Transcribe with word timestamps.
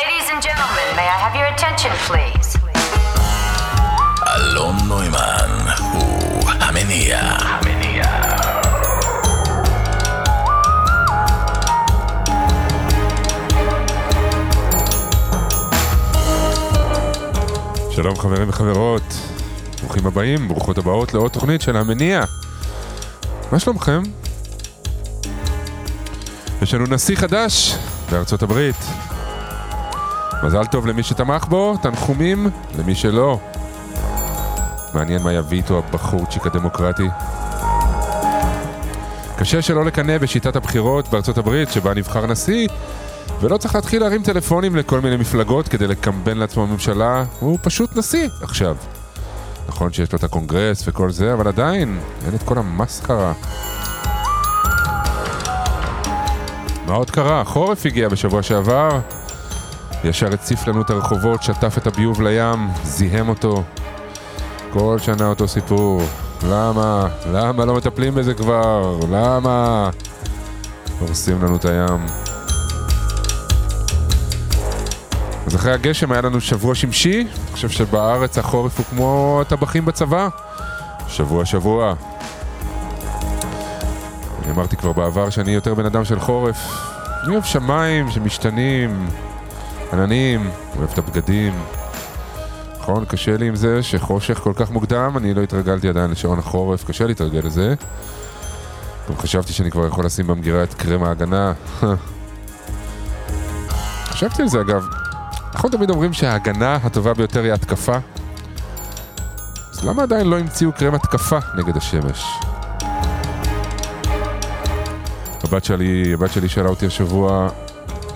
Ladies 0.00 0.28
and 0.32 0.42
gentlemen, 0.42 0.88
may 0.96 1.06
I 1.06 1.18
have 1.24 1.34
your 1.38 1.48
attention, 1.54 1.92
please? 2.08 2.58
אלון 4.36 4.76
נוימן 4.88 5.50
הוא 5.92 6.50
המניע. 6.50 7.18
המניע. 7.20 8.04
שלום 17.90 18.16
חברים 18.16 18.48
וחברות, 18.48 19.02
ברוכים 19.80 20.06
הבאים, 20.06 20.48
ברוכות 20.48 20.78
הבאות 20.78 21.14
לעוד 21.14 21.30
תוכנית 21.30 21.60
של 21.60 21.76
המניע. 21.76 22.24
מה 23.52 23.58
שלומכם? 23.58 24.02
יש 26.62 26.74
לנו 26.74 26.84
נשיא 26.86 27.16
חדש 27.16 27.76
בארצות 28.10 28.42
הברית. 28.42 28.76
מזל 30.44 30.64
טוב 30.66 30.86
למי 30.86 31.02
שתמך 31.02 31.44
בו, 31.44 31.76
תנחומים 31.82 32.50
למי 32.78 32.94
שלא. 32.94 33.38
מעניין 34.94 35.22
מה 35.22 35.32
יביא 35.32 35.58
איתו 35.58 35.78
הבחורצ'יק 35.78 36.46
הדמוקרטי. 36.46 37.08
קשה 39.36 39.62
שלא 39.62 39.84
לקנא 39.84 40.18
בשיטת 40.18 40.56
הבחירות 40.56 41.08
בארצות 41.08 41.38
הברית 41.38 41.70
שבה 41.70 41.94
נבחר 41.94 42.26
נשיא 42.26 42.68
ולא 43.40 43.56
צריך 43.56 43.74
להתחיל 43.74 44.02
להרים 44.02 44.22
טלפונים 44.22 44.76
לכל 44.76 45.00
מיני 45.00 45.16
מפלגות 45.16 45.68
כדי 45.68 45.86
לקמבן 45.86 46.36
לעצמו 46.38 46.66
ממשלה, 46.66 47.24
הוא 47.40 47.58
פשוט 47.62 47.96
נשיא 47.96 48.28
עכשיו. 48.42 48.76
נכון 49.68 49.92
שיש 49.92 50.12
לו 50.12 50.18
את 50.18 50.24
הקונגרס 50.24 50.84
וכל 50.88 51.10
זה, 51.10 51.32
אבל 51.32 51.48
עדיין, 51.48 52.00
אין 52.26 52.34
את 52.34 52.42
כל 52.42 52.58
המסחרה. 52.58 53.32
מה 56.86 56.94
עוד 56.94 57.10
קרה? 57.10 57.40
החורף 57.40 57.86
הגיע 57.86 58.08
בשבוע 58.08 58.42
שעבר, 58.42 59.00
ישר 60.04 60.34
הציף 60.34 60.66
לנו 60.66 60.82
את 60.82 60.90
הרחובות, 60.90 61.42
שטף 61.42 61.78
את 61.78 61.86
הביוב 61.86 62.22
לים, 62.22 62.68
זיהם 62.84 63.28
אותו. 63.28 63.62
כל 64.72 64.98
שנה 64.98 65.26
אותו 65.26 65.48
סיפור. 65.48 66.02
למה? 66.48 67.08
למה 67.32 67.64
לא 67.64 67.74
מטפלים 67.74 68.14
בזה 68.14 68.34
כבר? 68.34 68.96
למה? 69.10 69.90
הורסים 71.00 71.42
לנו 71.42 71.56
את 71.56 71.64
הים. 71.64 72.06
אז 75.46 75.56
אחרי 75.56 75.72
הגשם 75.72 76.12
היה 76.12 76.20
לנו 76.20 76.40
שבוע 76.40 76.74
שמשי, 76.74 77.20
אני 77.20 77.52
חושב 77.52 77.68
שבארץ 77.68 78.38
החורף 78.38 78.78
הוא 78.78 78.86
כמו 78.90 79.38
הטבחים 79.40 79.84
בצבא. 79.84 80.28
שבוע 81.08 81.44
שבוע. 81.44 81.94
אני 84.42 84.52
אמרתי 84.52 84.76
כבר 84.76 84.92
בעבר 84.92 85.30
שאני 85.30 85.50
יותר 85.50 85.74
בן 85.74 85.86
אדם 85.86 86.04
של 86.04 86.20
חורף. 86.20 86.56
אני 87.24 87.32
אוהב 87.32 87.44
שמיים 87.44 88.10
שמשתנים, 88.10 89.08
עננים, 89.92 90.50
אוהב 90.78 90.90
את 90.92 90.98
הבגדים. 90.98 91.52
נכון, 92.78 93.04
קשה 93.04 93.36
לי 93.36 93.48
עם 93.48 93.56
זה 93.56 93.82
שחושך 93.82 94.38
כל 94.38 94.52
כך 94.56 94.70
מוקדם, 94.70 95.14
אני 95.16 95.34
לא 95.34 95.42
התרגלתי 95.42 95.88
עדיין 95.88 96.10
לשעון 96.10 96.38
החורף, 96.38 96.84
קשה 96.84 97.06
להתרגל 97.06 97.40
לזה. 97.44 97.74
גם 99.08 99.16
חשבתי 99.16 99.52
שאני 99.52 99.70
כבר 99.70 99.86
יכול 99.86 100.06
לשים 100.06 100.26
במגירה 100.26 100.62
את 100.62 100.74
קרם 100.74 101.04
ההגנה. 101.04 101.52
חשבתי 104.12 104.42
על 104.42 104.48
זה 104.48 104.60
אגב, 104.60 104.86
אנחנו 105.54 105.68
תמיד 105.68 105.90
אומרים 105.90 106.12
שההגנה 106.12 106.74
הטובה 106.74 107.14
ביותר 107.14 107.42
היא 107.42 107.52
התקפה. 107.52 107.96
אז 109.72 109.84
למה 109.84 110.02
עדיין 110.02 110.26
לא 110.26 110.38
המציאו 110.38 110.72
קרם 110.72 110.94
התקפה 110.94 111.38
נגד 111.56 111.76
השמש? 111.76 112.24
הבת 115.44 115.64
שלי, 115.64 116.12
הבת 116.14 116.32
שלי 116.32 116.48
שאלה 116.48 116.68
אותי 116.68 116.86
השבוע, 116.86 117.48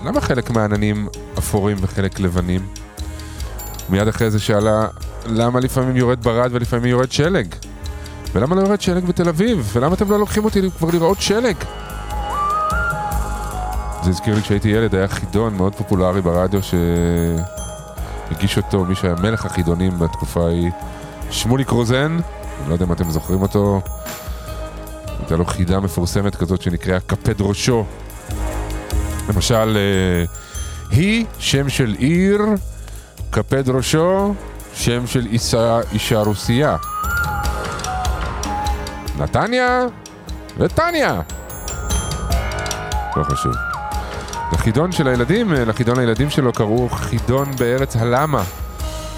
למה 0.05 0.21
חלק 0.21 0.49
מהעננים 0.49 1.07
אפורים 1.37 1.77
וחלק 1.81 2.19
לבנים? 2.19 2.67
מיד 3.89 4.07
אחרי 4.07 4.31
זה 4.31 4.39
שאלה, 4.39 4.87
למה 5.25 5.59
לפעמים 5.59 5.97
יורד 5.97 6.23
ברד 6.23 6.49
ולפעמים 6.53 6.85
יורד 6.85 7.11
שלג? 7.11 7.55
ולמה 8.33 8.55
לא 8.55 8.61
יורד 8.61 8.81
שלג 8.81 9.05
בתל 9.05 9.29
אביב? 9.29 9.71
ולמה 9.73 9.95
אתם 9.95 10.11
לא 10.11 10.19
לוקחים 10.19 10.45
אותי 10.45 10.61
כבר 10.77 10.89
לראות 10.93 11.21
שלג? 11.21 11.55
זה 14.03 14.09
הזכיר 14.09 14.35
לי 14.35 14.41
כשהייתי 14.41 14.69
ילד, 14.69 14.95
היה 14.95 15.07
חידון 15.07 15.57
מאוד 15.57 15.75
פופולרי 15.75 16.21
ברדיו 16.21 16.59
שהגיש 18.29 18.57
אותו 18.57 18.85
מי 18.85 18.95
שהיה 18.95 19.15
מלך 19.15 19.45
החידונים 19.45 19.99
בתקופה 19.99 20.45
ההיא, 20.45 20.71
שמוליק 21.31 21.69
רוזן, 21.69 22.19
אני 22.59 22.69
לא 22.69 22.73
יודע 22.73 22.85
אם 22.85 22.91
אתם 22.91 23.09
זוכרים 23.09 23.41
אותו, 23.41 23.81
הייתה 25.19 25.35
לו 25.35 25.45
חידה 25.45 25.79
מפורסמת 25.79 26.35
כזאת 26.35 26.61
שנקראה 26.61 26.99
קפד 26.99 27.41
ראשו. 27.41 27.85
למשל, 29.29 29.77
אה, 29.77 30.25
היא, 30.91 31.25
שם 31.39 31.69
של 31.69 31.95
עיר, 31.97 32.41
קפד 33.29 33.69
ראשו, 33.69 34.33
שם 34.73 35.07
של 35.07 35.25
אישה, 35.25 35.79
אישה 35.93 36.19
רוסייה. 36.19 36.77
נתניה 39.19 39.85
וטניה. 40.57 41.21
לא 43.17 43.23
חשוב. 43.23 43.53
לחידון 44.53 44.91
של 44.91 45.07
הילדים, 45.07 45.53
לחידון 45.53 45.99
הילדים 45.99 46.29
שלו 46.29 46.53
קראו 46.53 46.89
חידון 46.89 47.55
בארץ 47.55 47.95
הלמה. 47.95 48.43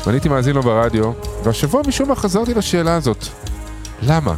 ואני 0.05 0.15
הייתי 0.17 0.29
מאזין 0.29 0.55
לו 0.55 0.61
ברדיו, 0.61 1.11
והשבוע 1.43 1.81
משום 1.87 2.09
מה 2.09 2.15
חזרתי 2.15 2.53
לשאלה 2.53 2.95
הזאת. 2.95 3.25
למה? 4.01 4.35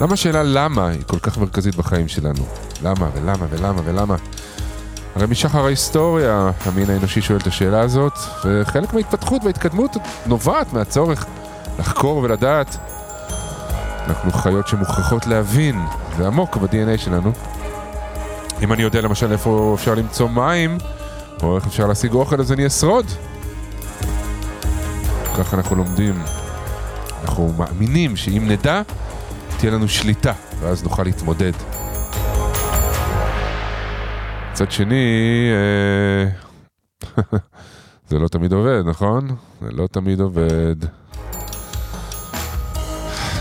למה 0.00 0.12
השאלה 0.14 0.42
למה 0.42 0.88
היא 0.88 1.02
כל 1.06 1.18
כך 1.18 1.38
מרכזית 1.38 1.76
בחיים 1.76 2.08
שלנו? 2.08 2.46
למה 2.82 3.08
ולמה 3.14 3.46
ולמה 3.50 3.80
ולמה? 3.84 4.16
הרי 5.14 5.26
משחר 5.26 5.64
ההיסטוריה 5.64 6.50
המין 6.64 6.90
האנושי 6.90 7.20
שואל 7.20 7.38
את 7.38 7.46
השאלה 7.46 7.80
הזאת, 7.80 8.12
וחלק 8.44 8.94
מההתפתחות 8.94 9.44
וההתקדמות 9.44 9.96
נובעת 10.26 10.72
מהצורך 10.72 11.26
לחקור 11.78 12.16
ולדעת. 12.16 12.76
אנחנו 14.06 14.32
חיות 14.32 14.68
שמוכרחות 14.68 15.26
להבין, 15.26 15.80
זה 16.16 16.26
עמוק 16.26 16.56
ב-DNA 16.56 16.98
שלנו. 16.98 17.32
אם 18.62 18.72
אני 18.72 18.82
יודע 18.82 19.00
למשל 19.00 19.32
איפה 19.32 19.72
אפשר 19.74 19.94
למצוא 19.94 20.28
מים, 20.28 20.78
או 21.42 21.56
איך 21.56 21.66
אפשר 21.66 21.86
להשיג 21.86 22.12
אוכל, 22.12 22.40
אז 22.40 22.52
אני 22.52 22.66
אשרוד. 22.66 23.06
ככה 25.38 25.56
אנחנו 25.56 25.76
לומדים. 25.76 26.22
אנחנו 27.22 27.52
מאמינים 27.58 28.16
שאם 28.16 28.44
נדע, 28.48 28.82
תהיה 29.56 29.72
לנו 29.72 29.88
שליטה, 29.88 30.32
ואז 30.60 30.82
נוכל 30.82 31.02
להתמודד. 31.02 31.52
מצד 34.54 34.70
שני, 34.70 35.04
אה... 35.52 36.28
זה 38.08 38.18
לא 38.18 38.28
תמיד 38.28 38.52
עובד, 38.52 38.82
נכון? 38.86 39.28
זה 39.60 39.68
לא 39.70 39.86
תמיד 39.86 40.20
עובד. 40.20 40.76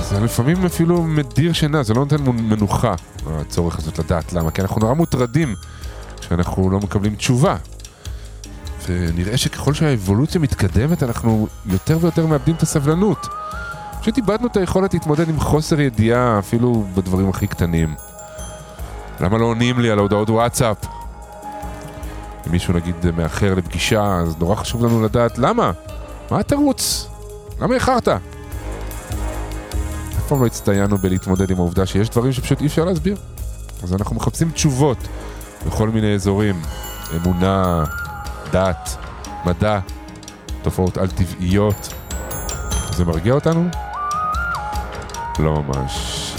זה 0.01 0.19
לפעמים 0.19 0.65
אפילו 0.65 1.03
מדיר 1.03 1.53
שינה, 1.53 1.83
זה 1.83 1.93
לא 1.93 1.99
נותן 1.99 2.23
מנוחה, 2.23 2.95
הצורך 3.27 3.77
הזאת 3.77 3.99
לדעת 3.99 4.33
למה, 4.33 4.51
כי 4.51 4.61
אנחנו 4.61 4.81
נורא 4.81 4.93
מוטרדים 4.93 5.55
כשאנחנו 6.19 6.69
לא 6.69 6.79
מקבלים 6.79 7.15
תשובה. 7.15 7.55
ונראה 8.87 9.37
שככל 9.37 9.73
שהאבולוציה 9.73 10.41
מתקדמת, 10.41 11.03
אנחנו 11.03 11.47
יותר 11.65 11.97
ויותר 12.01 12.25
מאבדים 12.25 12.55
את 12.55 12.61
הסבלנות. 12.61 13.27
פשוט 14.01 14.17
איבדנו 14.17 14.47
את 14.47 14.57
היכולת 14.57 14.93
להתמודד 14.93 15.29
עם 15.29 15.39
חוסר 15.39 15.81
ידיעה, 15.81 16.39
אפילו 16.39 16.85
בדברים 16.95 17.29
הכי 17.29 17.47
קטנים. 17.47 17.95
למה 19.19 19.37
לא 19.37 19.45
עונים 19.45 19.79
לי 19.79 19.89
על 19.89 19.99
הודעות 19.99 20.29
וואטסאפ? 20.29 21.02
אם 22.47 22.51
מישהו 22.51 22.73
נגיד 22.73 22.95
מאחר 23.17 23.53
לפגישה, 23.53 24.19
אז 24.19 24.35
נורא 24.39 24.55
חשוב 24.55 24.85
לנו 24.85 25.03
לדעת 25.03 25.37
למה? 25.37 25.71
מה 26.31 26.39
התירוץ? 26.39 27.07
למה 27.61 27.75
איחרת? 27.75 28.07
אף 30.17 30.27
פעם 30.27 30.41
לא 30.41 30.45
הצטיינו 30.45 30.97
בלהתמודד 30.97 31.51
עם 31.51 31.57
העובדה 31.57 31.85
שיש 31.85 32.09
דברים 32.09 32.33
שפשוט 32.33 32.61
אי 32.61 32.67
אפשר 32.67 32.85
להסביר. 32.85 33.17
אז 33.83 33.93
אנחנו 33.93 34.15
מחפשים 34.15 34.51
תשובות 34.51 34.97
בכל 35.67 35.89
מיני 35.89 36.15
אזורים. 36.15 36.61
אמונה, 37.15 37.83
דת, 38.51 38.97
מדע, 39.45 39.79
תופעות 40.61 40.97
על-טבעיות. 40.97 41.93
זה 42.91 43.05
מרגיע 43.05 43.33
אותנו? 43.33 43.69
לא 45.39 45.63
ממש. 45.63 46.35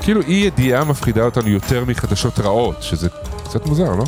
כאילו 0.00 0.20
אי 0.22 0.34
ידיעה 0.34 0.84
מפחידה 0.84 1.22
אותנו 1.22 1.48
יותר 1.48 1.84
מחדשות 1.84 2.38
רעות, 2.38 2.82
שזה 2.82 3.08
קצת 3.44 3.66
מוזר, 3.66 3.94
לא? 3.94 4.04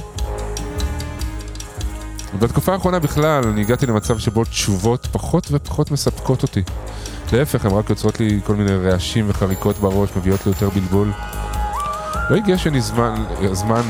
בתקופה 2.34 2.72
האחרונה 2.72 2.98
בכלל, 2.98 3.44
אני 3.44 3.60
הגעתי 3.60 3.86
למצב 3.86 4.18
שבו 4.18 4.44
תשובות 4.44 5.08
פחות 5.12 5.48
ופחות 5.50 5.90
מספקות 5.90 6.42
אותי. 6.42 6.62
להפך, 7.32 7.64
הן 7.64 7.70
רק 7.70 7.90
יוצרות 7.90 8.20
לי 8.20 8.40
כל 8.44 8.54
מיני 8.54 8.76
רעשים 8.76 9.24
וחריקות 9.28 9.78
בראש, 9.78 10.10
מביאות 10.16 10.46
לי 10.46 10.52
יותר 10.52 10.68
בלבול. 10.68 11.12
לא 12.30 12.36
הגיע 12.36 12.58
שאני 12.58 12.80
זמן, 12.80 13.24
זמן, 13.52 13.82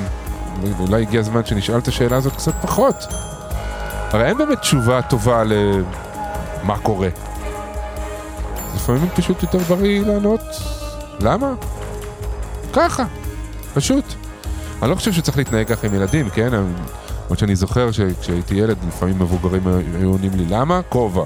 אולי 0.78 1.02
הגיע 1.02 1.20
הזמן 1.20 1.44
שנשאל 1.44 1.78
את 1.78 1.88
השאלה 1.88 2.16
הזאת 2.16 2.32
קצת 2.32 2.52
פחות. 2.62 2.94
הרי 4.10 4.26
אין 4.26 4.38
באמת 4.38 4.58
תשובה 4.58 5.02
טובה 5.02 5.42
למה 5.44 6.78
קורה. 6.78 7.08
לפעמים 8.74 9.08
פשוט 9.14 9.42
יותר 9.42 9.58
בריא 9.58 10.00
לענות, 10.00 10.40
למה? 11.20 11.52
ככה, 12.72 13.04
פשוט. 13.74 14.04
אני 14.82 14.90
לא 14.90 14.94
חושב 14.94 15.12
שצריך 15.12 15.38
להתנהג 15.38 15.66
ככה 15.66 15.86
עם 15.86 15.94
ילדים, 15.94 16.30
כן? 16.30 16.50
למרות 17.28 17.38
שאני 17.38 17.56
זוכר 17.56 17.92
שכשהייתי 17.92 18.54
ילד, 18.54 18.76
לפעמים 18.88 19.18
מבוגרים 19.18 19.66
היו 19.66 20.08
עונים 20.08 20.30
לי, 20.34 20.44
למה? 20.48 20.80
כובע. 20.88 21.24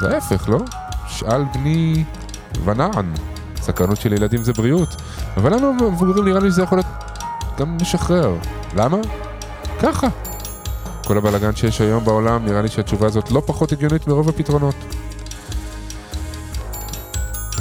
זה 0.00 0.14
ההפך, 0.14 0.48
לא? 0.48 0.58
שאל 1.08 1.44
בני 1.54 2.04
ונען. 2.64 3.12
סקרנות 3.56 4.00
של 4.00 4.12
ילדים 4.12 4.42
זה 4.42 4.52
בריאות. 4.52 4.88
אבל 5.36 5.54
לנו 5.54 5.72
מבוגרים 5.72 6.24
נראה 6.24 6.40
לי 6.40 6.50
שזה 6.50 6.62
יכול 6.62 6.78
להיות 6.78 6.86
גם 7.58 7.76
משחרר. 7.80 8.34
למה? 8.74 8.96
ככה. 9.80 10.08
כל 11.04 11.18
הבלאגן 11.18 11.56
שיש 11.56 11.80
היום 11.80 12.04
בעולם, 12.04 12.44
נראה 12.44 12.62
לי 12.62 12.68
שהתשובה 12.68 13.06
הזאת 13.06 13.30
לא 13.30 13.42
פחות 13.46 13.72
הגיונית 13.72 14.06
מרוב 14.06 14.28
הפתרונות. 14.28 14.74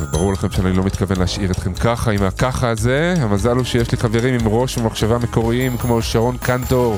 ברור 0.06 0.33
לכם 0.33 0.51
שאני 0.51 0.74
לא 0.74 0.83
מתכוון 0.83 1.19
להשאיר 1.19 1.51
אתכם 1.51 1.74
ככה 1.74 2.12
עם 2.12 2.24
הככה 2.24 2.69
הזה. 2.69 3.13
המזל 3.18 3.56
הוא 3.56 3.63
שיש 3.63 3.92
לי 3.92 3.98
חברים 3.98 4.39
עם 4.39 4.48
ראש 4.48 4.77
ומחשבה 4.77 5.18
מקוריים 5.18 5.77
כמו 5.77 6.01
שרון 6.01 6.38
קנטור, 6.38 6.98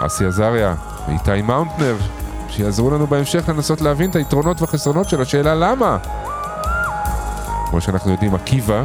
אסי 0.00 0.24
עזריה 0.26 0.74
ואיתי 1.08 1.42
מאונטנר, 1.42 1.96
שיעזרו 2.48 2.90
לנו 2.90 3.06
בהמשך 3.06 3.48
לנסות 3.48 3.80
להבין 3.80 4.10
את 4.10 4.16
היתרונות 4.16 4.60
והחסרונות 4.60 5.08
של 5.08 5.20
השאלה 5.20 5.54
למה. 5.54 5.98
כמו 7.70 7.80
שאנחנו 7.80 8.12
יודעים, 8.12 8.34
עקיבא, 8.34 8.84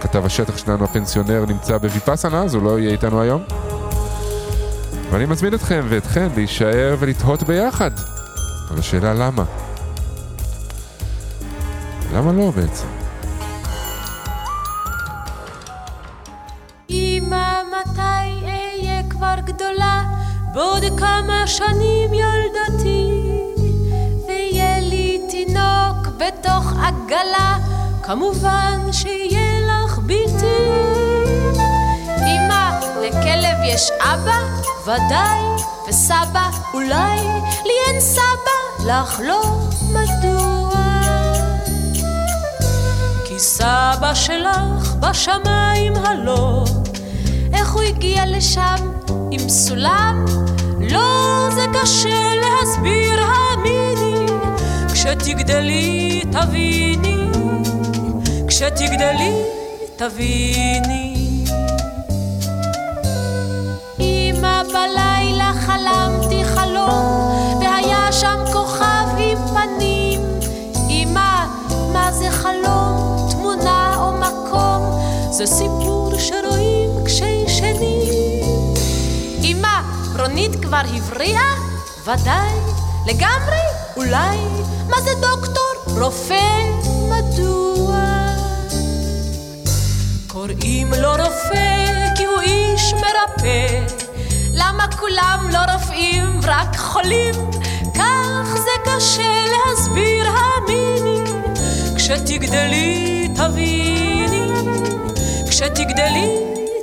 כתב 0.00 0.24
השטח 0.24 0.56
שלנו, 0.56 0.84
הפנסיונר, 0.84 1.44
נמצא 1.48 1.78
בוויפאסנה, 1.78 2.42
אז 2.42 2.54
הוא 2.54 2.62
לא 2.62 2.78
יהיה 2.78 2.90
איתנו 2.90 3.22
היום. 3.22 3.42
ואני 5.10 5.26
מזמין 5.26 5.54
אתכם 5.54 5.86
ואתכם 5.88 6.28
להישאר 6.36 6.96
ולתהות 6.98 7.42
ביחד 7.42 7.90
על 8.70 8.78
השאלה 8.78 9.14
למה. 9.14 9.44
למה 12.14 12.32
לא 12.32 12.50
בעצם? 12.50 12.86
אמא, 16.90 17.62
מתי 17.70 18.46
אהיה 18.46 19.02
כבר 19.10 19.34
גדולה? 19.44 20.02
בעוד 20.54 20.82
כמה 20.98 21.46
שנים 21.46 22.14
ילדתי, 22.14 23.10
ויהיה 24.28 24.80
לי 24.80 25.20
תינוק 25.30 26.06
בתוך 26.18 26.72
עגלה, 26.72 27.58
כמובן 28.02 28.78
שיהיה 28.92 29.60
לך 29.60 29.98
בלתי. 29.98 30.70
אמא, 32.18 32.80
לכלב 33.02 33.58
יש 33.64 33.90
אבא? 34.00 34.38
ודאי, 34.82 35.40
וסבא 35.88 36.50
אולי, 36.74 37.20
לי 37.64 37.72
אין 37.86 38.00
סבא, 38.00 38.84
לך 38.86 39.20
לא, 39.24 39.42
סבא 43.42 44.14
שלך 44.14 44.94
בשמיים 45.00 45.92
הלא, 45.96 46.64
איך 47.52 47.72
הוא 47.72 47.82
הגיע 47.82 48.22
לשם 48.26 48.76
עם 49.30 49.48
סולם? 49.48 50.24
לא, 50.80 51.48
זה 51.54 51.64
קשה 51.80 52.34
להסביר, 52.34 53.20
האמיני, 53.24 54.26
כשתגדלי 54.92 56.22
תביני, 56.32 57.26
כשתגדלי 58.48 59.32
תביני. 59.96 61.09
זה 75.40 75.46
סיפור 75.46 76.12
שרואים 76.18 77.04
כשישנים. 77.04 78.44
אמא, 79.42 79.80
רונית 80.18 80.50
כבר 80.62 80.82
הבריאה? 80.96 81.54
ודאי, 82.02 82.52
לגמרי, 83.06 83.62
אולי. 83.96 84.38
מה 84.88 85.00
זה 85.00 85.10
דוקטור? 85.20 86.00
רופא? 86.04 86.70
מדוע? 87.08 88.00
קוראים 90.26 90.92
לו 90.92 91.10
רופא 91.10 92.14
כי 92.16 92.24
הוא 92.24 92.40
איש 92.40 92.92
מרפא. 92.92 93.84
למה 94.52 94.86
כולם 94.98 95.48
לא 95.52 95.72
רופאים, 95.72 96.40
רק 96.42 96.76
חולים? 96.76 97.34
כך 97.94 98.46
זה 98.54 98.76
קשה 98.84 99.44
להסביר, 99.46 100.26
האמיני. 100.26 101.20
כשתגדלי 101.96 103.28
תביני, 103.34 103.79
כשתגדלי 105.60 106.36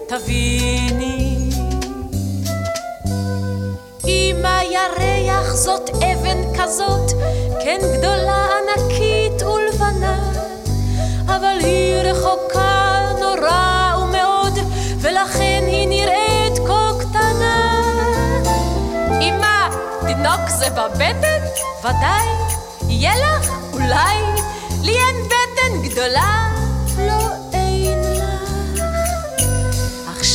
תביני. 0.07 1.50
אמא 4.07 4.62
ירח 4.71 5.53
זאת 5.53 5.89
אבן 5.89 6.57
כזאת, 6.59 7.12
כן 7.63 7.77
גדולה, 7.97 8.45
ענקית 8.45 9.41
ולבנה, 9.41 10.31
אבל 11.25 11.57
היא 11.59 11.95
רחוקה 11.95 13.01
נורא 13.19 13.95
ומאוד, 14.03 14.59
ולכן 15.01 15.63
היא 15.68 15.88
נראית 15.88 16.57
כה 16.68 16.91
קטנה. 17.00 17.81
אמא, 19.21 19.69
תינוק 20.07 20.50
זה 20.50 20.69
בבטן? 20.69 21.41
ודאי. 21.79 22.27
יהיה 22.88 23.13
לך? 23.15 23.51
אולי. 23.74 24.18
לי 24.81 24.91
אין 24.91 25.25
בטן 25.25 25.89
גדולה? 25.89 26.56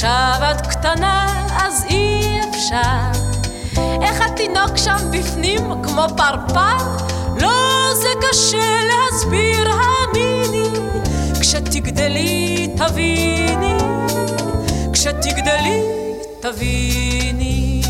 עכשיו 0.04 0.50
את 0.50 0.66
קטנה, 0.66 1.46
אז 1.56 1.84
אי 1.90 2.40
אפשר. 2.50 3.20
איך 4.02 4.20
התינוק 4.20 4.76
שם 4.76 4.96
בפנים 5.10 5.82
כמו 5.82 6.06
פרפר? 6.16 6.86
לא, 7.40 7.94
זה 7.94 8.08
קשה 8.20 8.80
להסביר, 8.88 9.70
האמיני. 9.70 10.68
כשתגדלי 11.40 12.68
תביני, 12.76 13.76
כשתגדלי 14.92 15.82
תביני. 16.40 17.82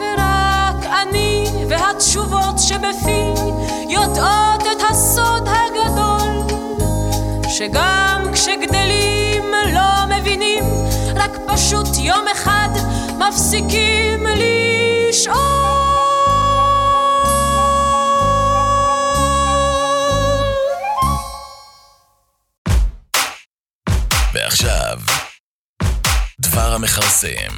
ורק 0.00 0.86
אני 1.02 1.50
והתשובות 1.68 2.58
שבפי 2.58 3.32
יודעות 3.88 4.62
את 4.62 4.82
הסוד 4.90 5.48
הגדול, 5.48 5.65
שגם 7.58 8.22
כשגדלים 8.32 9.44
לא 9.74 10.16
מבינים, 10.16 10.64
רק 11.14 11.30
פשוט 11.46 11.86
יום 11.98 12.24
אחד 12.32 12.68
מפסיקים 13.18 14.26
לשאול. 14.26 15.36
ועכשיו, 24.34 24.98
דבר 26.40 26.74
המכרסם. 26.74 27.52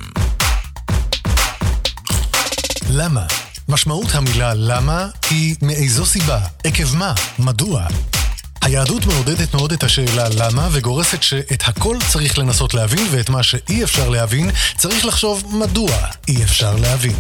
למה? 2.91 3.27
משמעות 3.69 4.15
המילה 4.15 4.55
למה 4.55 5.07
היא 5.31 5.57
מאיזו 5.63 6.07
סיבה, 6.07 6.41
עקב 6.65 6.97
מה, 6.97 7.13
מדוע. 7.39 7.87
היהדות 8.63 9.07
מעודדת 9.07 9.55
מאוד 9.55 9.73
את 9.73 9.83
השאלה 9.83 10.29
למה 10.29 10.69
וגורסת 10.73 11.23
שאת 11.23 11.63
הכל 11.67 11.97
צריך 12.09 12.39
לנסות 12.39 12.75
להבין 12.75 13.07
ואת 13.11 13.31
מה 13.31 13.43
שאי 13.43 13.85
אפשר 13.85 14.09
להבין 14.09 14.51
צריך 14.77 15.05
לחשוב 15.05 15.45
מדוע 15.57 15.93
אי 16.29 16.43
אפשר 16.43 16.77
להבין. 16.77 17.17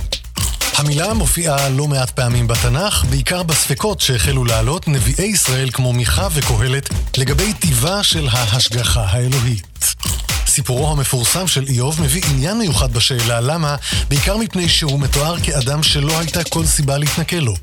המילה 0.75 1.14
מופיעה 1.14 1.68
לא 1.68 1.88
מעט 1.88 2.11
פעמים 2.11 2.47
בתנ"ך, 2.47 3.04
בעיקר 3.11 3.42
בספקות 3.42 4.00
שהחלו 4.00 4.45
לעלות 4.45 4.88
נביאי 4.88 5.26
ישראל 5.26 5.71
כמו 5.71 5.92
מיכה 5.92 6.28
וקהלת 6.33 6.88
לגבי 7.16 7.52
טיבה 7.52 8.02
של 8.02 8.28
ההשגחה 8.33 9.04
האלוהית. 9.04 9.95
סיפורו 10.47 10.92
המפורסם 10.92 11.47
של 11.47 11.64
איוב 11.68 12.02
מביא 12.02 12.23
עניין 12.30 12.59
מיוחד 12.59 12.92
בשאלה 12.92 13.40
למה, 13.40 13.76
בעיקר 14.09 14.37
מפני 14.37 14.68
שהוא 14.68 15.00
מתואר 15.00 15.40
כאדם 15.40 15.83
שלא 15.83 16.18
הייתה 16.18 16.45
כל 16.45 16.66
סיבה 16.66 16.99
להתנכל 16.99 17.37
לו. 17.37 17.54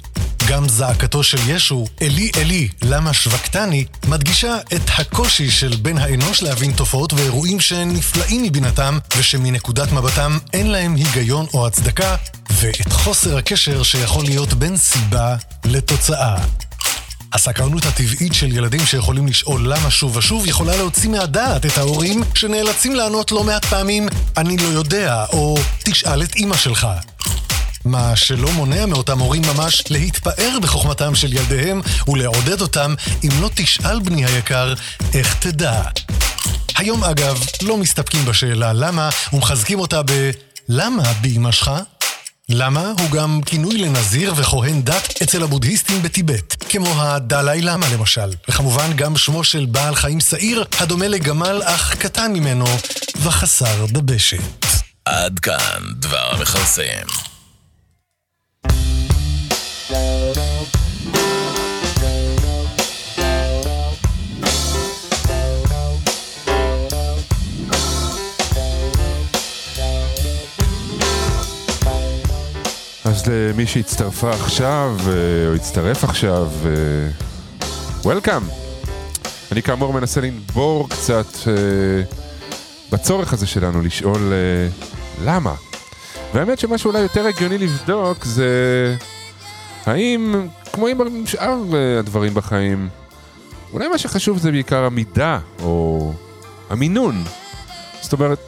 גם 0.48 0.70
זעקתו 0.70 1.24
של 1.24 1.38
ישו, 1.48 1.86
אלי 2.02 2.32
אלי, 2.38 2.68
למה 2.82 3.14
שווקתני, 3.14 3.86
מדגישה 4.08 4.58
את 4.76 4.82
הקושי 4.98 5.52
של 5.52 5.76
בן 5.82 5.98
האנוש 5.98 6.44
להבין 6.44 6.72
תופעות 6.72 7.14
ואירועים 7.14 7.60
שהם 7.60 7.94
נפלאים 7.94 8.44
מבינתם, 8.44 8.98
ושמנקודת 9.18 9.92
מבטם 9.92 10.38
אין 10.54 10.68
להם 10.68 10.96
היגיון 10.96 11.46
או 11.54 11.68
הצדקה, 11.68 12.16
ואת 12.52 12.92
חוסר 12.92 13.38
הקשר 13.38 13.84
שיכול 13.84 14.26
להיות 14.26 14.54
בין 14.54 14.78
סיבה 14.78 15.36
לתוצאה. 15.66 16.36
הסקרנות 17.34 17.86
הטבעית 17.86 18.34
של 18.34 18.58
ילדים 18.58 18.86
שיכולים 18.86 19.28
לשאול 19.28 19.74
למה 19.74 19.92
שוב 19.92 20.16
ושוב 20.18 20.48
יכולה 20.48 20.78
להוציא 20.78 21.10
מהדעת 21.10 21.66
את 21.66 21.78
ההורים 21.78 22.24
שנאלצים 22.34 22.96
לענות 22.96 23.32
לא 23.32 23.44
מעט 23.44 23.66
פעמים 23.66 24.08
אני 24.38 24.58
לא 24.58 24.68
יודע, 24.68 25.26
או 25.30 25.58
תשאל 25.84 26.24
את 26.24 26.36
אמא 26.36 26.58
שלך. 26.58 26.88
מה 27.86 28.16
שלא 28.16 28.52
מונע 28.52 28.86
מאותם 28.86 29.20
הורים 29.20 29.42
ממש 29.56 29.84
להתפאר 29.90 30.58
בחוכמתם 30.62 31.16
של 31.16 31.34
ילדיהם 31.34 31.82
ולעודד 32.08 32.62
אותם 32.62 32.96
אם 33.24 33.30
לא 33.42 33.50
תשאל 33.56 34.00
בני 34.00 34.26
היקר, 34.26 34.74
איך 35.14 35.36
תדע. 35.40 35.82
היום 36.78 37.04
אגב, 37.04 37.44
לא 37.62 37.78
מסתפקים 37.78 38.26
בשאלה 38.26 38.74
למה, 38.74 39.10
ומחזקים 39.34 39.80
אותה 39.80 40.02
ב... 40.04 40.32
למה 40.70 41.04
באמא 41.22 41.52
שלך? 41.52 41.72
למה 42.50 42.92
הוא 43.00 43.12
גם 43.12 43.42
כינוי 43.46 43.78
לנזיר 43.78 44.34
וכהן 44.38 44.82
דת 44.82 45.22
אצל 45.24 45.44
הבודהיסטים 45.44 46.02
בטיבט, 46.02 46.64
כמו 46.70 47.02
הדלאי 47.02 47.62
למה 47.62 47.86
למשל, 47.94 48.30
וכמובן 48.50 48.94
גם 48.94 49.18
שמו 49.18 49.44
של 49.44 49.66
בעל 49.66 49.96
חיים 49.96 50.20
שעיר, 50.20 50.66
הדומה 50.80 51.08
לגמל 51.08 51.62
אך 51.66 51.96
קטן 51.96 52.34
ממנו, 52.34 52.66
וחסר 53.22 53.86
דבשת. 53.86 54.66
עד 55.06 55.40
כאן 55.40 55.82
דבר 56.00 56.32
המכרסם. 56.32 57.35
אז 59.90 59.98
למי 73.28 73.68
שהצטרפה 73.68 74.30
עכשיו, 74.30 74.98
אה, 75.08 75.48
או 75.48 75.56
הצטרף 75.56 76.04
עכשיו, 76.04 76.48
וולקאם. 78.04 78.42
אני 79.52 79.62
כאמור 79.62 79.94
מנסה 79.94 80.22
לנבור 80.22 80.90
קצת 80.90 81.28
אה, 81.48 81.54
בצורך 82.92 83.34
הזה 83.34 83.48
שלנו 83.48 83.82
לשאול 83.82 84.34
אה, 84.34 84.68
למה. 85.26 85.54
והאמת 86.34 86.60
שמה 86.60 86.78
שאולי 86.78 87.00
יותר 87.00 87.28
הגיוני 87.28 87.58
לבדוק 87.58 88.26
זה 88.26 88.46
האם, 89.86 90.48
כמו 90.74 90.88
עם 90.88 91.26
שאר 91.26 91.64
אה, 91.74 92.00
הדברים 92.00 92.34
בחיים, 92.34 92.90
אולי 93.74 93.88
מה 93.88 93.98
שחשוב 93.98 94.38
זה 94.38 94.52
בעיקר 94.52 94.84
המידה, 94.84 95.40
או 95.64 96.14
המינון. 96.70 97.24
זאת 98.02 98.14
אומרת, 98.14 98.40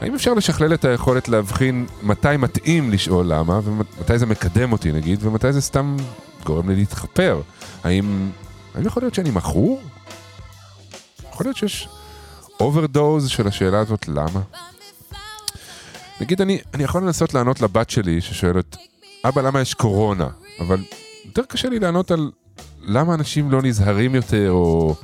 האם 0.00 0.14
אפשר 0.14 0.34
לשכלל 0.34 0.74
את 0.74 0.84
היכולת 0.84 1.28
להבחין 1.28 1.86
מתי 2.02 2.36
מתאים 2.38 2.90
לשאול 2.90 3.26
למה, 3.26 3.60
ומתי 3.64 4.18
זה 4.18 4.26
מקדם 4.26 4.72
אותי 4.72 4.92
נגיד, 4.92 5.18
ומתי 5.22 5.52
זה 5.52 5.60
סתם 5.60 5.96
גורם 6.44 6.68
לי 6.68 6.76
להתחפר? 6.76 7.40
האם, 7.84 8.30
האם 8.74 8.86
יכול 8.86 9.02
להיות 9.02 9.14
שאני 9.14 9.30
מכור? 9.30 9.82
יכול 11.32 11.46
להיות 11.46 11.56
שיש 11.56 11.88
אוברדוז 12.60 13.28
של 13.28 13.48
השאלה 13.48 13.78
הזאת 13.78 14.08
למה? 14.08 14.40
נגיד 16.20 16.40
אני, 16.40 16.58
אני 16.74 16.84
יכול 16.84 17.02
לנסות 17.02 17.34
לענות 17.34 17.60
לבת 17.60 17.90
שלי 17.90 18.20
ששואלת, 18.20 18.76
אבא 19.28 19.42
למה 19.42 19.60
יש 19.60 19.74
קורונה? 19.74 20.28
אבל 20.60 20.84
יותר 21.24 21.42
קשה 21.42 21.68
לי 21.68 21.78
לענות 21.78 22.10
על 22.10 22.30
למה 22.82 23.14
אנשים 23.14 23.50
לא 23.50 23.62
נזהרים 23.62 24.14
יותר, 24.14 24.50
או 24.50 24.94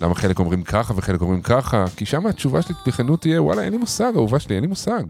למה 0.00 0.14
חלק 0.14 0.38
אומרים 0.38 0.62
ככה 0.62 0.94
וחלק 0.96 1.20
אומרים 1.20 1.42
ככה, 1.42 1.84
כי 1.96 2.06
שם 2.06 2.26
התשובה 2.26 2.62
שלי 2.62 2.74
בכנות 2.86 3.20
תהיה, 3.20 3.42
וואלה, 3.42 3.62
אין 3.62 3.72
לי 3.72 3.78
מושג, 3.78 4.12
אהובה 4.16 4.40
שלי, 4.40 4.54
אין 4.54 4.62
לי 4.62 4.68
מושג. 4.68 5.02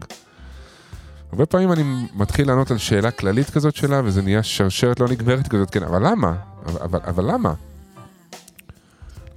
הרבה 1.31 1.45
פעמים 1.45 1.71
אני 1.71 1.83
מתחיל 2.13 2.47
לענות 2.47 2.71
על 2.71 2.77
שאלה 2.77 3.11
כללית 3.11 3.49
כזאת 3.49 3.75
שלה, 3.75 4.01
וזה 4.05 4.21
נהיה 4.21 4.43
שרשרת 4.43 4.99
לא 4.99 5.07
נגמרת 5.07 5.47
כזאת, 5.47 5.69
כן, 5.69 5.83
אבל 5.83 6.07
למה? 6.07 6.35
אבל, 6.65 6.81
אבל, 6.81 6.99
אבל 7.05 7.31
למה? 7.31 7.53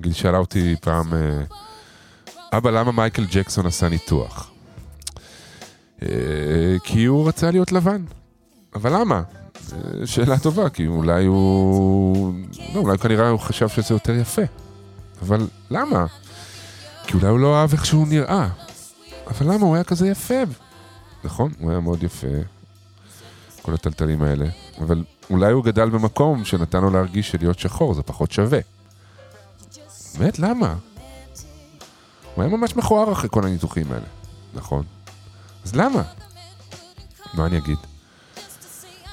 גיל 0.00 0.12
שאלה 0.12 0.38
אותי 0.38 0.76
פעם, 0.80 1.14
אה, 1.14 1.42
אבא, 2.52 2.70
למה 2.70 2.92
מייקל 2.92 3.24
ג'קסון 3.30 3.66
עשה 3.66 3.88
ניתוח? 3.88 4.50
אה, 6.02 6.08
כי 6.84 7.04
הוא 7.04 7.28
רצה 7.28 7.50
להיות 7.50 7.72
לבן. 7.72 8.04
אבל 8.76 9.00
למה? 9.00 9.22
שאלה 10.04 10.38
טובה, 10.38 10.68
כי 10.68 10.86
אולי 10.86 11.24
הוא... 11.24 12.34
לא, 12.74 12.80
אולי 12.80 12.98
כנראה 12.98 13.28
הוא 13.28 13.40
חשב 13.40 13.68
שזה 13.68 13.94
יותר 13.94 14.14
יפה. 14.14 14.42
אבל 15.22 15.46
למה? 15.70 16.06
כי 17.06 17.14
אולי 17.14 17.26
הוא 17.26 17.38
לא 17.38 17.60
אהב 17.60 17.72
איך 17.72 17.86
שהוא 17.86 18.08
נראה. 18.08 18.48
אבל 19.26 19.54
למה? 19.54 19.66
הוא 19.66 19.74
היה 19.74 19.84
כזה 19.84 20.08
יפה. 20.08 20.34
נכון, 21.24 21.52
הוא 21.58 21.70
היה 21.70 21.80
מאוד 21.80 22.02
יפה. 22.02 22.26
כל 23.62 23.74
הטלטלים 23.74 24.22
האלה. 24.22 24.46
אבל 24.78 25.04
אולי 25.30 25.52
הוא 25.52 25.64
גדל 25.64 25.90
במקום 25.90 26.44
שנתן 26.44 26.80
לו 26.80 26.90
להרגיש 26.90 27.30
שלהיות 27.30 27.58
שחור 27.58 27.94
זה 27.94 28.02
פחות 28.02 28.32
שווה. 28.32 28.60
באמת, 30.18 30.38
למה? 30.38 30.74
הוא 32.34 32.44
היה 32.44 32.56
ממש 32.56 32.76
מכוער 32.76 33.12
אחרי 33.12 33.28
כל 33.32 33.46
הניתוחים 33.46 33.92
האלה. 33.92 34.06
נכון. 34.54 34.84
אז 35.64 35.76
למה? 35.76 36.02
מה 37.34 37.46
אני 37.46 37.58
אגיד? 37.58 37.78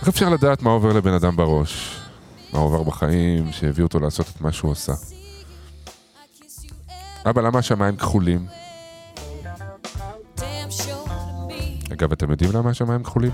איך 0.03 0.09
אפשר 0.09 0.29
לדעת 0.29 0.61
מה 0.61 0.69
עובר 0.69 0.93
לבן 0.93 1.13
אדם 1.13 1.35
בראש? 1.35 1.99
מה 2.53 2.59
עובר 2.59 2.83
בחיים 2.83 3.51
שהביא 3.51 3.83
אותו 3.83 3.99
לעשות 3.99 4.25
את 4.35 4.41
מה 4.41 4.51
שהוא 4.51 4.71
עשה? 4.71 4.93
אבא, 7.29 7.41
למה 7.41 7.59
השמיים 7.59 7.95
כחולים? 7.95 8.45
אגב, 11.93 12.11
אתם 12.11 12.31
יודעים 12.31 12.51
למה 12.51 12.69
השמיים 12.69 13.03
כחולים? 13.03 13.31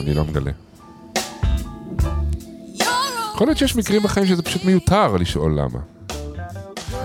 אני 0.00 0.14
לא 0.14 0.24
מגלה. 0.24 0.50
יכול 3.34 3.46
להיות 3.46 3.58
שיש 3.58 3.76
מקרים 3.76 4.02
בחיים 4.02 4.26
שזה 4.26 4.42
פשוט 4.42 4.64
מיותר 4.64 5.16
לשאול 5.16 5.58
למה. 5.60 5.80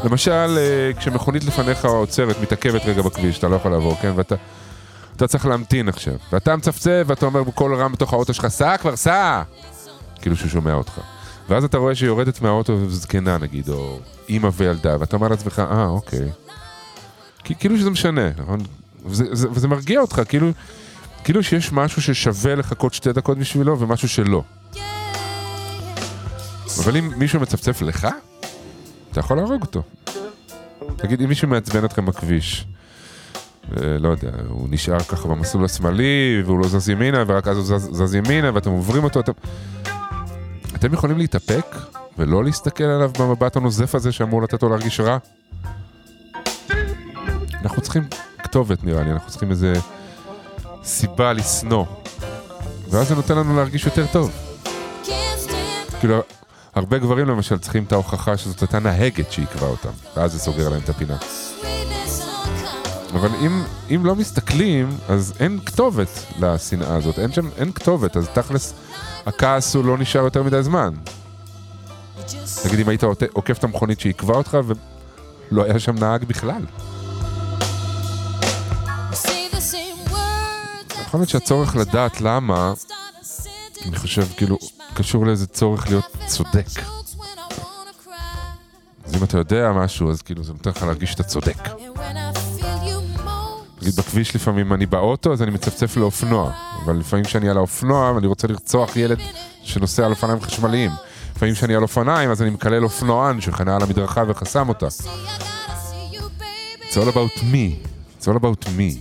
למשל, 0.04 0.58
אה, 0.58 0.92
כשמכונית 1.00 1.44
לפניך 1.44 1.86
עוצרת, 1.86 2.42
מתעכבת 2.42 2.86
רגע 2.86 3.02
בכביש, 3.02 3.40
אתה 3.40 3.48
לא 3.48 3.56
יכול 3.56 3.72
לעבור, 3.72 3.96
כן? 4.02 4.12
ואתה 4.16 4.36
אתה 5.18 5.28
צריך 5.28 5.46
להמתין 5.46 5.90
עכשיו. 5.90 6.14
ואתה 6.32 6.56
מצפצף 6.56 7.04
ואתה 7.08 7.26
אומר 7.26 7.44
בקול 7.44 7.76
רם 7.76 7.92
בתוך 7.92 8.14
האוטו 8.14 8.34
שלך, 8.34 8.48
סע 8.48 8.78
כבר, 8.78 8.96
סע! 8.96 9.42
כאילו 10.22 10.36
שהוא 10.36 10.50
שומע 10.50 10.74
אותך. 10.74 11.02
ואז 11.50 11.64
אתה 11.64 11.78
רואה 11.78 11.96
שהיא 11.96 12.08
יורדת 12.08 12.42
מהאוטו 12.42 12.90
זקנה 12.90 13.38
נגיד, 13.38 13.70
או 13.70 14.00
אימא 14.30 14.50
וילדה, 14.54 14.96
ואתה 15.00 15.16
אומר 15.16 15.28
לעצמך, 15.28 15.62
אה, 15.72 15.86
אוקיי. 15.86 16.30
כאילו 17.44 17.78
שזה 17.78 17.90
משנה, 17.90 18.30
נכון? 18.38 18.60
וזה, 19.06 19.26
וזה, 19.32 19.48
וזה 19.52 19.68
מרגיע 19.68 20.00
אותך, 20.02 20.22
כאילו, 20.30 20.52
כאילו 21.24 21.44
שיש 21.44 21.72
משהו 21.72 22.02
ששווה 22.02 22.56
לחכות 22.56 22.94
שתי 22.94 23.14
דקות 23.14 23.38
בשבילו 23.38 23.80
ומשהו 23.80 24.10
שלא. 24.10 24.44
אבל 26.84 26.98
אם 26.98 27.12
מישהו 27.18 27.40
מצפצף 27.40 27.82
לך, 27.82 28.08
אתה 29.12 29.20
יכול 29.20 29.38
להרוג 29.38 29.62
אותו. 29.62 29.84
תגיד, 30.96 31.22
אם 31.22 31.30
מישהו 31.30 31.48
מעצבן 31.48 31.86
אתכם 31.86 32.06
בכביש, 32.06 32.66
לא 34.00 34.10
יודע, 34.10 34.32
הוא 34.50 34.68
נשאר 34.72 35.00
ככה 35.00 35.28
במסלול 35.28 35.66
השמאלי, 35.66 36.42
והוא 36.46 36.60
לא 36.60 36.68
זז 36.68 36.90
ימינה, 36.90 37.24
ורק 37.28 37.48
אז 37.48 37.58
הוא 37.58 37.66
זז, 37.66 37.90
זז 37.92 38.16
ימינה, 38.16 38.52
ואתם 38.54 38.70
עוברים 38.70 39.04
אותו, 39.04 39.20
אתם... 39.20 39.32
אתם 40.76 40.94
יכולים 40.94 41.18
להתאפק 41.18 41.76
ולא 42.18 42.44
להסתכל 42.44 42.84
עליו 42.84 43.12
במבט 43.20 43.56
הנוזף 43.56 43.96
הזה 43.96 44.12
שאמור 44.12 44.42
לתת 44.42 44.64
לו 44.64 44.70
להרגיש 44.70 45.00
רע? 45.00 45.18
אנחנו 47.62 47.82
צריכים 47.82 48.04
כתובת 48.44 48.84
נראה 48.84 49.04
לי, 49.04 49.12
אנחנו 49.12 49.30
צריכים 49.30 49.52
איזה 49.52 49.74
סיבה 50.84 51.34
לשנוא. 51.34 51.86
ואז 52.90 53.08
זה 53.08 53.16
נותן 53.16 53.38
לנו 53.38 53.56
להרגיש 53.56 53.86
יותר 53.86 54.06
טוב. 54.12 54.32
כאילו, 56.00 56.22
הרבה 56.76 56.98
גברים 56.98 57.28
למשל 57.28 57.58
צריכים 57.58 57.84
את 57.84 57.92
ההוכחה 57.92 58.38
שזאת 58.38 58.62
הייתה 58.62 58.80
נהגת 58.80 59.32
שעיכבה 59.32 59.68
אותם, 59.68 59.90
ואז 60.16 60.32
זה 60.32 60.40
סוגר 60.40 60.70
להם 60.70 60.82
את 60.84 60.90
הפינה. 60.90 61.18
אבל 63.14 63.30
אם, 63.46 63.64
אם 63.96 64.06
לא 64.06 64.16
מסתכלים, 64.16 64.98
אז 65.10 65.34
אין 65.40 65.60
כתובת 65.66 66.10
לשנאה 66.40 66.96
הזאת, 66.96 67.20
אין 67.20 67.32
שם, 67.34 67.50
אין 67.58 67.72
כתובת, 67.72 68.18
אז 68.18 68.28
תכלס 68.34 68.74
הכעס 69.26 69.76
הוא 69.76 69.86
לא 69.86 69.98
נשאר 69.98 70.22
יותר 70.22 70.44
מדי 70.44 70.64
זמן. 70.64 70.94
נגיד 72.66 72.80
אם 72.80 72.90
היית 72.90 73.04
עוקף 73.34 73.58
את 73.58 73.64
המכונית 73.64 74.00
שעיכבה 74.00 74.34
אותך 74.34 74.58
ולא 75.52 75.64
היה 75.64 75.80
שם 75.80 75.96
נהג 75.96 76.24
בכלל. 76.24 76.66
יכול 81.02 81.20
להיות 81.20 81.30
שהצורך 81.30 81.76
לדעת 81.76 82.22
למה, 82.22 82.74
אני 83.86 83.96
חושב 83.96 84.28
כאילו, 84.38 84.58
קשור 84.94 85.26
לאיזה 85.26 85.48
צורך 85.48 85.90
להיות 85.90 86.18
צודק. 86.26 86.68
אז 89.06 89.16
אם 89.16 89.24
אתה 89.24 89.38
יודע 89.38 89.72
משהו, 89.72 90.12
אז 90.12 90.22
כאילו 90.22 90.44
זה 90.44 90.54
נותן 90.54 90.70
לך 90.70 90.84
להרגיש 90.84 91.12
שאתה 91.12 91.24
צודק. 91.24 91.58
נגיד 93.88 94.00
בכביש 94.00 94.36
לפעמים 94.36 94.74
אני 94.74 94.86
באוטו, 94.86 95.34
אז 95.34 95.42
אני 95.42 95.52
מצפצף 95.52 95.98
לאופנוע. 95.98 96.52
אבל 96.86 96.96
לפעמים 96.96 97.26
כשאני 97.26 97.50
על 97.50 97.58
האופנוע 97.58 98.12
ואני 98.12 98.28
רוצה 98.28 98.48
לרצוח 98.48 98.96
ילד 98.96 99.20
שנוסע 99.64 100.06
על 100.06 100.12
אופניים 100.12 100.42
חשמליים. 100.42 100.92
לפעמים 101.36 101.54
כשאני 101.54 101.76
על 101.76 101.84
אופניים, 101.84 102.32
אז 102.32 102.42
אני 102.42 102.50
מקלל 102.50 102.84
אופנוען 102.84 103.42
שחנה 103.42 103.76
על 103.76 103.84
המדרכה 103.84 104.24
וחסם 104.28 104.70
אותה. 104.70 104.88
It's 104.88 104.90
all 106.94 107.08
about 107.14 107.40
me. 107.40 107.76
It's 108.20 108.28
all 108.28 108.38
about 108.38 108.66
me. 108.66 108.98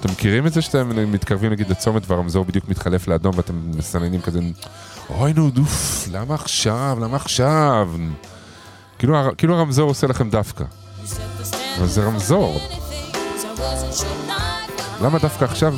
אתם 0.00 0.12
מכירים 0.12 0.46
את 0.46 0.52
זה 0.52 0.62
שאתם 0.62 1.12
מתקרבים 1.12 1.52
נגיד 1.52 1.70
לצומת 1.70 2.10
והרמזור 2.10 2.44
בדיוק 2.44 2.68
מתחלף 2.68 3.08
לאדום 3.08 3.32
ואתם 3.36 3.70
מסננים 3.78 4.20
כזה 4.20 4.40
אוי 5.10 5.32
נו 5.32 5.50
דוף, 5.50 6.08
למה 6.10 6.34
עכשיו? 6.34 6.98
למה 7.00 7.16
עכשיו? 7.16 7.88
כאילו, 9.00 9.16
כאילו 9.38 9.56
הרמזור 9.56 9.88
עושה 9.88 10.06
לכם 10.06 10.30
דווקא. 10.30 10.64
אבל 11.78 11.86
זה 11.86 12.04
רמזור. 12.04 12.60
למה 15.02 15.18
דווקא 15.18 15.44
עכשיו? 15.44 15.74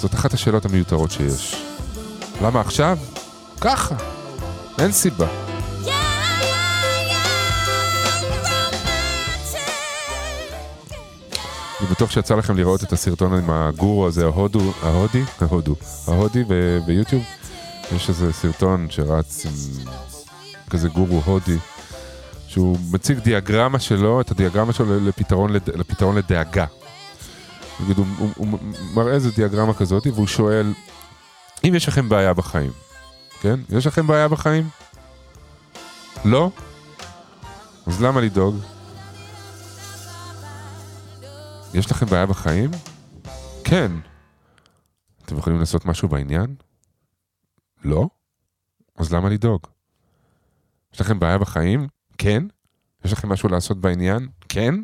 זאת 0.00 0.14
אחת 0.14 0.34
השאלות 0.34 0.64
המיותרות 0.64 1.10
שיש. 1.10 1.64
למה 2.42 2.60
עכשיו? 2.60 2.98
ככה. 3.60 3.94
אין 4.78 4.92
סיבה. 4.92 5.26
אני 11.80 11.86
בטוח 11.90 12.10
שיצא 12.10 12.34
לכם 12.34 12.56
לראות 12.56 12.82
את 12.82 12.92
הסרטון 12.92 13.34
עם 13.34 13.50
הגורו 13.50 14.06
הזה, 14.06 14.24
ההודו, 14.24 14.72
ההודי, 14.82 15.22
ההודו, 15.40 15.74
ההודי 16.06 16.44
ביוטיוב. 16.86 17.22
יש 17.96 18.08
איזה 18.08 18.32
סרטון 18.32 18.86
שרץ 18.90 19.46
עם 19.46 19.84
כזה 20.70 20.88
גורו 20.88 21.20
הודי, 21.24 21.58
שהוא 22.48 22.78
מציג 22.92 23.18
דיאגרמה 23.18 23.78
שלו, 23.78 24.20
את 24.20 24.30
הדיאגרמה 24.30 24.72
שלו 24.72 25.00
לפתרון, 25.08 25.52
לד- 25.52 25.68
לפתרון 25.76 26.16
לדאגה. 26.16 26.66
נגיד, 27.82 27.98
הוא, 27.98 28.06
הוא, 28.18 28.28
הוא 28.36 28.58
מראה 28.94 29.12
איזה 29.12 29.30
דיאגרמה 29.30 29.74
כזאת, 29.74 30.06
והוא 30.06 30.26
שואל, 30.26 30.72
אם 31.64 31.74
יש 31.74 31.88
לכם 31.88 32.08
בעיה 32.08 32.34
בחיים, 32.34 32.70
כן? 33.40 33.60
יש 33.70 33.86
לכם 33.86 34.06
בעיה 34.06 34.28
בחיים? 34.28 34.68
לא? 36.24 36.50
אז 37.86 38.02
למה 38.02 38.20
לדאוג? 38.20 38.56
יש 41.74 41.90
לכם 41.90 42.06
בעיה 42.06 42.26
בחיים? 42.26 42.70
כן. 43.64 43.92
אתם 45.24 45.38
יכולים 45.38 45.60
לעשות 45.60 45.84
משהו 45.86 46.08
בעניין? 46.08 46.54
לא? 47.84 48.06
אז 48.96 49.12
למה 49.12 49.28
לדאוג? 49.28 49.60
יש 50.94 51.00
לכם 51.00 51.18
בעיה 51.18 51.38
בחיים? 51.38 51.86
כן. 52.18 52.42
יש 53.04 53.12
לכם 53.12 53.28
משהו 53.28 53.48
לעשות 53.48 53.80
בעניין? 53.80 54.28
כן. 54.48 54.74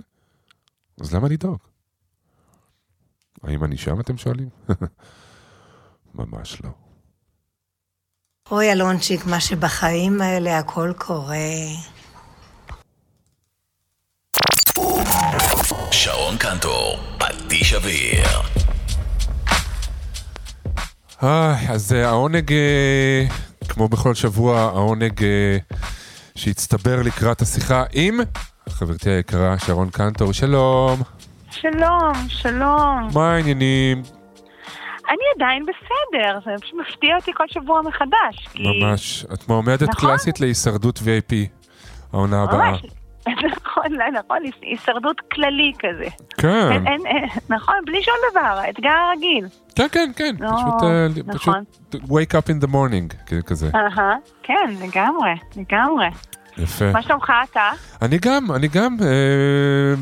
אז 1.00 1.14
למה 1.14 1.28
לדאוג? 1.28 1.58
האם 3.42 3.64
אני 3.64 3.76
שם, 3.76 4.00
אתם 4.00 4.16
שואלים? 4.16 4.48
ממש 6.14 6.62
לא. 6.64 6.70
אוי, 8.50 8.72
אלונצ'יק, 8.72 9.26
מה 9.26 9.40
שבחיים 9.40 10.20
האלה 10.20 10.58
הכל 10.58 10.92
קורה. 10.98 11.36
שרון 15.90 16.36
קנטור, 16.38 16.98
פטיש 17.18 17.74
אוויר. 17.74 18.26
איי, 21.22 21.68
אז 21.68 21.92
אה, 21.92 22.08
העונג, 22.08 22.52
אה, 22.52 23.26
כמו 23.68 23.88
בכל 23.88 24.14
שבוע, 24.14 24.60
העונג 24.60 25.22
אה, 25.24 25.58
שהצטבר 26.38 27.02
לקראת 27.02 27.40
השיחה 27.40 27.84
עם 27.92 28.20
חברתי 28.68 29.10
היקרה 29.10 29.58
שרון 29.58 29.90
קנטור, 29.90 30.32
שלום. 30.32 31.00
שלום, 31.50 32.12
שלום. 32.28 33.08
מה 33.14 33.34
העניינים? 33.34 34.02
אני 35.08 35.24
עדיין 35.36 35.62
בסדר, 35.66 36.38
זה 36.44 36.50
פשוט 36.60 36.74
מפתיע 36.88 37.16
אותי 37.16 37.30
כל 37.34 37.44
שבוע 37.48 37.82
מחדש. 37.82 38.48
כי... 38.52 38.62
ממש. 38.62 39.24
את 39.34 39.48
מועמדת 39.48 39.82
נכון. 39.82 39.94
קלאסית 40.08 40.40
להישרדות 40.40 40.98
VIP, 40.98 41.34
העונה 42.12 42.42
הבאה. 42.42 42.70
ממש. 42.70 42.82
נכון, 43.56 43.92
לא, 43.92 44.04
נכון, 44.10 44.38
הישרדות 44.62 45.20
כללי 45.32 45.72
כזה. 45.78 46.08
כן, 46.38 46.72
אין, 46.72 46.86
אין, 46.86 47.06
אין, 47.06 47.28
נכון, 47.48 47.74
בלי 47.86 48.02
שום 48.02 48.14
דבר, 48.30 48.40
האתגר 48.40 48.90
הרגיל. 48.90 49.46
כן, 49.74 49.86
כן, 49.92 50.10
כן. 50.16 50.34
לא, 50.40 50.48
פשוט, 50.48 50.82
אה, 50.82 51.06
נכון. 51.26 51.64
פשוט 51.90 52.02
wake 52.02 52.34
up 52.34 52.50
in 52.50 52.64
the 52.64 52.68
morning, 52.72 53.34
כזה. 53.46 53.70
אהה, 53.74 54.16
כן, 54.42 54.74
לגמרי, 54.82 55.30
לגמרי. 55.56 56.06
יפה. 56.58 56.92
מה 56.92 57.02
שלומך 57.02 57.32
אתה? 57.50 57.70
אני 58.02 58.18
גם, 58.18 58.52
אני 58.52 58.68
גם, 58.68 58.96
אה, 59.02 59.94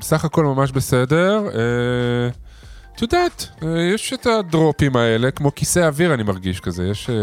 סך 0.00 0.24
הכל 0.24 0.44
ממש 0.44 0.72
בסדר. 0.72 1.46
אה, 1.54 2.28
את 2.94 3.02
יודעת, 3.02 3.48
אה, 3.62 3.82
יש 3.94 4.12
את 4.12 4.26
הדרופים 4.26 4.96
האלה, 4.96 5.30
כמו 5.30 5.54
כיסא 5.54 5.78
אוויר 5.78 6.14
אני 6.14 6.22
מרגיש 6.22 6.60
כזה, 6.60 6.86
יש, 6.86 7.10
אה, 7.10 7.22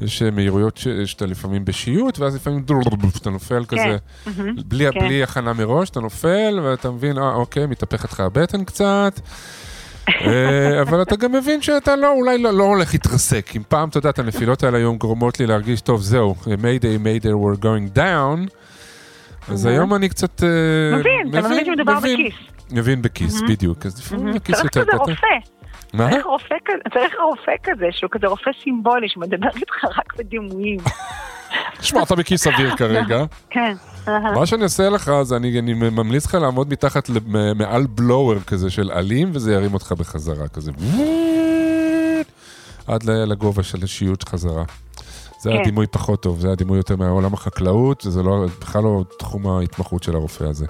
יש 0.00 0.22
אה, 0.22 0.30
מהירויות 0.30 0.76
ש- 0.76 0.88
שאתה 0.88 1.26
לפעמים 1.26 1.64
בשיוט, 1.64 2.18
ואז 2.18 2.36
לפעמים 2.36 2.64
אתה 3.20 3.30
נופל 3.30 3.64
כזה, 3.64 3.96
מהמם, 4.26 4.56
בלי, 4.66 4.86
כן. 4.92 5.00
בלי 5.00 5.22
הכנה 5.22 5.52
מראש, 5.52 5.90
אתה 5.90 6.00
נופל, 6.00 6.60
ואתה 6.62 6.90
מבין, 6.90 7.18
אה, 7.18 7.34
אוקיי, 7.34 7.66
מתהפכת 7.66 8.12
לך 8.12 8.20
הבטן 8.20 8.64
קצת. 8.64 9.20
אה, 10.08 10.82
אבל 10.82 11.02
אתה 11.02 11.16
גם 11.16 11.32
מבין 11.32 11.62
שאתה 11.62 11.96
לא, 11.96 12.12
אולי 12.12 12.38
לא, 12.38 12.50
לא 12.50 12.64
הולך 12.64 12.92
להתרסק. 12.92 13.50
אם 13.56 13.62
פעם, 13.68 13.88
אתה 13.88 13.98
יודע, 13.98 14.10
את 14.10 14.18
הנפילות 14.18 14.62
האלה 14.64 14.78
היום 14.78 14.96
גורמות 14.98 15.40
לי 15.40 15.46
להרגיש, 15.46 15.80
טוב, 15.80 16.02
זהו, 16.02 16.34
מיידי, 16.58 16.98
מיידי, 16.98 17.28
we're 17.28 17.58
going 17.62 17.96
down. 17.98 18.50
אז 19.48 19.66
היום 19.66 19.94
אני 19.94 20.08
קצת... 20.08 20.42
אה, 20.44 20.48
מבין, 20.98 21.38
אתה 21.38 21.48
מבין 21.48 21.64
שמדובר. 21.64 21.98
בכיס. 21.98 22.34
מבין 22.70 23.02
בכיס, 23.02 23.40
בדיוק. 23.48 23.86
אז 23.86 23.98
לפעמים 24.00 24.38
צריך 24.38 24.64
יותר 24.64 24.80
כזה 24.80 24.90
קטן. 24.90 24.98
רופא. 24.98 25.53
מה? 25.94 26.10
צריך 26.10 26.26
רופא 26.26 26.54
כזה, 26.64 26.82
צריך 26.94 27.14
רופא 27.22 27.52
כזה, 27.62 27.86
שהוא 27.90 28.10
כזה 28.10 28.26
רופא 28.26 28.50
סימבולי, 28.62 29.08
שמדבר 29.08 29.48
איתך 29.56 29.84
רק 29.98 30.14
בדימויים. 30.18 30.80
שמע, 31.80 32.02
אתה 32.02 32.14
בכיס 32.14 32.46
אוויר 32.46 32.76
כרגע. 32.78 33.24
כן. 33.50 33.74
מה 34.06 34.46
שאני 34.46 34.62
אעשה 34.62 34.88
לך 34.88 35.12
זה 35.22 35.36
אני, 35.36 35.58
אני 35.58 35.74
ממליץ 35.74 36.26
לך 36.26 36.34
לעמוד 36.34 36.72
מתחת, 36.72 37.10
מעל 37.54 37.86
בלואוור 37.86 38.40
כזה 38.46 38.70
של 38.70 38.90
עלים, 38.90 39.30
וזה 39.32 39.52
ירים 39.52 39.74
אותך 39.74 39.92
בחזרה, 39.92 40.48
כזה. 40.48 40.72
עד 42.86 43.02
לגובה 43.04 43.62
של 43.62 43.78
השיוט 43.84 44.28
חזרה. 44.28 44.64
זה 45.38 45.50
כן. 45.50 45.56
הדימוי 45.60 45.86
פחות 45.86 46.22
טוב, 46.22 46.40
זה 46.40 46.52
הדימוי 46.52 46.76
יותר 46.76 46.96
מעולם 46.96 47.34
החקלאות, 47.34 48.06
וזה 48.06 48.22
לא, 48.22 48.46
בכלל 48.60 48.82
לא 48.82 49.04
תחום 49.18 49.46
ההתמחות 49.46 50.02
של 50.02 50.14
הרופא 50.14 50.44
הזה. 50.44 50.66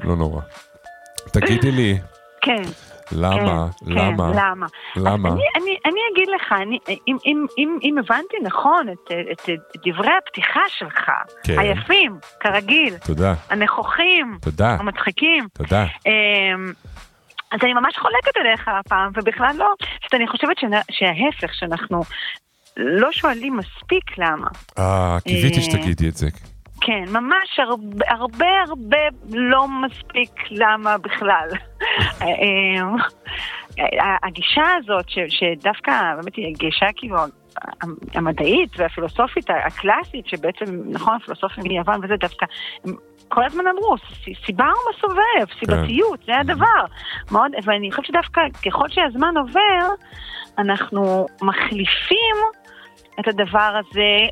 לא 0.00 0.16
נורא. 0.16 0.40
תגידי 1.32 1.70
לי, 1.70 1.98
כן. 2.44 2.62
למה, 3.16 3.66
כן, 3.78 3.92
למה, 3.92 4.32
כן, 4.32 4.38
למה? 4.38 4.66
למה? 4.96 5.28
אז 5.28 5.34
אני, 5.34 5.44
אני, 5.56 5.76
אני 5.84 6.00
אגיד 6.12 6.28
לך, 6.36 6.52
אני, 6.52 6.78
אם, 7.08 7.16
אם, 7.26 7.46
אם, 7.58 7.78
אם 7.82 7.98
הבנתי 7.98 8.36
נכון 8.42 8.86
את, 8.88 9.12
את, 9.32 9.50
את 9.50 9.80
דברי 9.86 10.10
הפתיחה 10.22 10.60
שלך, 10.68 11.10
כן. 11.44 11.58
היפים, 11.58 12.18
כרגיל, 12.40 12.98
תודה, 12.98 13.34
הנכוחים, 13.50 14.38
תודה, 14.42 14.76
המצחיקים, 14.80 15.46
תודה. 15.52 15.84
אמ, 16.06 16.72
אז 17.50 17.60
אני 17.62 17.72
ממש 17.74 17.96
חולקת 17.98 18.36
עליך 18.36 18.68
הפעם, 18.68 19.12
ובכלל 19.14 19.56
לא, 19.56 19.74
פשוט 20.00 20.14
אני 20.14 20.28
חושבת 20.28 20.58
שנ, 20.58 20.70
שההפך, 20.90 21.54
שאנחנו 21.54 22.02
לא 22.76 23.12
שואלים 23.12 23.56
מספיק 23.56 24.18
למה. 24.18 24.48
אה, 24.78 25.18
קיוויתי 25.24 25.56
אה, 25.56 25.62
שתגידי 25.62 26.08
את 26.08 26.16
זה. 26.16 26.28
כן, 26.86 27.04
ממש 27.12 27.58
הרבה 27.58 28.04
הרבה 28.08 28.46
הרבה 28.68 28.98
לא 29.30 29.66
מספיק 29.68 30.30
למה 30.50 30.98
בכלל. 30.98 31.48
אמ, 32.22 32.96
הגישה 34.22 34.62
הזאת, 34.76 35.08
ש, 35.08 35.18
שדווקא 35.28 35.92
באמת 36.16 36.36
היא 36.36 36.46
הגישה 36.46 36.86
כאילו 36.96 37.16
המדעית 38.14 38.70
והפילוסופית 38.76 39.50
הקלאסית, 39.66 40.26
שבעצם, 40.26 40.64
נכון, 40.90 41.14
הפילוסופים 41.14 41.64
מיוון 41.68 42.04
וזה 42.04 42.14
דווקא, 42.20 42.46
הם 42.84 42.94
כל 43.28 43.44
הזמן 43.44 43.64
אמרו, 43.66 43.96
סיבה 44.46 44.64
הוא 44.64 44.92
מסובב, 44.94 45.54
סיבתיות, 45.58 46.24
זה 46.26 46.38
הדבר. 46.38 46.84
מאוד, 47.30 47.52
ואני 47.64 47.90
חושבת 47.90 48.06
שדווקא 48.06 48.40
ככל 48.66 48.88
שהזמן 48.88 49.34
עובר, 49.36 49.94
אנחנו 50.58 51.26
מחליפים 51.42 52.36
את 53.20 53.28
הדבר 53.28 53.80
הזה 53.80 54.26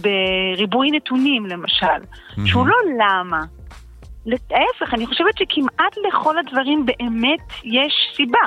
בריבוי 0.00 0.90
נתונים, 0.90 1.46
למשל, 1.46 2.04
שהוא 2.44 2.66
לא 2.66 2.76
למה. 2.98 3.44
להפך, 4.26 4.94
אני 4.94 5.06
חושבת 5.06 5.38
שכמעט 5.38 5.96
לכל 6.08 6.38
הדברים 6.38 6.86
באמת 6.86 7.52
יש 7.64 7.92
סיבה. 8.16 8.38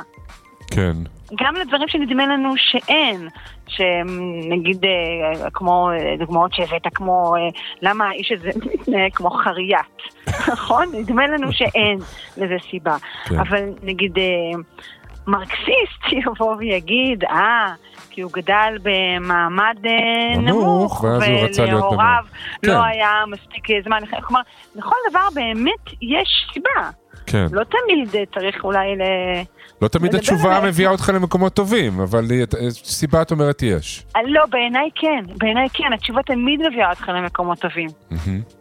כן, 0.72 0.94
גם 1.36 1.56
לדברים 1.56 1.88
שנדמה 1.88 2.26
לנו 2.26 2.54
שאין, 2.58 3.28
שנגיד 3.68 4.86
אה, 4.86 5.50
כמו 5.54 5.90
אה, 5.92 6.16
דוגמאות 6.20 6.54
שהבאת, 6.54 6.82
כמו 6.94 7.36
אה, 7.36 7.42
למה 7.82 8.10
האיש 8.10 8.32
הזה 8.32 8.50
מתנהג 8.74 9.14
כמו 9.14 9.30
חריית, 9.30 10.28
נכון? 10.54 10.86
נדמה 10.94 11.28
לנו 11.28 11.54
שאין 11.54 11.98
לזה 12.38 12.56
סיבה. 12.72 12.98
כן. 13.26 13.40
אבל 13.40 13.70
נגיד 13.84 14.18
מרקסיסט 15.28 16.04
יבוא 16.26 16.56
ויגיד, 16.56 17.24
אה, 17.24 17.74
כי 18.10 18.22
הוא 18.22 18.32
גדל 18.34 18.78
במעמד 18.84 19.76
אה, 19.86 20.42
נמוך, 20.42 21.04
ולהוריו. 21.04 22.24
לא 22.64 22.74
כן. 22.74 22.80
היה 22.84 23.24
מספיק 23.28 23.84
זמן, 23.86 24.00
כלומר, 24.22 24.42
לכל 24.76 24.96
דבר 25.10 25.28
באמת 25.34 26.02
יש 26.02 26.48
סיבה. 26.54 26.90
כן. 27.26 27.46
לא 27.52 27.64
תמיד 27.64 28.28
צריך 28.34 28.64
אולי 28.64 28.96
ל... 28.96 29.02
לא 29.82 29.88
תמיד 29.88 30.16
התשובה 30.16 30.44
עליהם. 30.44 30.66
מביאה 30.66 30.92
אותך 30.92 31.12
למקומות 31.14 31.54
טובים, 31.54 32.00
אבל 32.00 32.26
סיבה 32.70 33.22
את 33.22 33.32
אומרת 33.32 33.64
יש. 33.64 34.06
לא, 34.26 34.46
בעיניי 34.46 34.90
כן, 34.96 35.26
בעיניי 35.38 35.68
כן, 35.74 35.94
התשובה 35.94 36.24
תמיד 36.24 36.60
מביאה 36.68 36.90
אותך 36.90 37.10
למקומות 37.10 37.60
טובים. 37.60 37.90
מהמם. 38.12 38.61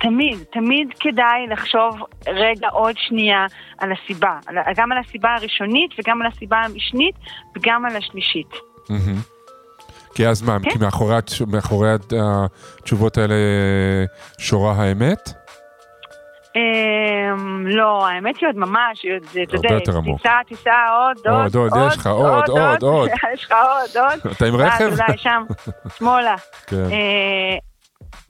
תמיד, 0.00 0.38
תמיד 0.52 0.88
כדאי 1.00 1.46
לחשוב 1.50 1.96
רגע 2.28 2.68
עוד 2.68 2.94
שנייה 2.98 3.46
על 3.78 3.90
הסיבה. 3.92 4.38
גם 4.76 4.92
על 4.92 4.98
הסיבה 4.98 5.34
הראשונית 5.38 5.90
וגם 5.98 6.22
על 6.22 6.28
הסיבה 6.34 6.56
המשנית 6.56 7.14
וגם 7.56 7.84
על 7.84 7.96
השלישית. 7.96 8.50
כי 10.14 10.26
אז 10.26 10.42
מה, 10.42 10.56
כן. 10.62 10.70
כי 10.70 10.78
מאחורי 11.52 11.94
הת- 11.94 12.12
התשובות 12.80 13.18
האלה 13.18 13.34
שורה 14.38 14.72
האמת? 14.72 15.30
אמ, 16.56 17.66
לא, 17.66 18.06
האמת 18.08 18.36
היא 18.40 18.48
עוד 18.48 18.56
ממש, 18.56 19.06
אתה 19.42 19.56
יודע. 19.56 19.68
טיסה, 20.16 20.38
טיסה, 20.48 20.70
עוד, 20.90 21.16
עוד, 21.26 21.56
עוד, 21.56 21.72
עוד, 21.72 21.88
יש 21.92 21.96
לך 21.96 22.06
עוד, 22.06 22.48
עוד, 22.48 22.82
עוד. 22.82 23.08
יש 23.34 23.44
לך 23.44 23.52
עוד, 23.52 24.04
עוד. 24.04 24.32
אתה 24.32 24.46
עם 24.46 24.54
אה, 24.60 24.66
רכב? 24.66 24.92
אתה 25.04 25.18
שם, 25.18 25.42
שמאלה. 25.98 26.34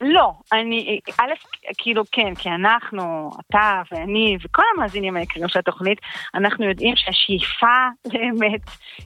לא, 0.01 0.33
אני, 0.53 1.01
א', 1.21 1.33
כאילו 1.79 2.03
כן, 2.13 2.35
כי 2.35 2.49
אנחנו, 2.49 3.31
אתה 3.41 3.83
ואני 3.93 4.37
וכל 4.45 4.63
המאזינים 4.77 5.17
היקרים 5.17 5.49
של 5.49 5.59
התוכנית, 5.59 5.99
אנחנו 6.35 6.65
יודעים 6.65 6.95
שהשאיפה 6.97 7.87
לאמת 8.13 8.61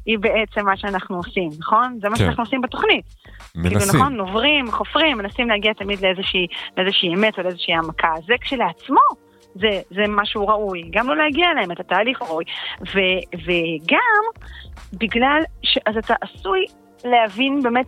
היא 0.07 0.19
בעצם 0.19 0.67
מה 0.67 0.77
שאנחנו 0.77 1.17
עושים, 1.17 1.51
נכון? 1.59 1.99
זה 2.01 2.09
מה 2.09 2.17
כן. 2.17 2.25
שאנחנו 2.25 2.43
עושים 2.43 2.61
בתוכנית. 2.61 3.05
כאילו, 3.53 3.75
מנסים. 3.75 4.01
נכון, 4.01 4.17
נוברים, 4.17 4.71
חופרים, 4.71 5.19
מנסים 5.19 5.49
להגיע 5.49 5.73
תמיד 5.73 6.01
לאיזושהי, 6.01 6.47
לאיזושהי 6.77 7.15
אמת 7.15 7.39
או 7.39 7.43
לאיזושהי 7.43 7.75
העמקה. 7.75 8.15
זה 8.27 8.35
כשלעצמו, 8.41 9.01
זה, 9.55 9.81
זה 9.91 10.03
משהו 10.09 10.49
ראוי, 10.49 10.83
גם 10.91 11.09
לא 11.09 11.17
להגיע 11.17 11.51
אליהם, 11.51 11.73
את 11.73 11.81
התהליך 11.81 12.23
ראוי. 12.23 12.45
ו, 12.81 12.99
וגם, 13.35 14.49
בגלל 14.93 15.41
ש... 15.63 15.79
אז 15.87 15.97
אתה 15.97 16.15
עשוי 16.21 16.67
להבין 17.05 17.63
באמת, 17.63 17.87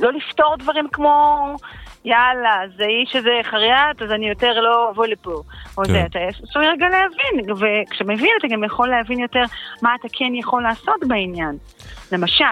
לא 0.00 0.12
לפתור 0.12 0.56
דברים 0.58 0.88
כמו, 0.92 1.36
יאללה, 2.04 2.60
זה 2.76 2.84
איש 2.84 3.16
הזה 3.16 3.40
חריית, 3.42 4.02
אז 4.02 4.10
אני 4.10 4.28
יותר 4.28 4.60
לא 4.60 4.90
אבוא 4.90 5.06
לפה. 5.06 5.42
או 5.78 5.82
כן. 5.84 5.92
זה, 5.92 6.02
אתה 6.06 6.18
עשוי 6.42 6.66
רגע 6.66 6.86
להבין, 6.88 7.50
וכשמבין 7.50 8.30
אתה 8.38 8.48
גם 8.48 8.64
יכול 8.64 8.88
להבין 8.88 9.18
יותר 9.18 9.42
מה 9.82 9.94
אתה 10.00 10.08
כן 10.12 10.34
יכול 10.34 10.62
לעשות 10.62 11.00
בעניין. 11.08 11.56
למשל, 12.12 12.44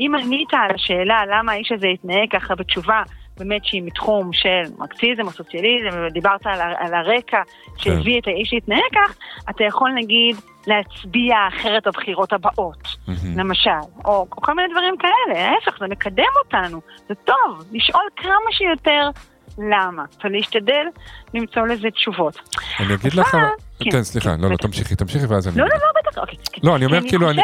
אם 0.00 0.12
ענית 0.22 0.48
על 0.52 0.74
השאלה 0.74 1.22
למה 1.26 1.52
האיש 1.52 1.72
הזה 1.72 1.86
התנהג 1.86 2.30
ככה 2.30 2.54
בתשובה 2.54 3.02
באמת 3.38 3.64
שהיא 3.64 3.82
מתחום 3.82 4.32
של 4.32 4.62
מרקסיזם 4.78 5.22
או 5.26 5.30
סוציאליזם, 5.30 5.98
ודיברת 6.06 6.46
על, 6.46 6.60
על 6.60 6.94
הרקע 6.94 7.42
שהביא 7.76 8.20
את 8.20 8.26
האיש 8.26 8.52
להתנהג 8.52 8.80
כך, 8.94 9.16
אתה 9.50 9.64
יכול 9.64 9.90
נגיד 9.94 10.36
להצביע 10.66 11.34
אחרת 11.48 11.86
בבחירות 11.86 12.32
הבאות, 12.32 12.82
מהמם. 13.08 13.38
למשל, 13.38 13.70
או, 14.04 14.26
כל 14.30 14.54
מיני 14.54 14.68
דברים 14.72 14.94
כאלה, 14.98 15.48
ההפך, 15.50 15.78
זה 15.80 15.86
מקדם 15.86 16.24
אותנו, 16.44 16.80
זה 17.08 17.14
טוב, 17.14 17.64
לשאול 17.72 18.02
כמה 18.16 18.50
שיותר 18.50 19.10
למה, 19.58 20.04
ולהשתדל 20.24 20.86
למצוא 21.34 21.62
לזה 21.66 21.90
תשובות. 21.90 22.38
אני 22.80 22.94
אגיד 22.94 23.14
לך... 23.14 23.30
כן, 23.30 23.90
כן, 23.90 24.02
סליחה, 24.02 24.36
כן, 24.36 24.40
לא, 24.40 24.50
לא. 24.50 24.56
תמשיכי, 24.56 24.94
תמשיכי 24.96 25.26
ואז 25.26 25.48
אני... 25.48 25.56
לא, 25.56 25.64
לא, 25.64 25.74
לא, 25.74 26.00
בטח, 26.10 26.18
אוקיי. 26.18 26.36
לא, 26.62 26.76
אני 26.76 26.84
אומר 26.84 27.00
כאילו, 27.08 27.30
אני- 27.30 27.42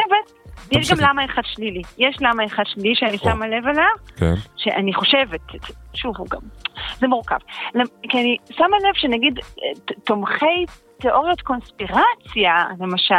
יש 0.71 0.91
גם. 0.91 0.97
למה 1.09 1.25
אחד 1.25 1.41
שלילי. 1.45 1.81
יש 1.97 2.15
למה 2.21 2.45
אחד 2.45 2.63
שלילי 2.65 2.95
שאני. 2.95 3.17
שמה 3.17 3.47
לב 3.47 3.67
אליו, 3.67 3.83
כן, 4.17 4.33
שאני 4.57 4.93
חושבת, 4.93 5.41
שוב, 5.93 6.17
הוא 6.17 6.27
גם, 6.29 6.39
זה 6.97 7.07
מורכב. 7.07 7.37
כי 8.09 8.17
אני 8.21 8.37
שמה 8.51 8.77
לב 8.77 8.93
שנגיד 8.95 9.39
ת- 9.85 9.91
תומכי 10.03 10.65
תיאוריות 10.99 11.41
קונספירציה, 11.41 12.65
למשל, 12.79 13.15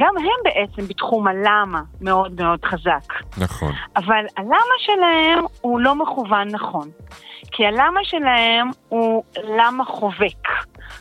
גם 0.00 0.14
הם 0.18 0.24
בעצם 0.44 0.88
בתחום 0.88 1.26
הלמה 1.28 1.80
מאוד 2.00 2.42
מאוד 2.42 2.64
חזק. 2.64 3.14
נכון. 3.38 3.72
אבל 3.96 4.24
הלמה 4.36 4.54
שלהם 4.78 5.44
הוא 5.60 5.80
לא 5.80 5.94
מכוון 5.94 6.48
נכון. 6.50 6.88
כי 7.52 7.66
הלמה 7.66 8.00
שלהם 8.02 8.70
הוא 8.88 9.22
למה 9.44 9.84
חובק, 9.84 10.48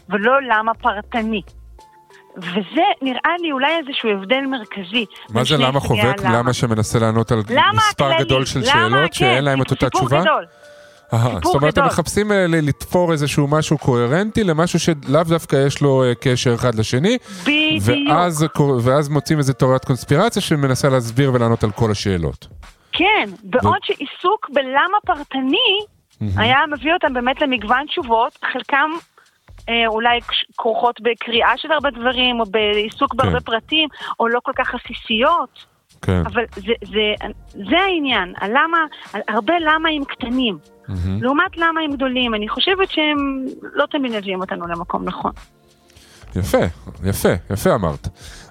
ולא 0.09 0.31
למה 0.41 0.73
פרטני. 0.73 1.41
וזה 2.37 2.81
נראה 3.01 3.35
לי 3.41 3.51
אולי 3.51 3.77
איזשהו 3.77 4.09
הבדל 4.09 4.41
מרכזי. 4.51 5.05
מה 5.29 5.43
זה 5.43 5.57
למה 5.57 5.79
חובק? 5.79 6.19
הלמה. 6.19 6.37
למה 6.37 6.53
שמנסה 6.53 6.99
לענות 6.99 7.31
על 7.31 7.43
למה 7.49 7.71
מספר 7.73 8.05
הכללי? 8.05 8.25
גדול 8.25 8.45
של 8.45 8.59
למה, 8.59 8.69
שאלות 8.69 9.13
שאין 9.13 9.37
כן, 9.37 9.43
להם 9.43 9.61
את 9.61 9.71
אותה 9.71 9.89
תשובה? 9.89 10.21
גדול. 10.21 10.45
זאת 11.43 11.55
אומרת, 11.55 11.63
הם 11.63 11.69
גדול. 11.69 11.85
מחפשים 11.85 12.31
אה, 12.31 12.45
לתפור 12.47 13.11
איזשהו 13.11 13.47
משהו 13.47 13.77
קוהרנטי 13.77 14.43
למשהו 14.43 14.79
שלאו 14.79 15.23
דווקא 15.23 15.65
יש 15.67 15.81
לו 15.81 16.03
אה, 16.03 16.15
קשר 16.15 16.53
אחד 16.53 16.75
לשני, 16.75 17.17
בדיוק. 17.43 17.83
ואז, 18.83 19.09
מוצאים 19.09 19.37
איזה 19.37 19.53
תורת 19.53 19.85
קונספירציה 19.85 20.41
שמנסה 20.41 20.89
להסביר 20.89 21.33
ולענות 21.33 21.63
על 21.63 21.71
כל 21.71 21.91
השאלות. 21.91 22.47
כן, 22.91 23.29
בעוד 23.43 23.77
שעיסוק 23.83 24.49
בלמה 24.53 24.97
פרטני 25.05 25.79
היה 26.37 26.57
מביא 26.71 26.93
אותם 26.93 27.13
באמת 27.13 27.41
למגוון 27.41 27.85
תשובות, 27.87 28.39
חלקם 28.53 28.89
אולי 29.87 30.21
כש- 30.21 30.45
כרוכות 30.57 31.01
בקריאה 31.01 31.51
של 31.57 31.71
הרבה 31.71 31.89
דברים, 31.89 32.39
או 32.39 32.45
בעיסוק 32.45 33.15
בהרבה 33.15 33.39
כן. 33.39 33.45
פרטים, 33.45 33.89
או 34.19 34.27
לא 34.27 34.39
כל 34.43 34.51
כך 34.55 34.75
עסיסיות, 34.75 35.65
כן. 36.01 36.21
אבל 36.25 36.43
זה, 36.55 36.73
זה, 36.85 37.25
זה 37.53 37.79
העניין, 37.85 38.33
הלמה, 38.41 38.77
הרבה 39.27 39.53
למהים 39.59 40.05
קטנים, 40.05 40.57
מהמם. 40.87 41.23
לעומת 41.23 41.57
למהים 41.57 41.91
גדולים, 41.93 42.35
אני 42.35 42.49
חושבת 42.49 42.91
שהם 42.91 43.45
לא 43.73 43.85
תמיד 43.91 44.11
מביאים 44.17 44.41
אותנו 44.41 44.67
למקום 44.67 45.03
נכון. 45.05 45.31
יפה, 46.35 46.57
יפה, 47.05 47.29
יפה 47.53 47.75
אמרת. 47.75 48.07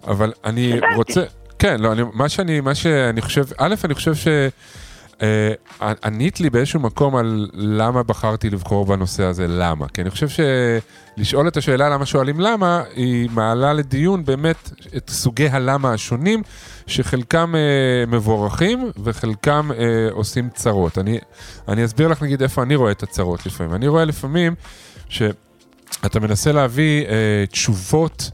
אבל 0.07 0.33
אני. 0.44 0.72
רוצה, 0.96 1.24
כן, 1.59 1.81
לא, 1.81 1.92
אני, 1.92 2.02
מה 2.14 2.29
שאני, 2.29 2.61
מה 2.61 2.74
שאני 2.74 3.22
חושב, 3.22 3.42
א', 3.59 3.74
אני 3.85 3.94
חושב 3.94 4.14
ש... 4.14 4.29
אה, 5.22 5.52
ענית 6.05 6.40
לי 6.40 6.50
באיזשהו 6.50 6.81
מקום 6.81 7.16
על 7.16 7.50
למה 7.52 8.02
בחרתי 8.02 8.50
לבחור 8.50 8.87
בנושא 8.87 9.22
הזה, 9.22 9.46
למה. 9.48 9.88
כי 9.88 10.00
אני 10.00 10.11
חושב 10.11 10.26
שלשאול 10.29 11.48
את 11.48 11.57
השאלה 11.57 11.88
למה 11.88 12.07
שואלים 12.07 12.40
למה, 12.40 12.83
היא 12.94 13.29
מעלה 13.33 13.72
לדיון 13.72 14.24
באמת 14.24 14.70
את 14.96 15.11
סוגי 15.11 15.48
הלמה 15.48 15.92
השונים, 15.92 16.42
שחלקם 16.87 17.55
אה, 17.55 18.07
מבורכים 18.07 18.90
וחלקם 19.05 19.70
אה, 19.79 20.09
עושים 20.11 20.48
צרות. 20.55 20.98
אני, 20.98 21.18
אני 21.68 21.85
אסביר 21.85 22.09
לך 22.09 22.22
נגיד 22.22 22.42
איפה 22.42 22.62
אני 22.62 22.76
רואה 22.76 22.90
את 22.90 23.02
הצרות 23.02 23.46
לפעמים. 23.46 23.74
אני 23.74 23.88
רואה 23.88 24.05
לפעמים 24.05 24.55
שאתה 25.09 26.20
מנסה 26.20 26.52
להביא 26.52 27.07
אה, 27.07 27.44
תשובות. 27.50 28.31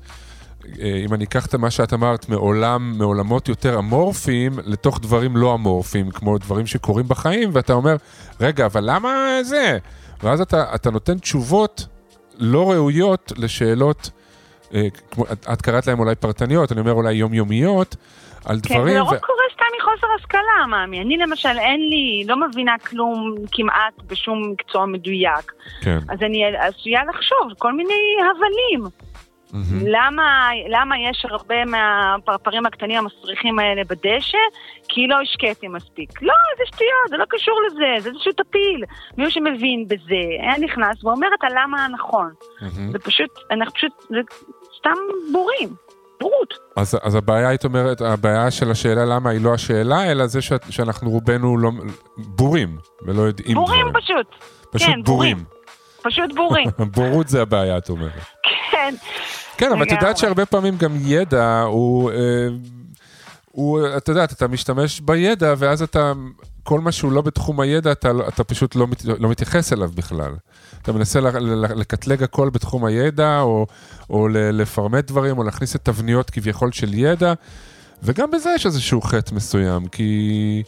אה, 0.81 1.03
אם 1.07 1.15
אני 1.15 1.25
אקח 1.25 1.47
את 1.47 1.55
מה 1.55 1.71
שאת 1.71 1.93
אמרת 1.93 2.29
מעולם, 2.29 2.95
מעולמות 2.99 3.49
יותר 3.49 3.79
אמורפיים 3.79 4.53
לתוך 4.67 5.01
דברים 5.01 5.37
לא 5.37 5.55
אמורפיים, 5.55 6.11
כמו 6.11 6.39
דברים 6.39 6.67
שקורים 6.67 7.09
בחיים, 7.09 7.51
ואתה 7.53 7.73
אומר, 7.73 7.97
רגע, 8.41 8.67
אבל 8.67 8.85
למה 8.87 9.39
זה? 9.43 9.79
ואז 10.23 10.41
אתה, 10.41 10.75
אתה 10.75 10.91
נותן 10.91 11.19
תשובות 11.19 11.87
לא 12.39 12.71
ראויות 12.71 13.33
לשאלות, 13.37 14.11
אה, 14.75 14.87
כמו, 15.11 15.25
את, 15.33 15.47
את 15.53 15.63
קראת 15.63 15.87
להן 15.87 15.99
אולי 15.99 16.15
פרטניות, 16.15 16.73
אני 16.73 16.81
אומר 16.81 16.93
אולי 16.93 17.13
יומיומיות, 17.13 17.97
על 18.45 18.61
כן, 18.63 18.75
דברים... 18.75 18.93
זה 18.93 18.99
לא 18.99 19.05
ו- 19.05 19.21
קורה 19.21 19.43
סתם 19.53 19.65
מחוסר 19.79 20.07
השכלה, 20.19 20.67
מאמי. 20.69 21.01
אני 21.01 21.17
למשל, 21.17 21.59
אין 21.59 21.81
לי, 21.81 22.25
לא 22.27 22.37
מבינה 22.49 22.75
כלום 22.79 23.35
כמעט 23.53 24.03
בשום 24.07 24.51
מקצוע 24.53 24.87
מדויק. 24.87 25.53
כן. 25.81 25.99
אז 26.09 26.23
אני 26.23 26.45
עשויה 26.57 27.01
לחשוב 27.15 27.53
כל 27.59 27.73
מיני 27.73 27.95
הבלים. 28.31 28.91
מהמם. 29.53 29.87
למה, 29.87 30.51
למה 30.69 30.95
יש 31.11 31.27
הרבה 31.31 31.65
מהפרפרים 31.65 32.67
הקטנים 32.67 32.99
המסריחים 32.99 33.59
האלה 33.59 33.83
בדשא? 33.85 34.39
כי 34.89 35.07
לא 35.07 35.17
השקיתי 35.23 35.69
מספיק. 35.69 36.23
לא, 36.23 36.35
זה 36.59 36.65
שטויות, 36.67 37.09
זה 37.09 37.17
לא 37.17 37.25
קשור 37.29 37.59
לזה, 37.67 38.03
זה 38.03 38.09
איזשהו 38.09 38.33
טפיל. 38.33 38.85
מישהו 39.19 39.31
שמבין 39.33 39.89
בזה, 39.89 40.23
היה 40.41 40.59
נכנס 40.59 41.05
ואומר 41.05 41.29
את 41.39 41.45
הלמה 41.45 41.85
הנכון. 41.85 42.33
מהמם. 42.61 42.93
זה 42.93 42.99
פשוט, 42.99 43.31
אנחנו 43.51 43.75
פשוט, 43.75 43.93
זה 44.09 44.19
סתם 44.79 44.95
בורים. 45.33 45.69
בורות. 46.21 46.55
אז, 46.77 46.99
אז 47.03 47.15
הבעיה, 47.15 47.49
היית 47.49 47.65
אומרת, 47.65 48.01
הבעיה 48.01 48.51
של 48.51 48.71
השאלה 48.71 49.05
למה 49.05 49.31
היא 49.31 49.41
לא 49.45 49.55
השאלה, 49.55 50.13
אלא 50.13 50.27
זה 50.27 50.43
שאת, 50.43 50.63
שאנחנו 50.71 51.11
רובנו 51.11 51.59
לא, 51.59 51.71
בורים, 52.17 52.79
ולא 53.07 53.23
יודעים 53.23 53.55
בורים 53.55 53.89
דברים. 53.89 54.03
פשוט. 54.03 54.27
פשוט 54.71 54.89
כן, 54.89 55.03
בורים. 55.03 55.45
פשוט 56.03 56.33
בורים. 56.35 56.69
בורות 56.97 57.29
זה 57.29 57.43
הבעיה, 57.43 57.79
את 57.79 57.89
אומרת. 57.89 58.13
כן. 58.71 58.95
כן, 59.63 59.73
אבל 59.73 59.83
את 59.83 59.91
יודעת. 59.93 60.17
שהרבה 60.17 60.47
פעמים 60.47 60.77
גם 60.77 60.93
ידע 61.01 61.61
הוא, 61.61 62.11
אה, 62.11 62.17
הוא, 63.53 63.81
את 63.97 64.09
יודעת, 64.09 64.33
אתה 64.33 64.49
משתמש 64.49 65.01
בידע, 65.01 65.55
ואז 65.59 65.83
אתה, 65.83 66.13
כל 66.63 66.81
מה 66.81 66.93
שהוא 66.93 67.13
לא 67.13 67.21
בתחום 67.23 67.61
הידע, 67.61 67.93
אתה, 67.93 68.11
אתה 68.29 68.45
פשוט 68.45 68.77
לא, 68.77 68.87
מת, 68.87 69.05
לא 69.05 69.29
מתייחס 69.29 69.73
אליו 69.73 69.91
בכלל. 69.95 70.33
אתה 70.83 70.93
מנסה 70.93 71.21
ל- 71.21 71.39
ל- 71.39 71.79
לקטלג 71.81 72.23
הכל 72.23 72.51
בתחום 72.51 72.85
הידע, 72.85 73.41
או, 73.41 73.67
או 74.11 74.29
ל- 74.29 74.37
לפרמט 74.37 75.07
דברים, 75.07 75.39
או 75.39 75.43
להכניס 75.45 75.77
את 75.77 75.81
תבניות 75.85 76.31
כביכול 76.31 76.73
של 76.73 76.95
ידע, 76.95 77.33
וגם 78.03 78.31
בזה 78.31 78.51
יש 78.55 78.67
איזשהו 78.67 79.01
חטא 79.03 79.35
מסוים, 79.35 79.87
כי... 79.87 80.63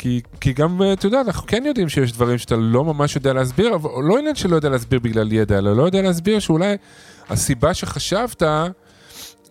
כי, 0.00 0.20
כי 0.40 0.52
גם, 0.52 0.80
אתה 0.92 1.06
יודע, 1.06 1.20
אנחנו 1.20 1.46
כן 1.46 1.62
יודעים 1.66 1.88
שיש 1.88 2.12
דברים 2.12 2.38
שאתה 2.38 2.56
לא 2.56 2.84
ממש 2.84 3.16
יודע 3.16 3.32
להסביר, 3.32 3.74
אבל 3.74 3.90
לא 4.02 4.18
עניין 4.18 4.34
שלא 4.34 4.56
יודע 4.56 4.68
להסביר 4.68 4.98
בגלל 4.98 5.32
ידע, 5.32 5.58
אלא 5.58 5.76
לא 5.76 5.82
יודע 5.82 6.02
להסביר 6.02 6.38
שאולי 6.38 6.76
הסיבה 7.30 7.74
שחשבת 7.74 8.42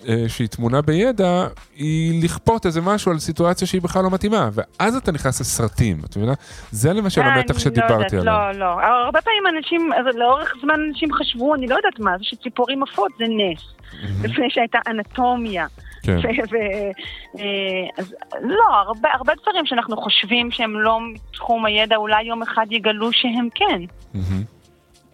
אה, 0.08 0.30
שהיא 0.30 0.48
תמונה 0.48 0.82
בידע, 0.82 1.48
היא 1.76 2.24
לכפות 2.24 2.66
איזה 2.66 2.82
משהו 2.82 3.12
על 3.12 3.20
סיטואציה 3.20 3.68
שהיא 3.68 3.82
בכלל 3.82 4.04
לא 4.04 4.10
מתאימה, 4.12 4.50
ואז 4.54 4.96
אתה 4.96 5.12
נכנס 5.12 5.42
לסרטים, 5.42 5.98
את 6.06 6.18
מבינה? 6.18 6.34
זה 6.72 6.94
למשל 6.94 7.22
אני 7.22 7.30
המתח 7.30 7.54
לא 7.54 7.60
שדיברתי 7.60 8.18
עליו. 8.18 8.34
לא, 8.34 8.60
לא. 8.60 8.82
הרבה 9.06 9.22
פעמים 9.22 9.44
אנשים, 9.58 9.94
אז 9.94 10.16
לאורך 10.16 10.54
זמן 10.62 10.76
אנשים 10.90 11.14
חשבו, 11.14 11.56
אני 11.56 11.68
לא 11.68 11.76
יודעת 11.76 12.00
מה, 12.00 12.18
זה 12.18 12.24
שציפורים 12.24 12.84
עפות 12.84 13.12
זה 13.18 13.26
נס. 13.30 13.78
לפני 14.24 14.50
שהייתה 14.50 14.80
אנטומיה. 14.88 15.68
כן. 16.04 16.18
אה, 16.18 17.42
אז 17.98 18.16
לא, 18.42 18.66
הרבה, 18.86 19.10
הרבה 19.14 19.34
דברים 19.42 19.66
שאנחנו 19.66 19.98
חושבים 19.98 20.52
שהם 20.52 20.80
לא 20.80 21.00
מתחום 21.14 21.66
הידע, 21.66 21.96
אולי 21.96 22.24
יום 22.24 22.42
אחד 22.42 22.66
יגלו 22.70 23.14
שהם 23.14 23.48
כן. 23.56 23.82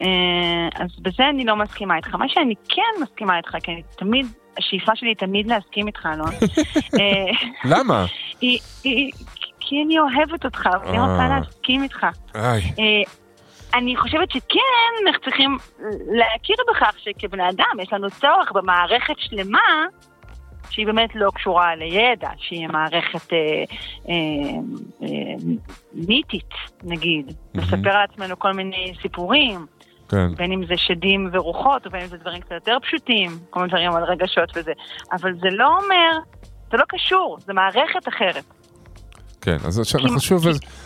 אה, 0.01 0.69
אז 0.75 0.89
בזה 0.99 1.29
אני 1.29 1.45
לא 1.45 1.55
מסכימה 1.55 1.95
איתך. 1.95 2.15
מה 2.15 2.29
שאני 2.29 2.55
כן 2.69 3.01
מסכימה 3.01 3.37
איתך, 3.37 3.55
כי 3.63 3.71
אני 3.71 3.81
תמיד, 3.97 4.25
השאיפה 4.57 4.91
שלי 4.95 5.09
היא 5.09 5.15
תמיד 5.15 5.47
להסכים 5.47 5.87
איתך, 5.87 6.05
אלון. 6.13 6.29
אה, 6.99 7.49
למה? 7.65 8.05
כי 9.59 9.83
אני 9.85 9.99
אוהבת 9.99 10.45
אותך, 10.45 10.69
ואני 10.81 10.97
אה. 10.97 11.05
רוצה 11.05 11.27
להסכים 11.27 11.83
איתך. 11.83 12.05
אני 13.73 13.97
חושבת 13.97 14.31
שכן, 14.31 15.07
אנחנו 15.07 15.21
צריכים 15.23 15.57
להכיר 16.11 16.55
בכך 16.71 16.95
שכבני 16.99 17.49
אדם 17.49 17.79
יש 17.81 17.93
לנו 17.93 18.09
צורך 18.09 18.51
במערכת 18.51 19.15
שלמה 19.17 19.85
שהיא 20.73 20.85
באמת 20.85 21.15
לא 21.15 21.31
קשורה 21.35 21.75
לידע, 21.75 22.29
שהיא 22.37 22.67
מערכת 22.67 23.33
אה, 23.33 23.63
אה, 24.09 24.13
אה, 25.03 25.35
מיתית, 25.93 26.49
נגיד. 26.83 27.33
לספר 27.55 27.89
על 27.89 28.05
עצמנו 28.11 28.39
כל 28.39 28.53
מיני 28.53 28.93
סיפורים, 29.01 29.65
כן. 30.13 30.35
בין 30.35 30.51
אם 30.51 30.65
זה 30.67 30.73
שדים 30.77 31.29
ורוחות, 31.33 31.87
ובין 31.87 32.01
אם 32.01 32.07
זה 32.07 32.17
דברים 32.17 32.41
קצת 32.41 32.51
יותר 32.51 32.77
פשוטים, 32.81 33.31
כל 33.49 33.59
מיני 33.59 33.69
דברים 33.71 33.91
על 33.91 34.03
רגשות 34.03 34.49
וזה. 34.55 34.71
אבל 35.11 35.33
זה 35.41 35.47
לא 35.51 35.67
אומר, 35.67 36.19
זה 36.71 36.77
לא 36.77 36.83
קשור, 36.89 37.37
זה 37.45 37.53
מערכת 37.53 38.07
אחרת. 38.07 38.43
כן, 39.41 39.57
אז 39.65 39.79
עכשיו 39.79 39.99
אנחנו 40.01 40.19
כי- 40.19 40.25
שוב, 40.25 40.43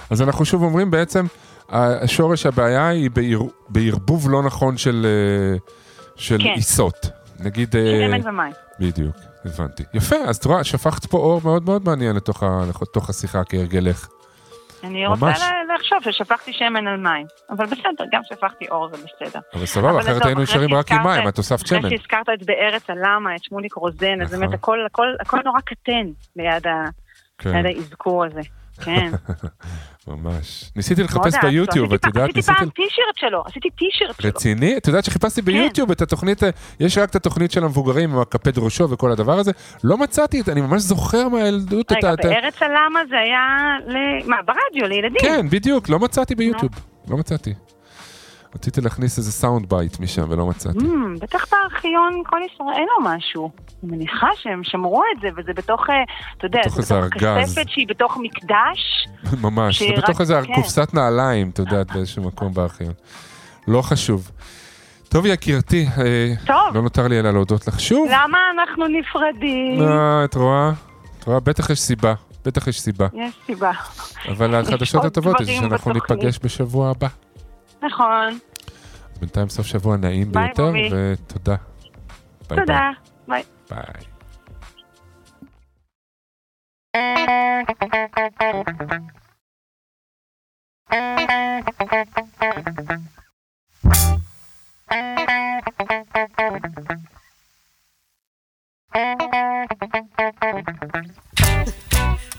אז 0.10 0.22
אנחנו 0.22 0.46
שוב 0.46 0.64
אומרים 0.64 0.92
בעצם, 0.92 1.26
השורש 1.70 2.46
הבעיה 2.46 2.88
היא 2.90 3.10
בעיר, 3.12 3.42
בערבוב 3.70 4.30
לא 4.30 4.44
נכון 4.44 4.78
של, 4.78 5.06
אה, 5.06 5.58
של 6.16 6.38
כן. 6.44 6.50
עיסות. 6.56 7.10
נגיד, 7.40 7.76
אה, 7.76 8.08
שמן 8.08 8.28
ומים. 8.30 8.54
בדיוק, 8.80 9.16
הבנתי. 9.46 9.84
יפה, 9.94 10.16
אז 10.16 10.38
את 10.38 10.46
רואה, 10.46 10.64
שפכת 10.64 11.06
פה 11.06 11.18
אור 11.18 11.42
מאוד 11.44 11.66
מאוד 11.66 11.82
מעניין 11.86 12.16
לתוך, 12.16 12.44
לתוך 12.82 13.10
השיחה 13.10 13.44
כהרגלך. 13.44 14.08
אני 14.84 15.08
רוצה 15.08 15.26
ממש. 15.26 15.42
לחשוב 15.76 15.98
ששפכתי 16.02 16.54
שמן 16.54 16.88
על 16.88 16.98
מים. 16.98 17.26
אבל 17.50 17.66
בסדר, 17.66 18.06
גם 18.12 18.22
שפכתי 18.24 18.68
אור 18.70 18.90
זה 18.90 18.98
בסדר. 18.98 19.40
אבל 19.54 19.66
סבבה, 19.66 20.00
אחרת 20.00 20.26
היינו 20.26 20.42
נשארים 20.42 20.74
רק 20.74 20.92
עם 20.92 21.04
מים, 21.04 21.28
את 21.28 21.38
הוספת 21.38 21.68
שמן. 21.68 21.80
אחרי 21.80 21.90
שהזכרת 21.90 22.30
את 22.34 22.46
בארץ 22.46 22.90
הלמה, 22.90 23.36
את 23.36 23.44
שמוליק 23.44 23.74
רוזן, 23.74 24.22
אז 24.22 24.28
נכון. 24.28 24.40
באמת 24.40 24.54
הכל, 24.54 24.80
הכל, 25.20 25.38
נורא 25.46 25.60
קטן 25.60 26.08
ליד, 26.36 26.64
כן, 27.38 27.50
ליד 27.50 27.66
האזכור 27.66 28.26
הזה. 28.26 28.42
כן. 28.82 29.12
ממש. 30.08 30.72
ניסיתי 30.76 31.04
לחפש. 31.04 31.34
ביוטיוב, 31.42 31.94
את 31.94 32.06
יודעת, 32.06 32.30
עשיתי 32.30 32.42
פעם. 32.42 32.70
טישרט 32.70 33.16
שלו, 33.18 33.44
עשיתי 33.46 33.70
טישרט 33.70 34.22
שלו. 34.22 34.30
רציני? 34.30 34.78
את 34.78 34.88
יודעת 34.88 35.06
שחיפשתי 35.06 35.42
ביוטיוב 35.42 35.92
את 35.92 36.02
התוכנית, 36.02 36.44
אה, 36.44 36.50
יש 36.80 36.98
רק 36.98 37.10
את 37.10 37.16
התוכנית 37.16 37.52
של 37.52 37.64
המבוגרים 37.64 38.12
עם 38.14 38.20
הקפד 38.20 38.58
ראשו 38.58 38.90
וכל 38.90 39.12
הדבר 39.12 39.40
הזה, 39.40 39.52
לא 39.84 39.98
מצאתי, 39.98 40.42
את- 40.42 40.50
אני 40.50 40.62
ממש 40.62 40.82
זוכר 40.82 41.28
מהילדות 41.30 41.92
רגע, 41.92 42.16
בארץ 42.24 42.62
הלמה 42.62 43.00
זה 43.10 43.16
היה. 43.20 43.40
מה, 44.26 44.38
ברדיו, 44.46 44.88
לילדים. 44.90 45.22
כן, 45.22 45.50
בדיוק, 45.50 45.90
לא 45.90 46.00
מצאתי 46.00 46.36
ביוטיוב, 46.36 46.72
לא 47.08 47.18
מצאתי. 47.18 47.54
רציתי 48.58 48.82
להכניס 48.82 49.18
איזה 49.18 49.32
sound 49.32 49.70
bite 49.70 50.00
משם 50.00 50.26
ולא 50.30 50.48
מצאתי. 50.48 50.80
Mm, 50.80 51.20
בטח 51.22 51.46
בארכיון 51.52 52.22
קול 52.26 52.40
ישראל 52.54 52.86
או 52.98 53.04
משהו. 53.04 53.52
אני 53.84 53.92
מניחה 53.92 54.28
שהם 54.36 54.64
שמרו 54.64 55.04
את 55.16 55.22
זה, 55.22 55.28
וזה 55.38 55.54
בתוך, 55.54 55.90
אה, 55.90 55.96
אתה 56.38 56.46
יודע, 56.46 56.60
בתוך 56.66 56.82
זה 56.82 57.02
בתוך. 57.02 57.24
כספת 57.24 57.70
שהיא 57.70 57.88
בתוך 57.88 58.18
מקדש. 58.22 59.08
ממש, 59.46 59.84
זה 59.84 59.90
בתוך 59.98 60.22
איזה 60.22 60.42
כן. 60.48 60.56
קופסת 60.56 60.94
נעליים, 60.94 61.50
את 61.50 61.60
יודעת, 61.60 61.92
באיזשהו 61.92 62.24
מקום 62.24 62.54
בארכיון. 62.54 62.94
לא 63.68 63.82
חשוב. 63.82 64.32
טוב, 65.10 65.26
יקירתי, 65.26 65.88
אה, 65.98 66.34
טוב. 66.46 66.76
לא 66.76 66.82
נותר 66.82 67.08
לי 67.08 67.20
אלא 67.20 67.32
להודות 67.32 67.68
לך 67.68 67.80
שוב. 67.80 68.08
למה 68.12 68.38
אנחנו 68.54 68.88
נפרדים? 68.88 69.82
אה, 69.82 70.26
את 70.26 70.36
רואה? 70.36 70.72
את 71.20 71.24
רואה? 71.24 71.40
בטח 71.40 71.70
יש 71.70 71.80
סיבה. 71.80 72.14
בטח 72.46 72.68
יש 72.68 72.82
סיבה. 72.82 73.08
יש 73.14 73.34
סיבה. 73.46 73.72
אבל 74.30 74.56
החדשות 74.62 75.06
הטובות 75.06 75.36
זה 75.40 75.46
שאנחנו 75.46 75.94
בתוכנית. 75.94 76.12
ניפגש 76.12 76.40
בשבוע 76.44 76.90
הבא. 76.90 77.08
נכון. 77.82 78.40
אז 79.14 79.20
בינתיים 79.20 79.50
סוף 79.50 79.66
שבוע 79.66 79.98
נעים 79.98 80.32
ביי, 80.32 80.46
ביותר, 80.46 80.66
בובי. 80.66 80.90
ותודה. 80.92 81.56
ביי 82.50 82.58
תודה. 82.60 82.90
ביי. 83.28 83.44
ביי. 83.70 84.04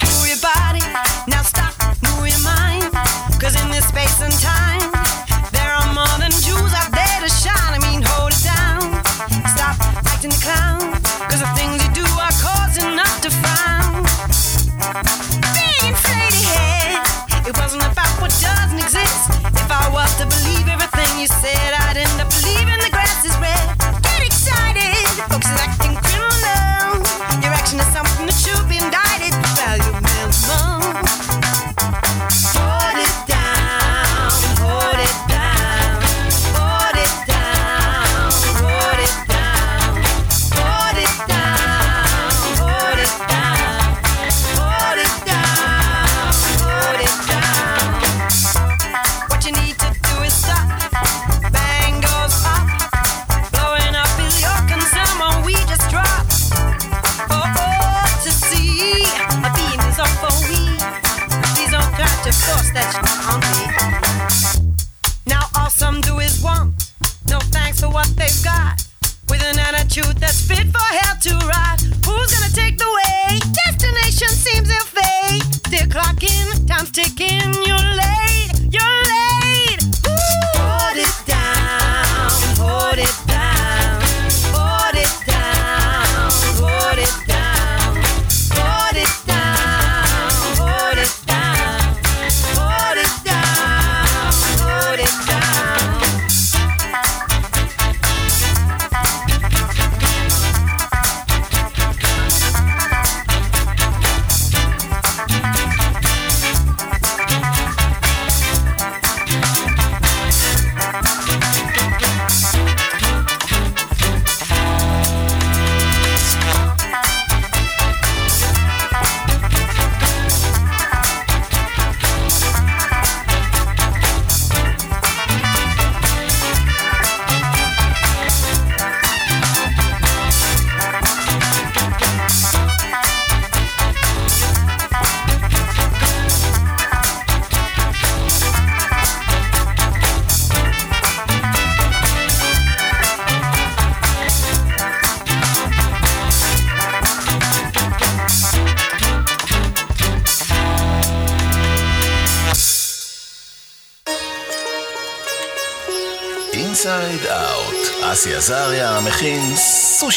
Move 0.02 0.26
your 0.28 0.40
body, 0.40 0.80
now 1.28 1.42
stop, 1.42 1.74
move 2.02 2.26
your 2.28 2.42
mind. 2.44 2.92
Cause 3.40 3.54
in 3.62 3.70
this 3.70 3.86
space 3.88 4.20
and 4.22 4.32
time, 4.40 4.67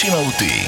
סושי 0.02 0.12
מהותי. 0.16 0.68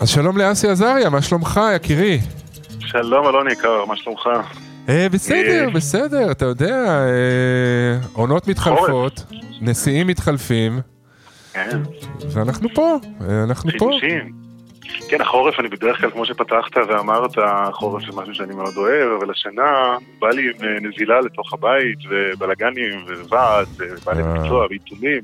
אז 0.00 0.08
שלום 0.08 0.38
לאסי 0.38 0.68
עזריה, 0.68 1.10
מה 1.10 1.22
שלומך, 1.22 1.60
יקירי? 1.76 2.18
שלום 2.80 3.26
אלון 3.26 3.50
יקר, 3.50 3.84
מה 3.84 3.96
שלומך? 3.96 4.28
אה, 4.88 5.08
בסדר, 5.12 5.64
אה. 5.64 5.70
בסדר, 5.70 6.30
אתה 6.30 6.44
יודע, 6.44 6.74
אה, 6.86 7.98
עונות 8.12 8.48
מתחלפות, 8.48 9.24
נשיאים 9.60 10.06
מתחלפים, 10.06 10.80
כן, 11.52 11.82
ואנחנו 12.32 12.68
פה, 12.74 12.98
אה, 13.28 13.44
אנחנו 13.44 13.70
פה. 13.78 13.90
חידושים. 14.00 14.51
כן, 15.12 15.20
החורף, 15.20 15.60
אני 15.60 15.68
בדרך 15.68 16.00
כלל, 16.00 16.10
כמו 16.10 16.26
שפתחת 16.26 16.76
ואמרת, 16.88 17.30
החורף 17.38 18.02
זה 18.04 18.20
משהו 18.20 18.34
שאני 18.34 18.54
מאוד 18.54 18.76
אוהב, 18.76 19.10
אבל 19.18 19.30
השנה 19.30 19.96
בא 20.18 20.28
לי 20.28 20.42
עם 20.42 20.68
אה, 20.68 20.80
נזילה 20.80 21.20
לתוך 21.20 21.52
הבית, 21.52 21.98
ובלאגנים, 22.10 23.04
וועד, 23.28 23.66
ובעלי 23.78 24.22
אה. 24.22 24.34
מקצוע, 24.34 24.66
ועיתונים. 24.70 25.20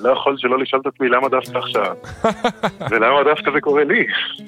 לא 0.00 0.12
יכול 0.12 0.34
שלא 0.38 0.58
לשאול 0.58 0.82
את 0.82 0.94
עצמי 0.94 1.08
למה 1.08 1.28
דווקא 1.28 1.58
עכשיו, 1.58 1.94
ולמה 2.90 3.24
דווקא 3.24 3.50
זה 3.54 3.60
קורה 3.60 3.84
לי. 3.84 4.06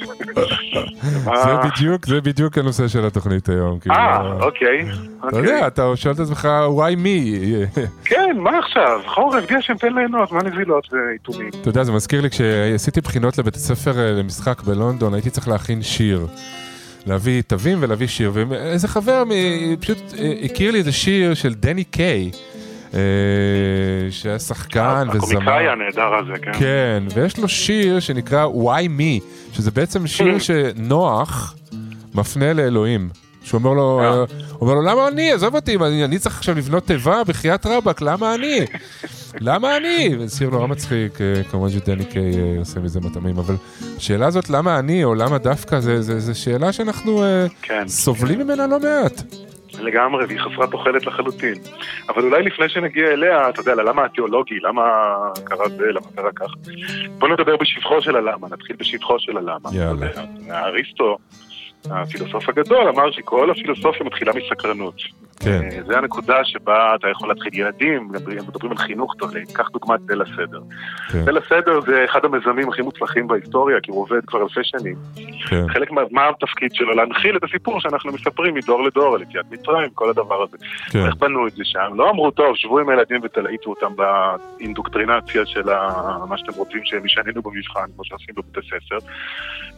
זה 1.24 1.24
מה- 1.26 1.62
בדיוק, 1.76 2.06
זה 2.06 2.20
בדיוק 2.20 2.58
הנושא 2.58 2.88
של 2.88 3.06
התוכנית 3.06 3.48
היום. 3.48 3.78
כאילו, 3.78 3.94
אה, 3.94 4.32
אוקיי. 4.40 4.82
אתה 5.18 5.26
אוקיי. 5.26 5.38
יודע, 5.38 5.66
אתה 5.66 5.92
שואל 5.94 6.14
את 6.14 6.20
עצמך, 6.20 6.48
why 6.76 6.96
me? 6.96 7.78
כן, 8.10 8.36
מה 8.38 8.58
עכשיו? 8.58 9.00
חורף, 9.06 9.44
גשם, 9.50 9.74
תן 9.76 9.94
ליהנות, 9.94 10.32
מה 10.32 10.42
נזילות 10.42 10.88
ועיתונים? 10.92 11.48
אתה 11.60 11.68
יודע, 11.68 11.84
זה 11.84 11.92
מזכיר 11.92 12.20
לי, 12.20 12.30
כשעשיתי 12.30 13.00
בחינות 13.00 13.38
לבית 13.38 13.54
הספר 13.54 13.98
אה, 13.98 14.10
למשחק 14.12 14.62
בלונדון, 14.62 15.14
הייתי 15.14 15.30
צריך 15.30 15.48
להכין 15.48 15.82
שיר. 15.82 16.26
להביא 17.06 17.42
תווים 17.42 17.78
ולהביא 17.80 18.06
שיר, 18.06 18.32
ואיזה 18.34 18.88
חבר 18.88 19.22
פשוט 19.80 19.98
אה, 20.18 20.32
הכיר 20.44 20.70
לי 20.70 20.78
איזה 20.78 20.92
שיר 20.92 21.34
של 21.34 21.54
דני 21.54 21.84
קיי, 21.84 22.30
אה, 22.34 22.59
שהיה 24.10 24.38
שחקן 24.38 25.06
וזמר. 25.08 25.18
הקומיקאי 25.18 25.68
הנהדר 25.68 26.14
הזה, 26.14 26.32
כן. 26.42 26.52
כן, 26.58 27.02
ויש 27.14 27.38
לו 27.38 27.48
שיר 27.48 28.00
שנקרא 28.00 28.46
Why 28.46 29.00
Me, 29.00 29.24
שזה 29.52 29.70
בעצם 29.70 30.06
שיר 30.06 30.38
שנוח 30.46 31.54
מפנה 32.14 32.52
לאלוהים. 32.52 33.08
שהוא 33.42 33.58
אומר 33.58 33.72
לו, 33.72 34.00
אה. 34.00 34.24
אומר 34.60 34.74
לו, 34.74 34.82
למה 34.82 35.08
אני? 35.08 35.32
עזוב 35.32 35.54
אותי, 35.54 35.76
אני, 35.76 36.04
אני 36.04 36.18
צריך 36.18 36.38
עכשיו 36.38 36.54
לבנות 36.54 36.86
תיבה 36.86 37.24
בחייאת 37.24 37.66
רבאק, 37.66 38.00
למה 38.02 38.34
אני? 38.34 38.60
למה 39.40 39.76
אני? 39.76 40.14
זה 40.26 40.36
שיר 40.36 40.50
נורא 40.50 40.66
מצחיק, 40.66 41.20
אה, 41.20 41.42
כמובן 41.50 41.70
שדני 41.70 42.04
קיי 42.04 42.32
אה, 42.34 42.58
עושה 42.58 42.80
מזה 42.80 43.00
מטעמים, 43.00 43.38
אבל 43.38 43.54
השאלה 43.96 44.26
הזאת, 44.26 44.50
למה 44.50 44.78
אני, 44.78 45.04
או 45.04 45.14
למה 45.14 45.38
דווקא, 45.38 45.80
זה 45.80 46.34
שאלה 46.34 46.72
שאנחנו 46.72 47.22
אה, 47.24 47.46
כן. 47.62 47.88
סובלים 47.88 48.40
ממנה 48.40 48.66
לא 48.66 48.80
מעט. 48.80 49.22
לגמרי, 49.82 50.24
והיא 50.24 50.38
חסרת 50.38 50.70
תוחלת 50.70 51.06
לחלוטין. 51.06 51.54
אבל 52.08 52.22
אולי 52.22 52.42
לפני 52.42 52.68
שנגיע 52.68 53.10
אליה, 53.12 53.48
אתה 53.48 53.60
יודע, 53.60 53.74
למה 53.74 54.04
התיאולוגי, 54.04 54.60
למה 54.60 54.82
קרה 55.44 55.68
זה, 55.68 55.86
למה 55.92 56.06
קרה 56.16 56.32
כך. 56.32 56.54
בוא 57.18 57.28
נדבר 57.28 57.56
בשבחו 57.56 58.02
של 58.02 58.16
הלמה, 58.16 58.48
נתחיל 58.50 58.76
בשבחו 58.78 59.18
של 59.18 59.36
הלמה. 59.36 59.70
יאללה. 59.72 60.06
אריסטו, 60.50 61.18
הפילוסוף 61.90 62.48
הגדול, 62.48 62.88
אמר 62.88 63.10
שכל 63.10 63.50
הפילוסופיה 63.50 64.06
מתחילה 64.06 64.32
מסקרנות. 64.32 64.94
כן. 65.40 65.62
אה, 65.72 65.82
זה 65.86 65.98
הנקודה 65.98 66.44
שבה 66.44 66.94
אתה 66.94 67.08
יכול 67.08 67.28
להתחיל 67.28 67.60
ילדים, 67.60 68.08
מדברים 68.08 68.70
על 68.70 68.76
חינוך 68.76 69.14
טוב, 69.18 69.30
קח 69.52 69.68
דוגמת 69.68 70.00
ליל 70.08 70.22
הסדר. 70.22 70.60
כן. 71.12 71.24
ליל 71.26 71.38
הסדר 71.38 71.80
זה 71.80 72.04
אחד 72.04 72.24
המיזמים 72.24 72.68
הכי 72.68 72.82
מוצלחים 72.82 73.26
בהיסטוריה, 73.26 73.80
כי 73.82 73.90
הוא 73.90 74.02
עובד 74.02 74.20
כבר 74.26 74.42
אלפי 74.42 74.60
שנים. 74.62 74.94
כן. 75.48 75.68
חלק 75.68 75.90
מה, 75.90 76.02
מה 76.10 76.28
התפקיד 76.28 76.74
שלו? 76.74 76.94
להנחיל 76.94 77.36
את 77.36 77.44
הסיפור 77.44 77.80
שאנחנו 77.80 78.12
מספרים 78.12 78.54
מדור 78.54 78.82
לדור 78.82 79.14
על 79.14 79.22
יציאת 79.22 79.44
מצרים, 79.50 79.90
כל 79.94 80.10
הדבר 80.10 80.42
הזה. 80.42 80.56
כן. 80.90 81.06
איך 81.06 81.14
בנו 81.16 81.46
את 81.46 81.52
זה 81.52 81.64
שם? 81.64 81.92
לא 81.94 82.10
אמרו, 82.10 82.30
טוב, 82.30 82.56
שבו 82.56 82.78
עם 82.78 82.88
הילדים 82.88 83.20
ותלהיטו 83.24 83.70
אותם 83.70 83.92
באינדוקטרינציה 83.96 85.46
של 85.46 85.68
ה... 85.68 85.88
מה 86.28 86.38
שאתם 86.38 86.52
רוצים 86.56 86.80
שהם 86.84 87.06
ישננו 87.06 87.42
במבחן, 87.42 87.86
כמו 87.94 88.04
שעושים 88.04 88.34
בבתי 88.36 88.60
ספר, 88.66 88.98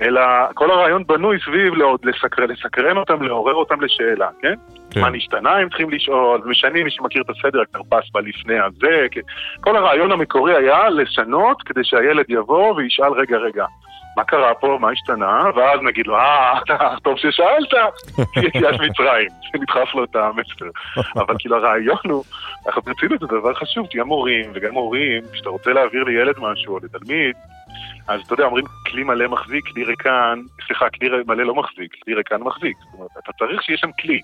אלא 0.01 0.21
כל 0.55 0.71
הרעיון 0.71 1.05
בנוי 1.07 1.39
סביב 1.45 1.75
לעוד 1.93 2.05
לסקר, 2.05 2.47
לסקרן 2.47 2.97
אותם, 2.97 3.23
לעורר 3.23 3.55
אותם 3.55 3.81
לשאלה, 3.81 4.29
כן? 4.43 4.55
כן. 4.91 5.01
מה 5.01 5.11
נשתנה 5.11 5.57
הם 5.57 5.69
צריכים 5.69 5.91
לשאול, 5.91 6.41
משנים, 6.45 6.85
מי 6.85 6.91
שמכיר 6.91 7.23
את 7.23 7.31
הסדר, 7.31 7.61
הכרפס 7.61 8.11
בא 8.13 8.21
לפני 8.21 8.59
הזה, 8.59 9.07
כן. 9.11 9.21
כל 9.61 9.77
הרעיון 9.77 10.13
המקורי 10.13 10.57
היה 10.57 10.89
לשנות 10.89 11.63
כדי 11.63 11.81
שהילד 11.85 12.25
יבוא 12.29 12.75
וישאל, 12.75 13.13
רגע, 13.13 13.37
רגע, 13.37 13.65
מה 14.17 14.25
קרה 14.25 14.55
פה, 14.55 14.79
מה 14.81 14.91
השתנה, 14.91 15.43
ואז 15.57 15.81
נגיד 15.83 16.07
לו, 16.07 16.17
אה, 16.17 16.61
טוב 17.05 17.19
ששאלת, 17.19 17.75
יציאת 18.37 18.81
מצרים, 18.81 19.29
שנדחף 19.53 19.95
לו 19.95 20.05
את 20.05 20.17
המסר. 20.17 20.67
אבל 21.17 21.35
כאילו 21.39 21.57
הרעיון 21.57 21.99
הוא, 22.05 22.25
אנחנו 22.67 22.83
ברצינות 22.83 23.21
זה 23.21 23.27
דבר 23.27 23.55
חשוב, 23.55 23.87
תהיה 23.87 24.05
מורים 24.05 24.51
וגם 24.55 24.75
הורים, 24.75 25.23
כשאתה 25.33 25.49
רוצה 25.49 25.73
להעביר 25.73 26.05
לילד 26.05 26.35
משהו 26.39 26.75
או 26.75 26.79
לתלמיד, 26.83 27.37
אז 28.09 28.21
אתה 28.27 28.35
יודע, 28.35 28.45
אומרים 28.45 28.65
כלי 28.91 29.05
מלא 29.05 29.29
מחזיק, 29.29 29.65
כלי 29.73 29.85
ריקן, 29.85 30.39
סליחה, 30.67 30.91
כלי 30.91 31.09
מלא 31.27 31.43
לא 31.45 31.55
מחזיק, 31.55 31.95
כלי 32.05 32.15
ריקן 32.15 32.43
מחזיק. 32.43 32.77
זאת 32.81 32.95
אומרת, 32.95 33.11
אתה 33.19 33.33
צריך 33.39 33.63
שיהיה 33.63 33.79
שם 33.79 33.91
כלי, 34.01 34.21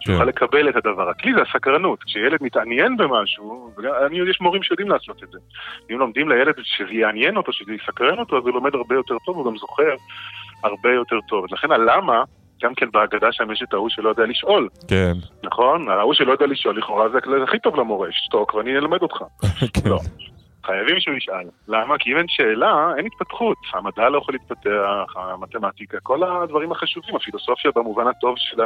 שיוכל 0.00 0.22
כן. 0.22 0.28
לקבל 0.28 0.68
את 0.68 0.76
הדבר. 0.76 1.08
הכלי 1.08 1.32
זה 1.34 1.40
הסקרנות, 1.42 2.04
כשילד 2.04 2.38
מתעניין 2.42 2.96
במשהו, 2.96 3.70
וגם- 3.78 3.92
אני, 4.06 4.30
יש 4.30 4.40
מורים 4.40 4.62
שיודעים 4.62 4.88
לעשות 4.88 5.22
את 5.24 5.28
זה. 5.30 5.38
אם 5.90 5.98
לומדים 5.98 6.28
לילד 6.28 6.54
שזה 6.62 6.92
יעניין 6.92 7.36
אותו, 7.36 7.52
שזה 7.52 7.72
יסקרן 7.72 8.18
אותו, 8.18 8.38
אז 8.38 8.42
הוא 8.44 8.54
לומד 8.54 8.74
הרבה 8.74 8.94
יותר 8.94 9.14
טוב, 9.26 9.36
הוא 9.36 9.46
גם 9.46 9.58
זוכר 9.58 9.94
הרבה 10.64 10.92
יותר 10.92 11.16
טוב. 11.28 11.44
לכן 11.52 11.72
הלמה, 11.72 12.22
גם 12.62 12.74
כן 12.74 12.86
בהגדה 12.90 13.32
שם 13.32 13.50
יש 13.52 13.62
את 13.68 13.72
ההוא 13.74 13.88
שלא 13.88 14.08
יודע 14.08 14.26
לשאול, 14.26 14.68
כן. 14.88 15.12
נכון? 15.44 15.88
ההוא 15.88 16.14
שלא 16.14 16.32
יודע 16.32 16.46
לשאול, 16.46 16.78
לכאורה 16.78 17.08
זה 17.08 17.18
הכי 17.42 17.58
טוב 17.58 17.76
למורה, 17.76 18.08
שתוק 18.12 18.54
ואני 18.54 18.76
אלמד 18.76 19.02
אותך. 19.02 19.16
כן. 19.74 19.88
לא. 19.90 19.98
חייבים 20.66 21.00
שהוא 21.00 21.14
ישאל. 21.14 21.48
למה? 21.68 21.98
כי 21.98 22.12
אם 22.12 22.16
אין 22.16 22.26
שאלה, 22.28 22.90
אין 22.96 23.06
התפתחות. 23.06 23.56
המדע 23.74 24.08
לא 24.08 24.18
יכול 24.18 24.34
להתפתח, 24.34 25.16
המתמטיקה, 25.16 25.98
כל 26.02 26.22
הדברים 26.22 26.72
החשובים, 26.72 27.16
הפילוסופיה 27.16 27.70
במובן 27.74 28.06
הטוב 28.06 28.34
של 28.38 28.60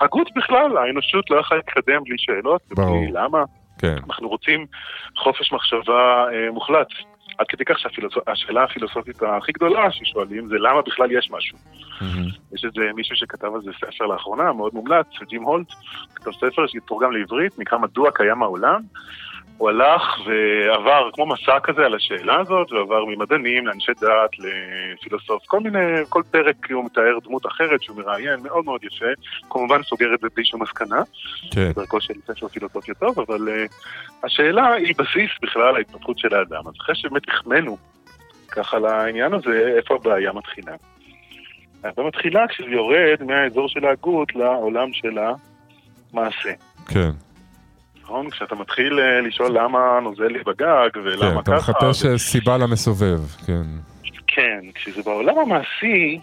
ההגות 0.00 0.28
בכלל, 0.36 0.76
האנושות 0.76 1.30
לא 1.30 1.40
יכולה 1.40 1.60
להתקדם 1.60 2.04
בלי 2.04 2.18
שאלות, 2.18 2.62
ברור. 2.70 2.96
ובלי 2.96 3.12
למה. 3.12 3.44
כן. 3.78 3.96
אנחנו 4.06 4.28
רוצים 4.28 4.66
חופש 5.16 5.52
מחשבה 5.52 6.24
אה, 6.32 6.50
מוחלט. 6.50 6.88
עד 7.38 7.46
כדי 7.46 7.64
כך 7.64 7.78
שהשאלה 7.78 8.64
הפילוסופית 8.64 9.22
הכי 9.22 9.52
גדולה 9.52 9.92
ששואלים 9.92 10.48
זה 10.48 10.54
למה 10.58 10.82
בכלל 10.82 11.12
יש 11.12 11.30
משהו. 11.30 11.58
מהמם. 12.00 12.28
יש 12.52 12.64
איזה 12.64 12.92
מישהו 12.94 13.16
שכתב 13.16 13.54
על 13.54 13.60
זה 13.62 13.70
ספר 13.72 14.06
לאחרונה, 14.06 14.52
מאוד 14.52 14.74
מומלץ, 14.74 15.06
ג'ים 15.28 15.42
הולט, 15.42 15.66
כתב 16.14 16.30
ספר 16.32 16.66
שתורגם 16.66 17.12
לעברית, 17.12 17.58
נקרא 17.58 17.78
מדוע 17.78 18.10
קיים 18.10 18.42
העולם. 18.42 18.80
הוא 19.60 19.70
הלך 19.70 20.02
ועבר 20.26 21.10
כמו 21.12 21.26
מסע 21.26 21.60
כזה 21.62 21.86
על 21.86 21.94
השאלה 21.94 22.40
הזאת, 22.40 22.72
ועבר 22.72 23.04
ממדענים 23.04 23.66
לאנשי 23.66 23.92
דת, 24.00 24.30
לפילוסוף, 24.38 25.46
כל 25.46 25.60
מיני, 25.60 25.78
כל 26.08 26.22
פרק 26.30 26.70
הוא 26.70 26.84
מתאר 26.84 27.18
דמות 27.24 27.46
אחרת 27.46 27.82
שהוא 27.82 27.96
מראיין, 27.96 28.40
מאוד 28.42 28.64
מאוד 28.64 28.84
יפה, 28.84 29.06
כמובן 29.50 29.82
סוגר 29.82 30.14
את 30.14 30.20
זה 30.20 30.26
בלי 30.34 30.44
שום 30.44 30.62
מסקנה, 30.62 31.02
כן. 31.50 31.72
דרכו 31.72 32.00
של 32.00 32.14
ספר 32.26 32.48
פילוסופיה 32.48 32.94
טוב, 32.94 33.20
אבל 33.20 33.48
uh, 33.48 33.72
השאלה 34.24 34.72
היא 34.72 34.94
בסיס 34.98 35.30
בכלל 35.42 35.76
ההתפתחות 35.76 36.18
של 36.18 36.34
האדם. 36.34 36.68
אז 36.68 36.74
אחרי 36.80 36.94
שבאמת 36.94 37.28
החמאנו 37.28 37.76
ככה 38.50 38.78
לעניין 38.78 39.34
הזה, 39.34 39.74
איפה 39.76 39.94
הבעיה 39.94 40.32
מתחילה? 40.32 40.72
הבעיה 41.84 42.08
מתחילה 42.08 42.48
כשזה 42.48 42.70
יורד 42.70 43.22
מהאזור 43.26 43.68
של 43.68 43.84
ההגות 43.84 44.34
לעולם 44.34 44.92
של 44.92 45.18
המעשה. 46.12 46.52
כן. 46.88 47.10
נכון? 48.02 48.30
כשאתה 48.30 48.54
מתחיל 48.54 49.00
אה, 49.00 49.20
לשאול 49.20 49.58
למה 49.58 50.00
נוזל 50.02 50.26
לי 50.26 50.38
בגג 50.46 50.88
כן, 50.94 51.00
ולמה 51.00 51.40
אתה 51.40 51.56
ככה. 51.58 51.72
מחפש 51.72 52.04
ו- 52.04 52.12
אה, 52.12 52.18
סיבה 52.18 52.58
למסובב, 52.58 53.20
כן. 53.46 53.62
כן, 54.26 54.60
כשזה 54.74 55.02
בעולם 55.02 55.38
המעשי, 55.38 56.20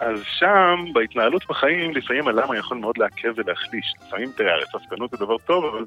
אז 0.00 0.20
שם, 0.38 0.84
בהתנהלות 0.92 1.44
בחיים, 1.48 1.90
לפעמים 1.94 2.28
הלמה 2.28 2.56
יכול 2.58 2.76
מאוד 2.76 2.98
לעכב 2.98 3.28
ולהחליש. 3.36 3.94
לפעמים, 4.06 4.30
תראה, 4.36 4.52
הרי 4.52 4.64
ספקנות 4.72 5.10
זה 5.10 5.16
דבר 5.16 5.38
טוב, 5.38 5.64
אבל 5.64 5.84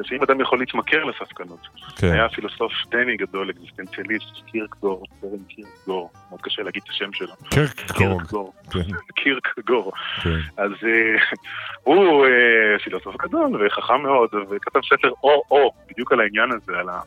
לפעמים 0.00 0.22
אדם 0.22 0.40
יכול 0.40 0.58
להתמכר 0.58 1.04
לספקנות. 1.04 1.68
כן. 1.96 2.12
היה 2.12 2.28
פילוסוף 2.28 2.72
דני 2.90 3.16
גדול, 3.16 3.50
אקזיסטנציאליסט, 3.50 4.26
קירקדור, 4.46 5.06
ברן 5.22 5.44
קירקדור, 5.48 6.10
מאוד 6.30 6.40
קשה 6.40 6.62
להגיד 6.62 6.82
את 6.84 6.90
השם 6.90 7.12
שלו. 7.12 7.34
קירקגורג. 7.50 8.18
קירקדור. 8.18 8.52
כן. 8.70 8.80
קירקגור. 9.22 9.92
כן. 10.22 10.38
אז 10.56 10.70
אה, 10.70 11.36
הוא 11.82 12.26
אה, 12.26 12.78
פילוסוף 12.84 13.16
גדול 13.16 13.66
וחכם 13.66 14.02
מאוד, 14.02 14.30
וכתב 14.50 14.80
ספר 14.84 15.10
או-או, 15.22 15.72
בדיוק 15.90 16.12
על 16.12 16.20
העניין 16.20 16.50
הזה, 16.52 16.78
על 16.78 16.88
ה... 16.88 17.00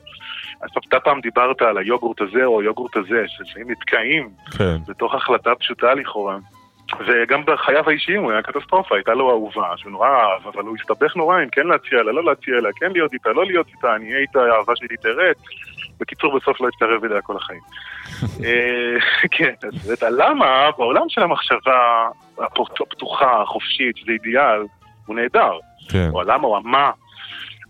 אתה 0.90 1.00
פעם 1.00 1.22
דיברת 1.22 1.62
על 1.62 1.78
היוגורט 1.78 2.22
הזה 2.22 2.46
או 2.46 2.62
היוגורט 2.62 2.98
הזה, 2.98 3.24
שלפעמים 3.28 3.72
נתקעים. 3.72 4.30
בתוך 4.88 5.16
החלטה 5.16 5.56
פשוטה 5.56 5.94
לכאורה. 5.94 6.38
וגם 7.08 7.42
בחייו 7.46 7.90
האישיים 7.90 8.24
הוא 8.24 8.32
היה 8.32 8.42
קטסטרופה, 8.42 8.96
הייתה 8.96 9.14
לו 9.14 9.32
אהובה, 9.32 9.74
שהוא 9.78 9.92
נורא 9.92 10.10
אהב, 10.10 10.48
אבל 10.48 10.64
הוא 10.64 10.78
הסתבך 10.82 11.16
נורא 11.16 11.44
אם 11.44 11.50
כן 11.50 11.68
להציע 11.68 12.04
לה, 12.04 12.12
לא 12.12 12.26
להציע 12.26 12.56
לה, 12.62 12.70
כן 12.76 12.92
להיות 12.92 13.14
איתה, 13.14 13.30
לא 13.30 13.46
להיות 13.46 13.68
איתה, 13.68 13.96
אני 13.96 14.06
אהיה 14.06 14.20
איתה, 14.20 14.40
האהבה 14.40 14.76
שלי 14.76 14.98
תרד. 14.98 15.34
בקיצור, 16.00 16.40
בסוף 16.40 16.62
לא 16.62 16.68
יתקרב 16.68 17.04
אליה 17.04 17.22
כל 17.22 17.38
החיים. 17.38 17.62
אה, 18.46 19.28
כן, 19.32 19.54
אז 19.68 19.92
את 19.92 20.04
הלמה, 20.04 20.70
בעולם 20.78 21.10
של 21.10 21.22
המחשבה 21.22 22.08
הפתוחה, 22.38 23.42
החופשית, 23.42 23.96
זה 24.06 24.12
אידיאל, 24.12 24.62
הוא 25.06 25.16
נהדר. 25.16 25.52
כן. 25.90 26.10
או 26.14 26.22
הלמה 26.22 26.48
או 26.48 26.58
המה. 26.58 26.92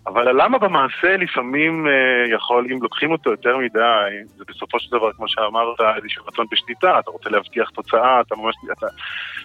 אבל 0.07 0.27
הלמה 0.27 0.57
במעשה 0.57 1.17
לפעמים 1.17 1.87
אה, 1.87 2.35
יכול, 2.35 2.67
אם 2.71 2.81
לוקחים 2.81 3.11
אותו 3.11 3.31
יותר 3.31 3.57
מדי, 3.57 3.79
זה 4.37 4.43
בסופו 4.47 4.79
של 4.79 4.97
דבר, 4.97 5.11
כמו 5.13 5.27
שאמרת, 5.27 5.97
איזשהו 5.97 6.25
רצון 6.25 6.45
בשליטה, 6.51 6.99
אתה 6.99 7.11
רוצה 7.11 7.29
להבטיח 7.29 7.69
תוצאה, 7.69 8.21
אתה 8.21 8.35
ממש, 8.35 8.55
אתה, 8.77 8.87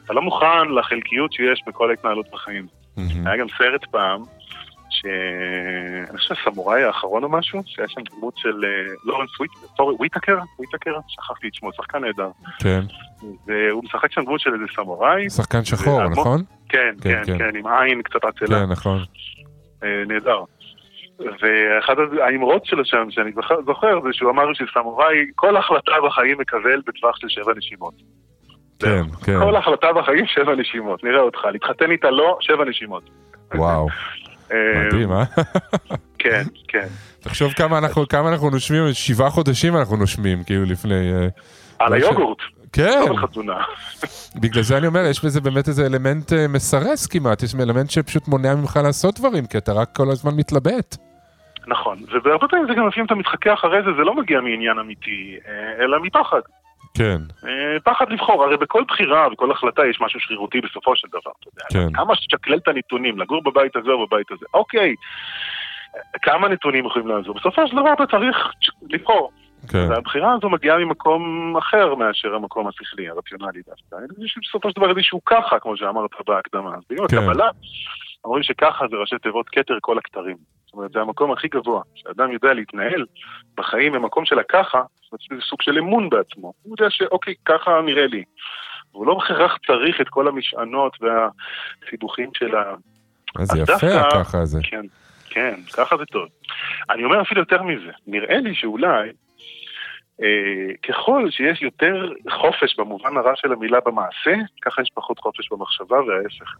אתה 0.05 0.13
לא 0.13 0.23
מוכן 0.23 0.69
לחלקיות 0.79 1.33
שיש 1.33 1.63
בכל 1.67 1.91
ההתנהלות 1.91 2.27
בחיים. 2.33 2.67
מהמם. 2.97 3.27
היה 3.27 3.37
גם 3.37 3.47
סרט 3.59 3.85
פעם, 3.91 4.23
ש... 4.91 5.05
אני 6.11 6.19
חושב 6.19 6.35
סמוראי 6.45 6.83
האחרון 6.83 7.25
או 7.25 7.29
משהו, 7.29 7.63
שהיה 7.67 7.89
שם 7.89 8.01
דמות 8.11 8.35
של 8.37 8.65
אה, 8.65 8.95
לורנס 9.05 9.31
וויטקר? 9.81 10.39
וויטקר? 10.59 10.95
שכחתי 11.09 11.49
את 11.49 11.55
שמו, 11.55 11.73
שחקן 11.73 11.99
נהדר. 11.99 12.31
כן. 12.59 12.81
והוא 13.47 13.85
משחק 13.85 14.13
שם 14.13 14.25
דמות 14.25 14.41
של 14.41 14.55
איזה 14.55 14.65
סמוראי. 14.77 15.31
שחקן 15.31 15.65
שחור, 15.65 16.09
נכון? 16.09 16.43
כן, 16.69 16.95
כן, 17.01 17.23
כן, 17.27 17.39
כן. 17.39 17.39
כן, 17.39 17.57
עם 17.59 17.67
עין 17.67 18.03
קצת 18.03 18.25
עצלה. 18.25 18.59
כן, 18.59 18.73
נכון. 18.73 18.99
אה, 19.85 20.03
נהדר. 20.09 20.39
ואחת 21.19 21.95
האמרות 22.27 22.67
שלו 22.67 22.85
שם, 22.85 23.07
שאני 23.11 23.31
זוכר- 23.67 24.01
זה 24.03 24.09
שהוא 24.13 24.31
אמר 24.31 24.45
שסמוראי, 24.55 25.17
כל 25.35 25.57
החלטה 25.57 25.93
בחיים 26.07 26.39
מקבל 26.39 26.81
בטווח 26.87 27.17
של 27.17 27.29
שבע 27.29 27.53
נשימות. 27.57 27.95
כן, 28.79 29.03
כן. 29.25 29.39
כל 29.41 29.57
החלטה 29.57 29.93
בחיים, 29.93 30.27
שבע 30.27 30.55
נשימות. 30.55 31.05
נראה 31.05 31.21
אותך. 31.21 31.39
להתחתן 31.53 31.91
איתה 31.91 32.11
לא, 32.11 32.39
שבע 32.41 32.65
נשימות. 32.65 33.11
וואו, 33.55 33.87
אה, 34.53 34.57
מדהים, 34.87 35.13
אה? 35.13 35.25
כן, 36.23 36.43
כן. 36.69 36.87
תחשוב 37.21 37.53
כמה 37.53 37.79
אנחנו, 37.79 38.09
כמה 38.09 38.29
אנחנו 38.33 38.51
נושמים, 38.51 38.83
שבעה 38.93 39.31
חודשים 39.31 39.77
אנחנו 39.77 39.97
נושמים, 39.97 40.45
כאילו 40.45 40.65
לפני... 40.65 41.13
אה, 41.13 41.29
על 41.79 41.93
היוגורט, 41.93 42.39
כן, 42.73 43.01
לא 43.09 43.15
בחתונה. 43.15 43.57
בגלל 44.41 44.63
זה 44.63 44.79
אני 44.79 44.87
אומר, 44.87 45.01
יש 45.11 45.25
בזה 45.25 45.41
באמת 45.41 45.69
איזה 45.69 45.87
אלמנט 45.87 46.33
אה, 46.33 46.49
מסרס 46.49 47.07
כמעט, 47.07 47.43
יש 47.43 47.55
אלמנט 47.55 47.91
שפשוט 47.91 48.29
מונע 48.29 48.55
ממך 48.55 48.81
לעשות 48.85 49.19
דברים, 49.19 49.47
כי 49.47 49.59
אתה 49.59 49.73
רק 49.73 49.89
כל 49.97 50.11
הזמן 50.11 50.31
מתלבט. 50.37 50.97
נכון. 51.67 51.99
ובהרבה 52.13 52.49
פעמים 52.49 52.67
זה 52.69 52.75
גם 52.75 52.89
לפעמים 52.89 53.07
אתה 53.07 53.15
מתחכה 53.15 53.55
אחרי 53.55 53.83
זה, 53.83 53.91
זה 53.97 54.03
לא 54.03 54.15
מגיע 54.15 54.41
מעניין 54.41 54.79
אמיתי, 54.79 55.37
אה, 55.49 55.85
אלא 55.85 56.03
מפחד. 56.03 56.41
כן, 56.95 57.21
אה, 57.49 57.81
פחד 57.85 58.13
לבחור, 58.13 58.45
הרי 58.45 58.57
בכל 58.57 58.85
בחירה, 58.89 59.29
בכל 59.29 59.51
החלטה 59.51 59.83
יש 59.87 60.01
משהו 60.01 60.21
שרירותי 60.21 60.61
בסופו 60.61 60.97
של 60.97 61.09
דבר, 61.09 61.33
אתה 61.41 61.49
יודע. 61.49 61.65
כן. 61.73 61.93
כמה 61.93 62.15
שתשקלל 62.17 62.57
את 62.57 62.69
הנתונים, 62.69 63.19
לגור 63.19 63.43
בבית 63.43 63.77
הזה 63.77 63.91
או 63.91 64.07
בבית 64.07 64.31
הזה, 64.31 64.47
אוקיי, 64.55 64.95
כמה 66.23 66.49
נתונים 66.49 66.87
יכולים 66.87 67.09
לעזור? 67.09 67.35
בסופו 67.35 67.67
של 67.67 67.77
דבר 67.77 67.93
אתה 67.93 68.07
צריך 68.07 68.37
לבחור. 68.91 69.31
כן, 69.69 69.87
והבחירה 69.91 70.33
הזו 70.33 70.51
מגיעה 70.51 70.79
ממקום 70.79 71.55
אחר 71.57 71.95
מאשר 71.95 72.35
המקום 72.35 72.67
השכלי, 72.69 73.09
הרציונלי 73.09 73.61
דווקא. 73.69 73.97
יש 74.25 74.39
בסופו 74.43 74.71
של 74.71 74.77
דבר 74.77 74.91
איזשהו 74.91 75.21
ככה, 75.25 75.59
כמו 75.59 75.77
שאמרת 75.77 76.11
בהקדמה. 76.27 76.75
אז 76.75 76.83
בגלל 76.91 77.09
כן. 77.09 77.19
הקבלה, 77.19 77.49
אומרים 78.25 78.43
שככה 78.43 78.85
זה 78.91 78.97
ראשי 78.97 79.19
תיבות 79.19 79.49
כתר 79.49 79.79
כל 79.81 79.99
הכתרים. 79.99 80.37
זאת 80.67 80.75
אומרת, 80.75 80.93
זה 80.93 81.01
המקום 81.01 81.33
הכי 81.33 81.49
גבוה. 81.49 81.83
שאדם 81.95 82.33
יודע 82.33 82.53
להתנהל 82.55 83.05
בחיים 83.57 83.93
במקום 83.93 84.25
של 84.25 84.39
הככה, 84.39 84.83
זאת 85.03 85.13
אומרת, 85.31 85.43
זה 85.43 85.49
סוג 85.49 85.63
של 85.63 85.79
אמון 85.79 86.09
בעצמו. 86.11 86.53
הוא 86.63 86.75
יודע 86.79 86.91
שאוקיי, 86.91 87.35
ככה 87.45 87.81
נראה 87.87 88.07
לי. 88.07 88.25
והוא 88.93 89.07
לא 89.07 89.15
בהכרח 89.15 89.57
צריך 89.67 90.01
את 90.01 90.09
כל 90.09 90.29
המשענות 90.29 90.97
והסיבוכים 91.01 92.31
של 92.35 92.57
ה... 92.57 92.75
אז 93.39 93.57
יפה 93.57 93.73
דווקא- 93.73 94.11
ככה 94.11 94.39
הזה. 94.39 94.59
כן, 94.63 94.87
כן, 95.31 95.55
ככה 95.77 95.97
זה 95.97 96.05
טוב. 96.05 96.29
אני 96.91 97.05
אומר 97.05 97.23
אפילו 97.23 97.41
יותר 97.41 97.63
מזה, 97.63 97.91
נראה 98.07 98.39
לי 98.39 98.55
שאולי 98.55 99.11
ככל 100.89 101.31
שיש 101.31 101.63
יותר 101.63 102.13
חופש 102.31 102.77
במובן 102.79 103.17
הרע 103.17 103.33
של 103.37 103.53
המילה 103.53 103.79
במעשה, 103.87 104.35
ככה 104.63 104.83
יש 104.83 104.91
פחות 104.95 105.19
חופש 105.19 105.53
במחשבה 105.53 105.97
וההפך. 106.01 106.57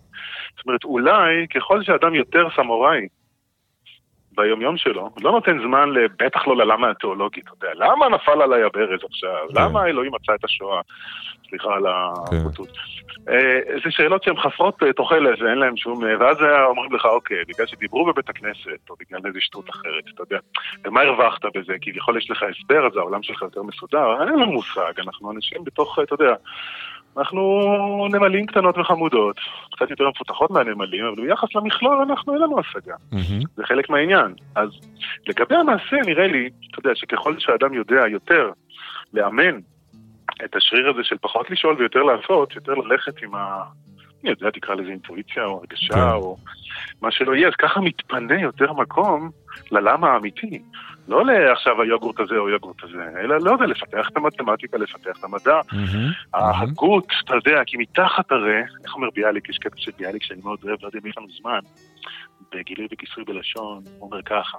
זאת 0.57 0.67
אומרת, 0.67 0.85
אולי 0.85 1.47
ככל 1.55 1.83
שאדם 1.83 2.15
יותר 2.15 2.49
סמוראי 2.57 3.09
ביומיום 4.41 4.77
שלו, 4.77 5.11
לא 5.21 5.33
נותן 5.33 5.59
זמן, 5.63 5.91
בטח 6.19 6.47
לא 6.47 6.57
ללמה 6.57 6.91
התיאולוגי, 6.91 7.41
אתה 7.41 7.51
יודע, 7.55 7.75
למה 7.75 8.09
נפל 8.09 8.43
עליי 8.43 8.63
הברז 8.63 9.01
עכשיו? 9.11 9.47
כן. 9.49 9.63
למה 9.63 9.87
אלוהים 9.87 10.13
מצא 10.15 10.35
את 10.35 10.45
השואה? 10.45 10.81
סליחה 11.49 11.75
על 11.75 11.83
כן. 12.31 12.37
הבוטות. 12.37 12.69
אה, 13.29 13.61
זה 13.85 13.91
שאלות 13.91 14.23
שהן 14.23 14.37
חסרות 14.37 14.83
אה, 14.83 14.93
תוחלת 14.93 15.41
ואין 15.41 15.59
להן 15.59 15.77
שום... 15.77 16.05
אה, 16.05 16.15
ואז 16.21 16.37
אומרים 16.69 16.93
לך, 16.93 17.05
אוקיי, 17.05 17.37
בגלל 17.49 17.67
שדיברו 17.67 18.07
בבית 18.07 18.29
הכנסת, 18.29 18.91
או 18.91 18.95
בגלל 19.01 19.21
איזו 19.27 19.41
שטות 19.41 19.71
אחרת, 19.71 20.05
אתה 20.15 20.23
יודע. 20.23 20.39
ומה 20.85 21.01
הרווחת 21.01 21.41
בזה? 21.57 21.73
כביכול 21.81 22.19
יש 22.19 22.31
לך 22.31 22.43
הסבר, 22.43 22.87
אז 22.87 22.97
העולם 22.97 23.23
שלך 23.23 23.43
יותר 23.43 23.63
מסודר. 23.63 24.21
אין 24.21 24.29
לנו 24.29 24.47
מושג, 24.47 24.93
אנחנו 24.99 25.33
אנשים 25.33 25.65
בתוך, 25.65 25.99
אתה 26.03 26.15
יודע, 26.15 26.35
אנחנו 27.19 28.09
נמלים 28.13 28.47
קטנות 28.47 28.79
וחמודות, 28.79 29.37
קצת 29.73 29.91
יותר 29.91 30.09
מפותחות 30.09 30.51
מהנמלים, 30.51 31.05
אבל 31.05 31.23
ביחס 31.27 31.49
למכלול 31.55 31.99
אנחנו 32.11 32.35
אין 32.35 32.43
לנו 32.43 32.61
השגה. 32.61 32.95
מהמם. 33.13 33.43
זה 33.57 33.65
חלק 33.65 33.91
מהעניין. 33.91 34.35
אז 34.55 34.69
לגבי 35.27 35.55
המעשה, 35.55 35.97
נראה 36.07 36.27
לי, 36.27 36.49
אתה 36.71 36.79
יודע, 36.79 36.91
שככל 36.95 37.35
שאדם 37.39 37.75
יודע 37.75 38.07
יותר 38.09 38.51
לאמן 39.15 39.59
את 40.45 40.57
השריר 40.57 40.91
הזה 40.91 41.01
של 41.05 41.17
פחות 41.21 41.51
לשאול 41.51 41.77
ויותר 41.79 42.03
לעשות, 42.03 42.55
יותר 42.55 42.75
ללכת 42.75 43.23
עם 43.23 43.35
ה... 43.35 43.63
אני 44.23 44.31
יודע, 44.31 44.51
תקרא 44.51 44.75
לזה 44.75 44.91
אינטואיציה 44.91 45.45
או 45.45 45.59
הרגשה 45.59 45.95
כן. 45.95 46.13
או 46.13 46.37
מה 47.03 47.11
שלא 47.11 47.35
יהיה, 47.35 47.49
אז 47.49 47.55
ככה 47.55 47.81
מתפנה 47.81 48.41
יותר 48.41 48.73
מקום 48.73 49.31
ללמה 49.71 50.13
האמיתי. 50.13 50.63
לא 51.11 51.25
לעכשיו 51.25 51.83
היוגורט 51.83 52.21
הזה 52.21 52.35
או 52.37 52.49
היוגורט 52.49 52.85
הזה, 52.85 53.05
אלא 53.21 53.41
לא 53.41 53.51
יודע, 53.51 53.67
לפתח 53.67 54.09
את 54.13 54.17
המתמטיקה, 54.17 54.79
לפתח 54.79 55.19
את 55.19 55.25
המדע. 55.25 55.61
ההגות, 56.35 57.07
אתה 57.25 57.35
יודע, 57.35 57.63
כי 57.67 57.77
מתחת 57.77 58.33
הרי, 58.33 58.61
איך 58.85 58.95
אומר 58.95 59.09
ביאליק, 59.15 59.49
יש 59.49 59.59
קטע 59.59 59.77
של 59.77 59.91
ביאליק 59.99 60.23
שאני 60.23 60.41
מאוד 60.45 60.59
אוהב, 60.65 60.79
לא 60.83 60.89
יודע 60.89 60.99
אם 61.05 61.11
יש 61.11 61.19
לנו 61.19 61.27
זמן, 61.41 61.59
בגילוי 62.55 62.87
וכיסוי 62.93 63.25
בלשון, 63.25 63.83
הוא 63.99 64.11
אומר 64.11 64.23
ככה, 64.23 64.59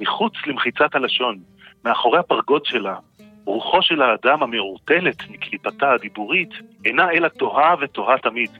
מחוץ 0.00 0.32
למחיצת 0.46 0.94
הלשון, 0.94 1.38
מאחורי 1.84 2.18
הפרגוד 2.18 2.64
שלה, 2.64 2.96
רוחו 3.44 3.82
של 3.82 4.02
האדם 4.02 4.42
המעורטלת 4.42 5.30
מקליפתה 5.30 5.92
הדיבורית, 5.92 6.50
אינה 6.84 7.10
אלא 7.10 7.28
תוהה 7.28 7.74
ותוהה 7.80 8.18
תמיד. 8.18 8.50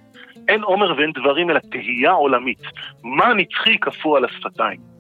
אין 0.49 0.63
עומר 0.63 0.95
ואין 0.97 1.13
דברים 1.13 1.51
אלא 1.51 1.59
תהייה 1.59 2.11
עולמית. 2.11 2.63
מה 3.05 3.35
נצחי 3.35 3.79
קפוא 3.79 4.17
על 4.17 4.25
השפתיים? 4.25 4.92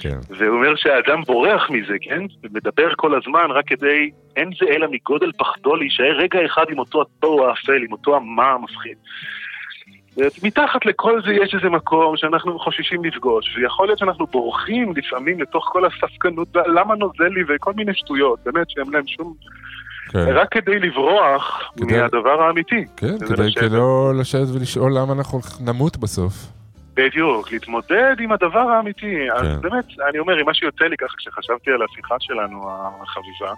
כן, 0.00 0.18
והוא 0.38 0.56
אומר 0.56 0.76
שהאדם 0.76 1.22
בורח 1.22 1.70
מזה, 1.70 1.94
כן? 2.00 2.20
ומדבר 2.44 2.94
כל 2.96 3.14
הזמן 3.14 3.50
רק 3.50 3.64
כדי, 3.66 4.10
אין 4.36 4.50
זה 4.60 4.66
אלא 4.70 4.86
מגודל 4.90 5.30
פחדו 5.38 5.76
להישאר 5.76 6.16
רגע 6.16 6.38
אחד 6.46 6.64
עם 6.70 6.78
אותו 6.78 7.02
התוהו 7.02 7.44
האפל, 7.46 7.82
עם 7.86 7.92
אותו 7.92 8.16
המה 8.16 8.46
המפחיד. 8.50 8.96
ומתחת 10.16 10.86
לכל 10.86 11.20
זה 11.26 11.32
יש 11.32 11.54
איזה 11.54 11.68
מקום 11.70 12.16
שאנחנו 12.16 12.58
חוששים 12.58 13.04
לפגוש, 13.04 13.56
ויכול 13.56 13.86
להיות 13.86 13.98
שאנחנו 13.98 14.26
בורחים 14.26 14.92
לפעמים 14.96 15.40
לתוך 15.40 15.68
כל 15.72 15.84
הספקנות, 15.86 16.48
למה 16.74 16.94
נוזל 16.94 17.24
לי 17.28 17.40
וכל 17.48 17.72
מיני 17.76 17.92
שטויות, 17.94 18.38
באמת 18.44 18.70
שאין 18.70 18.86
להם 18.92 19.06
שום... 19.06 19.34
כן. 20.10 20.18
רק 20.34 20.48
כדי 20.52 20.78
לברוח 20.78 21.70
כדי- 21.76 21.96
מהדבר 22.00 22.42
האמיתי. 22.42 22.84
כן, 22.96 23.18
כדי 23.18 23.46
לשבת. 23.46 23.70
לא 23.72 24.12
לשבת 24.20 24.48
ולשאול 24.54 24.92
למה 24.98 25.12
אנחנו 25.12 25.38
נמות 25.60 25.96
בסוף. 25.96 26.32
בדיוק, 26.94 27.52
להתמודד 27.52 28.16
עם 28.20 28.32
הדבר 28.32 28.60
האמיתי. 28.60 29.30
אז 29.30 29.42
כן. 29.42 29.60
באמת, 29.60 29.84
אני 30.08 30.18
אומר, 30.18 30.40
אם 30.40 30.46
מה 30.46 30.54
שיוצא 30.54 30.84
לי 30.84 30.96
ככה 30.96 31.14
כשחשבתי 31.16 31.70
על 31.70 31.82
השיחה 31.82 32.16
שלנו, 32.20 32.70
החביבה, 33.02 33.54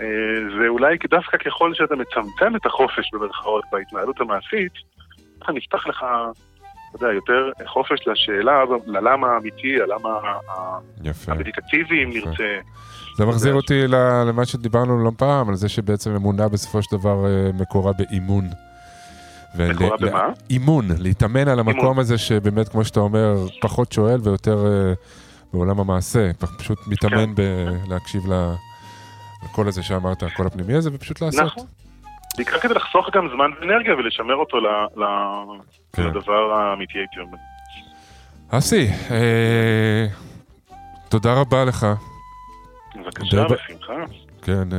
אה, 0.00 0.06
זה 0.58 0.68
אולי 0.68 0.96
דווקא 1.10 1.36
ככל 1.36 1.74
שאתה 1.74 1.94
מצמצם 1.96 2.56
את 2.56 2.66
החופש 2.66 3.10
במרכאות 3.12 3.64
בהתנהלות 3.72 4.20
המעשית, 4.20 4.72
ככה 5.40 5.52
נפתח 5.52 5.86
לך, 5.86 6.04
אתה 6.90 7.04
יודע, 7.04 7.14
יותר 7.14 7.50
חופש 7.66 8.08
לשאלה, 8.08 8.62
ללמה 8.86 9.26
האמיתי, 9.26 9.80
הלמה. 9.80 10.38
המדיטטיבי, 11.28 12.04
אם. 12.04 12.10
נרצה. 12.10 12.58
זה 13.16 13.26
מחזיר 13.26 13.54
אותי 13.54 13.84
למה 13.88 14.44
שדיברנו 14.44 15.04
לא 15.04 15.10
פעם, 15.18 15.48
על 15.48 15.54
זה 15.54 15.68
שבעצם 15.68 16.10
אמונה 16.14 16.48
בסופו 16.48 16.82
של 16.82 16.96
דבר 16.96 17.26
אה, 17.26 17.50
מקורה 17.60 17.92
באימון. 17.92 18.44
ול- 19.56 19.72
מקורה 19.72 19.96
ל- 20.00 20.08
במה? 20.10 20.28
אימון, 20.50 20.84
להתאמן 20.98 21.48
על 21.48 21.58
המקום 21.58 21.78
אימון. 21.80 21.98
הזה 21.98 22.18
שבאמת, 22.18 22.68
כמו 22.68 22.84
שאתה 22.84 23.00
אומר, 23.00 23.34
פחות 23.60 23.92
שואל 23.92 24.20
ויותר 24.22 24.66
אה, 24.66 24.92
בעולם 25.52 25.80
המעשה. 25.80 26.30
פשוט 26.58 26.78
מתאמן 26.86 27.34
ב- 27.34 27.68
להקשיב 27.88 28.32
ל- 28.32 28.52
לקול 29.44 29.68
הזה 29.68 29.82
שאמרת, 29.82 30.22
הקול 30.22 30.46
הפנימי 30.46 30.74
הזה, 30.74 30.90
ופשוט 30.92 31.20
לעשות. 31.20 31.40
נכון. 31.42 31.64
בעיקר 32.36 32.58
כדי 32.58 32.74
לחסוך 32.74 33.06
גם 33.16 33.28
זמן 33.34 33.50
ואנרגיה 33.60 33.94
ולשמר 33.94 34.34
אותו 34.34 34.56
ל- 34.60 34.66
ל- 35.02 35.60
כן. 35.92 36.02
לדבר 36.02 36.52
האמיתי, 36.52 36.98
הייתי 36.98 37.20
אומר. 37.20 37.38
אסי, 38.50 38.88
אה, 39.10 40.06
תודה 41.08 41.34
רבה 41.40 41.64
לך. 41.64 41.86
בבקשה, 42.96 43.44
בשמחה. 43.44 43.92
כן, 44.44 44.72
אה, 44.72 44.78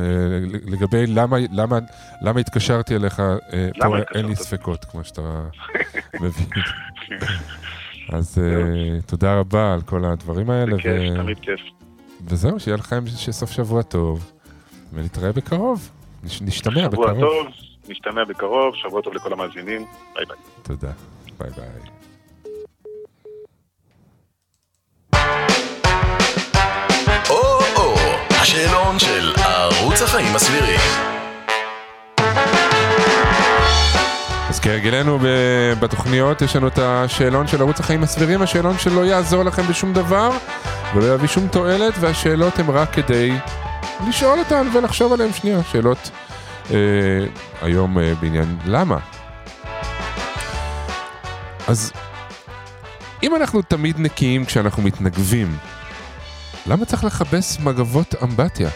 לגבי 0.66 1.06
למה, 1.06 1.36
למה, 1.52 1.78
למה 2.22 2.40
התקשרתי 2.40 2.96
אליך, 2.96 3.20
אה, 3.20 3.36
פה 3.78 3.84
למה 3.86 3.96
אין 4.14 4.24
לי 4.26 4.32
התקשרת? 4.32 4.36
ספקות, 4.48 4.84
כמו 4.84 5.04
שאתה 5.04 5.42
מבין. 6.20 6.46
אז 8.12 8.38
אה, 8.38 9.00
תודה 9.06 9.38
רבה 9.38 9.74
על 9.74 9.80
כל 9.82 10.04
הדברים 10.04 10.50
האלה, 10.50 10.76
בכיף, 10.76 11.14
תמיד 11.16 11.38
כיף. 11.38 11.60
וזהו, 12.28 12.60
שיהיה 12.60 12.76
לכם 12.76 13.04
סוף 13.30 13.50
שבוע 13.50 13.82
טוב, 13.82 14.32
ונתראה 14.92 15.32
בקרוב. 15.32 15.90
נש- 16.24 16.42
נשתמע 16.42 16.74
שבוע 16.74 16.88
בקרוב. 17.12 17.20
טוב, 17.20 17.46
נשתמע 17.88 18.24
בקרוב, 18.24 18.74
שבוע 18.74 19.02
טוב 19.02 19.14
לכל 19.14 19.32
המאזינים, 19.32 19.86
ביי 20.14 20.24
ביי. 20.26 20.36
תודה. 20.62 20.90
ביי 21.38 21.50
ביי. 21.50 21.66
השאלון 28.56 28.98
של 28.98 29.32
ערוץ 29.36 30.02
החיים 30.02 30.36
הסבירים. 30.36 30.80
אז 34.48 34.60
כהרגלנו 34.60 35.18
בתוכניות, 35.80 36.42
יש 36.42 36.56
לנו 36.56 36.68
את 36.68 36.78
השאלון 36.78 37.46
של 37.46 37.60
ערוץ 37.60 37.80
החיים 37.80 38.02
הסבירים, 38.02 38.42
השאלון 38.42 38.78
שלא 38.78 39.06
יעזור 39.06 39.42
לכם 39.42 39.62
בשום 39.62 39.92
דבר 39.92 40.30
ולא 40.94 41.14
יביא 41.14 41.28
שום 41.28 41.48
תועלת, 41.48 41.94
והשאלות 42.00 42.58
הן 42.58 42.66
רק 42.68 42.92
כדי 42.92 43.32
לשאול 44.08 44.38
אותן 44.38 44.68
ולחשוב 44.72 45.12
עליהן 45.12 45.32
שנייה. 45.32 45.58
שאלות 45.72 46.10
אה, 46.70 46.76
היום 47.62 47.98
אה, 47.98 48.12
בעניין 48.20 48.56
למה. 48.66 48.98
אז 51.68 51.92
אם 53.22 53.36
אנחנו 53.36 53.62
תמיד 53.62 54.00
נקיים 54.00 54.44
כשאנחנו 54.44 54.82
מתנגבים, 54.82 55.56
למה 56.68 56.84
צריך 56.84 57.04
לכבס 57.04 57.58
מגבות 57.60 58.14
אמבטיה? 58.22 58.68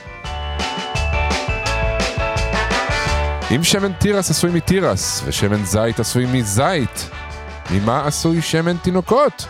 אם 3.55 3.65
שמן 3.65 3.93
תירס 3.93 4.31
עשוי 4.31 4.51
מתירס, 4.51 5.23
ושמן 5.25 5.65
זית 5.65 6.01
עשוי 6.01 6.27
מזית, 6.27 7.11
ממה 7.71 8.07
עשוי 8.07 8.43
שמן 8.43 8.77
תינוקות? 8.77 9.47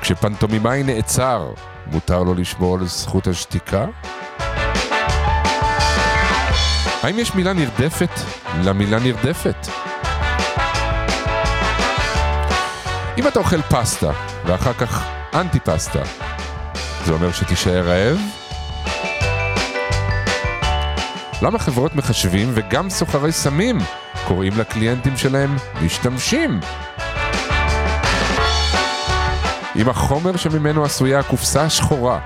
כשפנטומימאי 0.00 0.82
נעצר, 0.82 1.52
מותר 1.86 2.22
לו 2.22 2.34
לשמור 2.34 2.74
על 2.78 2.86
זכות 2.86 3.26
השתיקה? 3.26 3.86
האם 7.02 7.18
יש 7.18 7.34
מילה 7.34 7.52
נרדפת 7.52 8.10
למילה 8.64 8.98
נרדפת? 8.98 9.89
אם 13.20 13.28
אתה 13.28 13.38
אוכל 13.38 13.62
פסטה, 13.62 14.10
ואחר 14.44 14.72
כך 14.72 15.04
אנטי 15.34 15.60
פסטה, 15.60 15.98
זה 17.04 17.12
אומר 17.12 17.32
שתישאר 17.32 17.88
רעב? 17.88 18.18
למה 21.42 21.58
חברות 21.58 21.94
מחשבים 21.94 22.50
וגם 22.54 22.90
סוחרי 22.90 23.32
סמים 23.32 23.78
קוראים 24.28 24.52
לקליינטים 24.58 25.16
שלהם 25.16 25.56
משתמשים? 25.82 26.60
אם 29.76 29.88
החומר 29.88 30.36
שממנו 30.36 30.84
עשויה 30.84 31.18
הקופסה 31.18 31.62
השחורה 31.62 32.18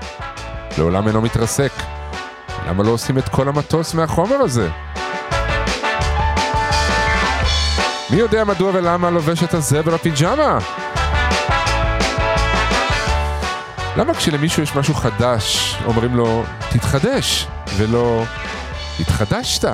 לעולם 0.77 1.07
אינו 1.07 1.21
מתרסק, 1.21 1.71
למה 2.67 2.83
לא 2.83 2.91
עושים 2.91 3.17
את 3.17 3.29
כל 3.29 3.47
המטוס 3.47 3.93
מהחומר 3.93 4.35
הזה? 4.35 4.69
מי 8.09 8.17
יודע 8.17 8.43
מדוע 8.43 8.71
ולמה 8.73 9.09
לובשת 9.09 9.53
הזברה 9.53 9.97
פיג'מה? 9.97 10.59
למה 13.97 14.13
כשלמישהו 14.13 14.63
יש 14.63 14.75
משהו 14.75 14.93
חדש, 14.93 15.75
אומרים 15.85 16.15
לו, 16.15 16.43
תתחדש, 16.69 17.47
ולא, 17.77 18.23
התחדשת? 18.99 19.67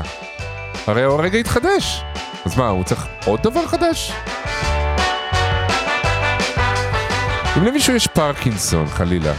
הרי 0.87 1.03
הוא 1.03 1.19
הרגע 1.19 1.37
התחדש. 1.37 2.03
אז 2.45 2.57
מה, 2.57 2.67
הוא 2.67 2.83
צריך 2.83 3.05
עוד 3.25 3.41
דבר 3.43 3.67
חדש? 3.67 4.11
אם 7.57 7.65
למישהו 7.65 7.95
יש 7.95 8.07
פרקינסון, 8.07 8.87
חלילה, 8.87 9.33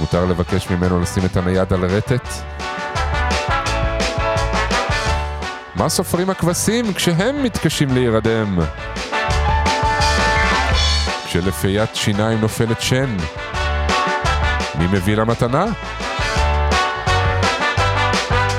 מותר 0.00 0.24
לבקש 0.24 0.70
ממנו 0.70 1.00
לשים 1.00 1.24
את 1.24 1.36
הנייד 1.36 1.72
על 1.72 1.84
רטט? 1.84 2.28
מה 5.74 5.88
סופרים 5.88 6.30
הכבשים 6.30 6.94
כשהם 6.94 7.42
מתקשים 7.42 7.94
להירדם? 7.94 8.58
כשלפיית 11.26 11.96
שיניים 11.96 12.40
נופלת 12.40 12.80
שן, 12.80 13.16
מי 14.78 14.86
מביא 14.86 15.16
לה 15.16 15.24
מתנה? 15.24 15.64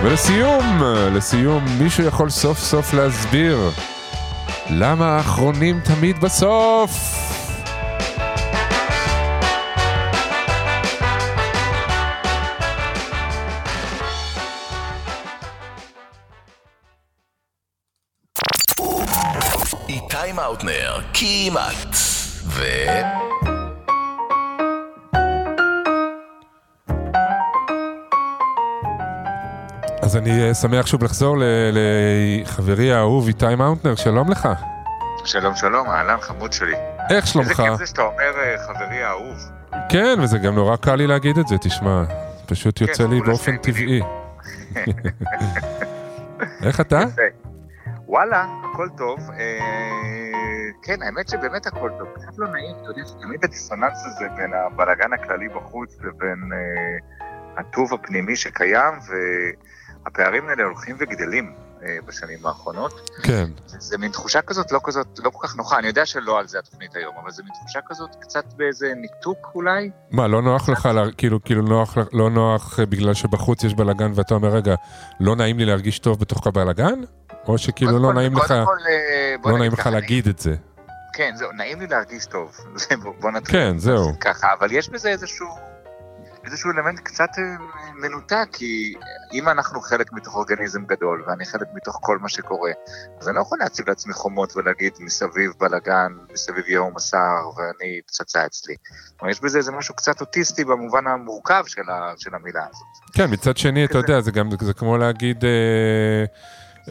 ולסיום, 0.03 0.81
לסיום, 1.13 1.65
מישהו 1.79 2.03
יכול 2.03 2.29
סוף 2.29 2.59
סוף 2.59 2.93
להסביר 2.93 3.71
למה 4.69 5.17
האחרונים 5.17 5.79
תמיד 5.79 6.19
בסוף? 6.19 6.91
איתי 19.89 20.31
מאוטנר, 20.35 20.99
כמעט. 21.13 21.95
ו... 22.45 22.63
אז 30.07 30.17
אני 30.17 30.53
שמח 30.53 30.85
שוב 30.85 31.03
לחזור 31.03 31.37
לחברי 31.71 32.93
האהוב 32.93 33.27
איתי 33.27 33.55
מאונטנר, 33.57 33.95
שלום 33.95 34.31
לך. 34.31 34.49
שלום 35.25 35.55
שלום, 35.55 35.87
אהלן 35.89 36.17
חמוד 36.21 36.53
שלי. 36.53 36.75
איך 37.09 37.27
שלומך? 37.27 37.49
איזה 37.49 37.63
כיף 37.63 37.77
זה 37.77 37.85
שאתה 37.85 38.01
אומר 38.01 38.39
אה, 38.39 38.55
חברי 38.67 39.03
האהוב. 39.03 39.37
כן, 39.89 40.19
וזה 40.23 40.37
גם 40.37 40.55
נורא 40.55 40.75
קל 40.75 40.95
לי 40.95 41.07
להגיד 41.07 41.37
את 41.37 41.47
זה, 41.47 41.55
תשמע. 41.57 42.03
פשוט 42.45 42.81
יוצא 42.81 43.03
כן, 43.03 43.09
לי 43.09 43.19
כולה 43.19 43.31
באופן 43.31 43.57
טבעי. 43.57 44.01
איך 46.63 46.81
אתה? 46.81 46.99
וואלה, 48.07 48.45
הכל 48.63 48.87
טוב. 48.97 49.19
אה, 49.31 49.57
כן, 50.83 51.01
האמת 51.03 51.29
שבאמת 51.29 51.67
הכל 51.67 51.89
טוב. 51.99 52.07
קצת 52.15 52.37
לא 52.37 52.47
נעים, 52.47 52.75
אתה 52.81 52.89
יודע, 52.89 53.01
תמיד 53.21 53.45
הדיסוננס 53.45 54.05
הזה 54.05 54.25
בין 54.35 54.51
הבלאגן 54.53 55.13
הכללי 55.13 55.49
בחוץ 55.49 55.97
לבין 55.99 56.49
אה, 56.53 56.97
הטוב 57.57 57.93
הפנימי 57.93 58.35
שקיים, 58.35 58.93
והפערים 60.07 60.49
האלה 60.49 60.63
הולכים 60.63 60.95
וגדלים 60.99 61.53
אה, 61.83 61.97
בשנים 62.05 62.45
האחרונות. 62.45 63.09
כן. 63.23 63.45
זה, 63.65 63.77
זה 63.79 63.97
מין 63.97 64.11
תחושה 64.11 64.41
כזאת, 64.41 64.71
לא 64.71 64.79
כזאת, 64.83 65.07
לא 65.23 65.29
כל 65.29 65.47
כך 65.47 65.55
נוחה. 65.55 65.79
אני 65.79 65.87
יודע 65.87 66.05
שלא 66.05 66.39
על 66.39 66.47
זה 66.47 66.59
התוכנית 66.59 66.95
היום, 66.95 67.13
אבל 67.23 67.31
זה 67.31 67.43
מין 67.43 67.53
תחושה 67.53 67.79
כזאת 67.89 68.09
קצת 68.19 68.53
באיזה 68.57 68.93
ניתוק 68.95 69.37
אולי. 69.55 69.89
מה, 70.11 70.27
לא 70.27 70.41
נוח 70.41 70.69
לך, 70.69 70.85
לה- 70.85 71.11
כאילו, 71.17 71.43
כאילו 71.43 71.61
נוח, 71.61 71.97
לא 72.13 72.29
נוח 72.29 72.79
אה, 72.79 72.85
בגלל 72.85 73.13
שבחוץ 73.13 73.63
יש 73.63 73.73
בלאגן 73.73 74.11
ואתה 74.15 74.35
אומר, 74.35 74.49
רגע, 74.49 74.75
לא 75.19 75.35
נעים 75.35 75.57
לי 75.57 75.65
להרגיש 75.65 75.99
טוב 75.99 76.19
בתוך 76.19 76.47
הבלאגן? 76.47 76.99
או 77.47 77.57
שכאילו 77.57 77.99
לא 77.99 78.13
נעים 78.13 78.33
לך, 78.37 78.51
אה, 78.51 78.63
לא 79.45 79.57
נעים 79.57 79.71
לך 79.73 79.87
להגיד 79.87 80.27
את 80.27 80.39
זה? 80.39 80.55
כן, 81.13 81.31
זהו, 81.35 81.51
נעים 81.51 81.79
לי 81.79 81.87
להרגיש 81.87 82.25
טוב. 82.25 82.51
בוא 83.21 83.31
נתחיל. 83.31 83.59
כן, 83.59 83.77
זהו. 83.79 84.11
ככה, 84.21 84.47
אבל 84.59 84.71
יש 84.71 84.89
בזה 84.89 85.09
איזשהו, 85.09 85.47
איזשהו 86.47 86.71
אלמנט 86.71 86.99
קצת 86.99 87.29
אה, 87.37 87.43
מנותק, 87.95 88.47
כי 88.53 88.93
אם 89.33 89.49
אנחנו 89.49 89.81
חלק 89.81 90.13
מתוך 90.13 90.35
אורגניזם 90.35 90.85
גדול, 90.85 91.23
ואני 91.27 91.45
חלק 91.45 91.67
מתוך 91.73 91.99
כל 92.01 92.17
מה 92.17 92.29
שקורה, 92.29 92.71
אז 93.19 93.27
אני 93.27 93.35
לא 93.35 93.41
יכול 93.41 93.57
להציב 93.59 93.89
לעצמי 93.89 94.13
חומות 94.13 94.57
ולהגיד 94.57 94.93
מסביב 94.99 95.51
בלאגן, 95.59 96.11
מסביב 96.33 96.67
יהום 96.67 96.93
הסער, 96.95 97.49
ואני 97.57 98.01
פצצה 98.07 98.45
אצלי. 98.45 98.75
כלומר, 99.17 99.31
יש 99.31 99.41
בזה 99.41 99.57
איזה 99.57 99.71
משהו 99.71 99.95
קצת 99.95 100.21
אוטיסטי 100.21 100.63
במובן 100.65 101.07
המורכב 101.07 101.63
של, 101.67 101.89
ה, 101.89 102.13
של 102.17 102.35
המילה 102.35 102.63
הזאת. 102.69 103.13
כן, 103.13 103.31
מצד 103.31 103.57
שני, 103.57 103.85
אתה 103.85 103.97
יודע, 103.97 104.21
זה 104.21 104.31
גם, 104.31 104.49
זה 104.61 104.73
כמו 104.73 104.97
להגיד, 104.97 105.45
אה, 105.45 106.25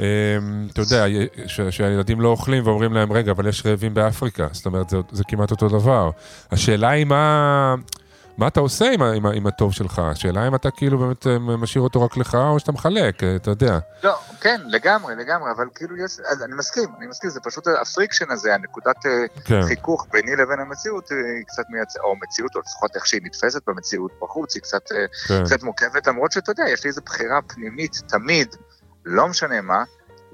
אה, 0.00 0.38
אתה 0.72 0.80
יודע, 0.80 1.04
שהילדים 1.70 2.20
לא 2.20 2.28
אוכלים 2.28 2.66
ואומרים 2.66 2.92
להם, 2.92 3.12
רגע, 3.12 3.32
אבל 3.32 3.48
יש 3.48 3.66
רעבים 3.66 3.94
באפריקה. 3.94 4.46
זאת 4.52 4.66
אומרת, 4.66 4.90
זה, 4.90 4.96
זה 5.12 5.22
כמעט 5.28 5.50
אותו 5.50 5.68
דבר. 5.68 6.10
השאלה 6.50 6.88
היא 6.88 7.04
מה... 7.04 7.74
מה 8.38 8.48
אתה 8.48 8.60
עושה 8.60 8.90
עם, 8.90 9.02
עם, 9.02 9.26
עם 9.26 9.46
הטוב 9.46 9.72
שלך? 9.72 9.98
השאלה 9.98 10.48
אם 10.48 10.54
אתה 10.54 10.70
כאילו 10.70 10.98
באמת 10.98 11.26
אה, 11.26 11.38
משאיר 11.38 11.84
אותו 11.84 12.02
רק 12.02 12.16
לך, 12.16 12.34
או 12.34 12.60
שאתה 12.60 12.72
מחלק, 12.72 13.22
אה, 13.22 13.36
אתה 13.36 13.50
יודע. 13.50 13.78
לא, 14.02 14.18
כן, 14.40 14.60
לגמרי, 14.66 15.14
לגמרי, 15.16 15.50
אבל 15.56 15.66
כאילו 15.74 15.96
יש, 15.96 16.20
אז 16.20 16.42
אני 16.42 16.54
מסכים, 16.54 16.88
אני 16.98 17.06
מסכים, 17.06 17.30
זה 17.30 17.40
פשוט 17.40 17.66
ה 17.82 17.88
friction 17.88 18.30
הזה, 18.30 18.54
הנקודת 18.54 19.06
אה, 19.06 19.42
כן. 19.44 19.62
חיכוך 19.62 20.06
ביני 20.12 20.36
לבין 20.36 20.60
המציאות, 20.60 21.10
היא 21.10 21.44
קצת 21.46 21.62
מייצרת, 21.70 22.04
או 22.04 22.16
מציאות, 22.16 22.54
או 22.54 22.60
לפחות 22.60 22.96
איך 22.96 23.06
שהיא 23.06 23.20
נתפסת 23.24 23.62
במציאות 23.66 24.12
בחוץ, 24.22 24.54
היא 24.54 24.62
קצת, 24.62 24.88
כן. 25.28 25.44
קצת 25.44 25.62
מורכבת, 25.62 26.06
למרות 26.06 26.32
שאתה 26.32 26.50
יודע, 26.50 26.64
יש 26.68 26.84
לי 26.84 26.88
איזו 26.88 27.00
בחירה 27.04 27.42
פנימית, 27.42 28.02
תמיד, 28.08 28.56
לא 29.04 29.28
משנה 29.28 29.60
מה, 29.60 29.84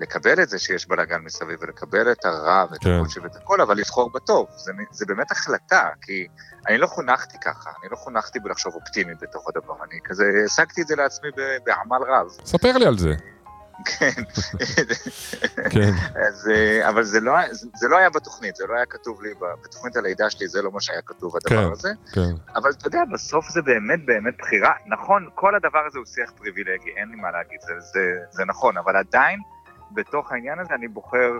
לקבל 0.03 0.43
את 0.43 0.49
זה 0.49 0.59
שיש 0.59 0.89
בלאגן 0.89 1.21
מסביב, 1.25 1.59
ולקבל 1.63 2.13
את 2.13 2.25
הרע 2.25 2.65
ואת 2.71 2.81
כן. 2.81 2.91
הקושי 2.91 3.21
ואת 3.21 3.37
הכל, 3.37 3.61
אבל 3.61 3.77
לבחור 3.77 4.11
בטוב, 4.13 4.47
זה, 4.57 4.73
זה 4.91 5.07
באמת 5.07 5.31
החלטה, 5.31 5.89
כי 6.03 6.27
אני 6.69 6.79
לא 6.79 6.87
חונכתי 6.87 7.37
ככה, 7.45 7.71
אני 7.81 7.91
לא 7.91 7.97
חונכתי 7.97 8.41
בלחשוב 8.41 8.75
אופטימי 8.75 9.15
בתוך 9.21 9.49
הדבר, 9.49 9.75
אני 9.91 9.99
כזה, 10.05 10.25
השגתי 10.45 10.83
את 10.83 10.87
זה 10.87 10.97
לעצמי 10.97 11.29
בעמל 11.65 12.03
רב. 12.09 12.29
ספר 12.45 12.79
לי 12.79 12.87
על 12.87 12.99
זה. 12.99 13.15
כן. 13.85 14.23
כן. 15.71 15.91
אז, 16.29 16.51
אה, 16.55 16.89
אבל 16.89 17.05
זה 17.05 17.21
לא, 17.21 17.33
זה, 17.53 17.89
לא 17.89 17.99
היה 17.99 18.11
בתוכנית, 18.11 18.57
זה 18.57 18.67
לא 18.67 18.75
היה 18.75 18.87
כתוב 18.87 19.23
לי, 19.23 19.35
בתוכנית 19.65 19.97
הלידה 19.97 20.31
שלי 20.31 20.49
זה 20.49 20.63
לא 20.63 20.73
מה 20.73 20.81
שהיה 20.81 21.03
כתוב 21.03 21.37
הדבר 21.37 21.67
כן, 21.67 21.73
הזה. 21.73 21.93
כן. 22.13 22.55
אבל 22.55 22.71
אתה 22.71 22.87
יודע, 22.87 23.01
בסוף 23.13 23.49
זה 23.49 23.63
באמת 23.63 24.07
באמת 24.07 24.35
בחירה. 24.39 24.73
נכון, 24.87 25.29
כל 25.35 25.55
הדבר 25.55 25.83
הזה 25.87 25.99
הוא 25.99 26.07
שיח 26.07 26.31
פריבילגי, 26.39 26.91
אין 26.97 27.09
לי 27.09 27.17
מה 27.17 27.31
להגיד, 27.31 27.61
זה, 27.61 27.73
זה, 27.81 28.01
זה 28.31 28.45
נכון, 28.45 28.79
אבל 28.79 28.97
עדיין, 28.97 29.39
בתוך 29.95 30.33
העניין 30.33 30.59
הזה 30.59 30.75
אני 30.75 30.89
בוחר 30.89 31.31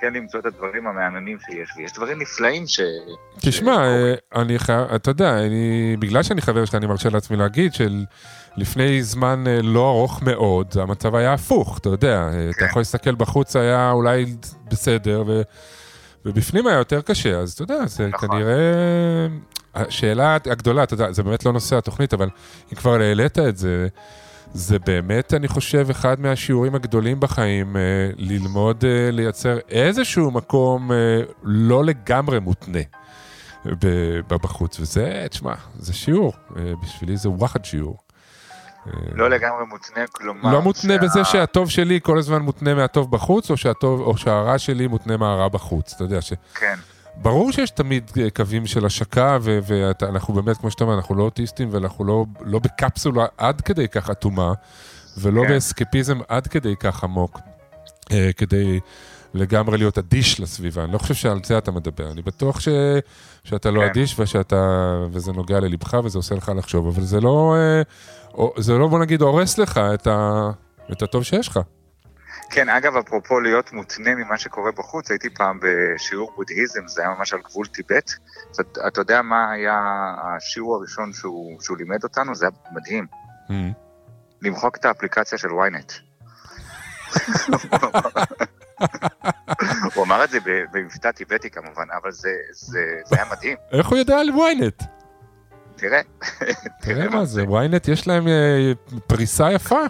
כן 0.00 0.12
למצוא 0.12 0.40
את 0.40 0.46
הדברים 0.46 0.86
המהממים 0.86 1.38
שיש, 1.40 1.68
ויש 1.76 1.92
דברים 1.92 2.22
נפלאים 2.22 2.66
ש... 2.66 2.80
תשמע, 3.40 3.76
אה, 3.76 4.14
אני 4.34 4.58
חייב, 4.58 4.80
אתה 4.94 5.10
יודע, 5.10 5.38
אני, 5.38 5.96
בגלל 5.98 6.22
שאני 6.22 6.42
חבר 6.42 6.64
שלך, 6.64 6.74
אני 6.74 6.86
מרשה 6.86 7.08
לעצמי 7.08 7.36
להגיד 7.36 7.72
שלפני 7.74 9.02
זמן 9.02 9.44
אה, 9.46 9.62
לא 9.62 9.90
ארוך 9.90 10.22
מאוד, 10.22 10.74
המצב 10.80 11.14
היה 11.14 11.32
הפוך, 11.32 11.78
אתה 11.78 11.88
יודע, 11.88 12.30
אה, 12.32 12.50
אתה 12.50 12.58
כן. 12.58 12.64
יכול 12.64 12.80
להסתכל 12.80 13.14
בחוץ, 13.14 13.56
היה 13.56 13.90
אולי 13.90 14.26
בסדר, 14.70 15.24
ו, 15.26 15.42
ובפנים 16.24 16.66
היה 16.66 16.78
יותר 16.78 17.00
קשה, 17.00 17.38
אז 17.38 17.52
אתה 17.52 17.62
יודע, 17.62 17.86
זה 17.86 18.06
נכון. 18.06 18.28
כנראה... 18.28 19.26
השאלה 19.74 20.36
הגדולה, 20.46 20.82
אתה 20.82 20.94
יודע, 20.94 21.12
זה 21.12 21.22
באמת 21.22 21.44
לא 21.44 21.52
נושא 21.52 21.76
התוכנית, 21.76 22.14
אבל 22.14 22.28
אם 22.72 22.76
כבר 22.76 23.00
העלית 23.00 23.38
את 23.38 23.56
זה, 23.56 23.88
זה 24.54 24.78
באמת, 24.78 25.34
אני 25.34 25.48
חושב, 25.48 25.86
אחד 25.90 26.20
מהשיעורים 26.20 26.74
הגדולים 26.74 27.20
בחיים, 27.20 27.76
אה, 27.76 27.82
ללמוד 28.16 28.84
אה, 28.84 29.10
לייצר 29.10 29.58
איזשהו 29.68 30.30
מקום 30.30 30.92
אה, 30.92 30.96
לא 31.42 31.84
לגמרי 31.84 32.40
מותנה 32.40 32.78
בחוץ, 34.28 34.80
וזה, 34.80 35.26
תשמע, 35.30 35.54
זה 35.78 35.92
שיעור, 35.92 36.32
אה, 36.56 36.72
בשבילי 36.82 37.16
זה 37.16 37.30
וואחד 37.30 37.64
שיעור. 37.64 37.96
אה, 38.86 38.92
לא 39.14 39.30
לגמרי 39.30 39.64
מותנה, 39.68 40.04
כלומר... 40.12 40.52
לא 40.52 40.62
מותנה 40.62 40.94
שה- 40.94 41.02
בזה 41.02 41.24
שהטוב 41.24 41.70
שלי 41.70 42.00
כל 42.02 42.18
הזמן 42.18 42.42
מותנה 42.42 42.74
מהטוב 42.74 43.10
בחוץ, 43.10 43.50
או, 43.50 43.56
שהטוב, 43.56 44.00
או 44.00 44.16
שהרע 44.16 44.58
שלי 44.58 44.86
מותנה 44.86 45.16
מהרע 45.16 45.48
בחוץ, 45.48 45.92
אתה 45.94 46.04
יודע 46.04 46.20
ש... 46.20 46.32
כן, 46.54 46.74
ברור 47.16 47.52
שיש 47.52 47.70
תמיד 47.70 48.10
אה, 48.20 48.30
קווים 48.30 48.66
של 48.66 48.86
השקה, 48.86 49.38
ו- 49.42 49.58
ואנחנו 49.62 50.34
באמת, 50.34 50.56
כמו 50.56 50.70
שאתה 50.70 50.84
אומר, 50.84 50.94
אנחנו 50.94 51.14
לא 51.14 51.22
אוטיסטים, 51.22 51.68
ואנחנו 51.72 52.04
לא, 52.04 52.24
לא 52.40 52.58
בקפסולה 52.58 53.26
עד 53.38 53.60
כדי 53.60 53.88
כך 53.88 54.10
אטומה, 54.10 54.52
ולא 55.18 55.42
כן. 55.42 55.48
באסקפיזם 55.48 56.18
עד 56.28 56.46
כדי 56.46 56.74
כך 56.76 57.04
עמוק, 57.04 57.38
אה, 58.12 58.30
כדי 58.36 58.80
לגמרי 59.34 59.78
להיות 59.78 59.98
אדיש 59.98 60.40
לסביבה. 60.40 60.84
אני 60.84 60.92
לא 60.92 60.98
חושב 60.98 61.14
שעל 61.14 61.40
זה 61.44 61.58
אתה 61.58 61.70
מדבר, 61.70 62.12
אני 62.12 62.22
בטוח 62.22 62.60
ש... 62.60 62.68
שאתה 63.44 63.70
לא 63.70 63.80
כן. 63.80 63.86
אדיש 63.86 64.18
ושאתה... 64.18 64.90
וזה 65.10 65.32
נוגע 65.32 65.60
ללבך 65.60 65.98
וזה 66.04 66.18
עושה 66.18 66.34
לך 66.34 66.52
לחשוב, 66.56 66.86
אבל 66.86 67.02
זה 67.02 67.20
לא, 67.20 67.56
אה, 67.56 67.82
זה 68.56 68.78
לא, 68.78 68.88
בוא 68.88 68.98
נגיד, 68.98 69.22
הורס 69.22 69.58
לך 69.58 69.78
את, 69.78 70.06
ה... 70.06 70.50
את 70.92 71.02
הטוב 71.02 71.22
שיש 71.22 71.48
לך. 71.48 71.60
כן, 72.50 72.68
אגב, 72.68 72.96
אפרופו 72.96 73.40
להיות 73.40 73.72
מותנה 73.72 74.14
ממה 74.14 74.38
שקורה 74.38 74.72
בחוץ, 74.72 75.10
הייתי 75.10 75.30
פעם 75.30 75.60
בשיעור 75.62 76.32
בודהיזם, 76.36 76.88
זה 76.88 77.02
היה 77.02 77.10
ממש 77.18 77.32
על 77.32 77.40
גבול 77.40 77.66
טיבט. 77.66 78.10
אז 78.50 78.60
אתה, 78.60 78.88
אתה 78.88 79.00
יודע 79.00 79.22
מה 79.22 79.50
היה 79.50 79.80
השיעור 80.22 80.76
הראשון 80.76 81.12
שהוא, 81.12 81.60
שהוא 81.60 81.76
לימד 81.76 82.04
אותנו? 82.04 82.34
זה 82.34 82.46
היה 82.46 82.52
מדהים. 82.72 83.06
Mm. 83.48 83.52
למחוק 84.42 84.76
את 84.76 84.84
האפליקציה 84.84 85.38
של 85.38 85.48
ynet. 85.48 85.92
הוא 89.94 90.04
אמר 90.04 90.24
את 90.24 90.30
זה 90.30 90.38
במבטא 90.72 91.10
טיבטי 91.10 91.50
כמובן, 91.50 91.86
אבל 92.02 92.12
זה, 92.12 92.30
זה, 92.52 92.80
זה 93.04 93.16
היה 93.16 93.24
מדהים. 93.32 93.56
איך 93.72 93.88
הוא 93.88 93.98
יודע 93.98 94.18
על 94.18 94.28
ynet? 94.28 94.84
תראה. 95.76 96.00
תראה 96.82 97.08
מה 97.08 97.24
זה, 97.24 97.42
ynet 97.42 97.90
יש 97.92 98.08
להם 98.08 98.28
אה, 98.28 98.72
פריסה 99.06 99.52
יפה. 99.52 99.80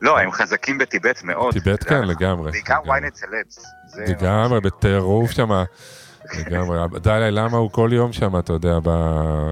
לא, 0.00 0.18
הם 0.18 0.32
חזקים 0.32 0.78
בטיבט 0.78 1.22
מאוד. 1.22 1.52
טיבט 1.52 1.88
כן, 1.88 2.02
לגמרי. 2.04 2.50
בעיקר 2.52 2.78
ynet 2.86 3.14
סלבס. 3.14 3.64
לגמרי, 4.08 4.60
בטירוף 4.60 5.30
שם. 5.30 5.50
לגמרי, 6.38 6.78
דלאי 7.02 7.30
למה 7.30 7.56
הוא 7.56 7.70
כל 7.70 7.90
יום 7.92 8.12
שם, 8.12 8.38
אתה 8.38 8.52
יודע, 8.52 8.78
ב... 8.82 8.88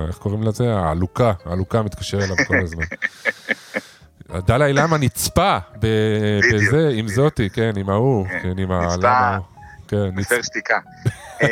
איך 0.09 0.17
קוראים 0.19 0.43
לזה? 0.43 0.75
העלוקה, 0.77 1.33
העלוקה 1.45 1.83
מתקשר 1.83 2.19
אליו 2.25 2.37
כל 2.47 2.57
הזמן. 2.63 2.85
דלאי 4.47 4.73
למה 4.73 4.99
נצפה. 4.99 5.59
בזה, 5.79 6.89
עם 6.93 7.09
זאתי, 7.09 7.51
כן, 7.51 7.73
עם 7.77 7.91
ההוא, 7.91 8.27
כן, 8.29 8.39
כן, 8.43 8.59
עם 8.59 8.73
ה... 8.73 8.81
נצפה 8.87 8.97
למה- 8.99 9.39
כן, 9.89 10.09
מפר 10.15 10.43
שתיקה. 10.43 10.79
אה, 11.43 11.49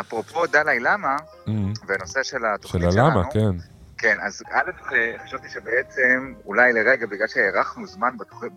אפרופו 0.00 0.46
דלאי 0.46 0.80
למה, 0.80 1.16
Mm, 1.46 1.50
והנושא 1.86 2.22
של 2.22 2.30
של 2.38 2.44
התוכנית 2.54 2.92
שלנו, 2.92 3.06
הלמה, 3.08 3.30
כן. 3.30 3.50
כן, 4.02 4.16
אז 4.22 4.42
א', 4.52 4.70
חשבתי 5.24 5.48
שבעצם, 5.48 6.32
אולי 6.46 6.72
לרגע, 6.72 7.06
בגלל 7.06 7.26
שהארכנו 7.28 7.86
זמן 7.86 8.10
בתוכנית- 8.18 8.52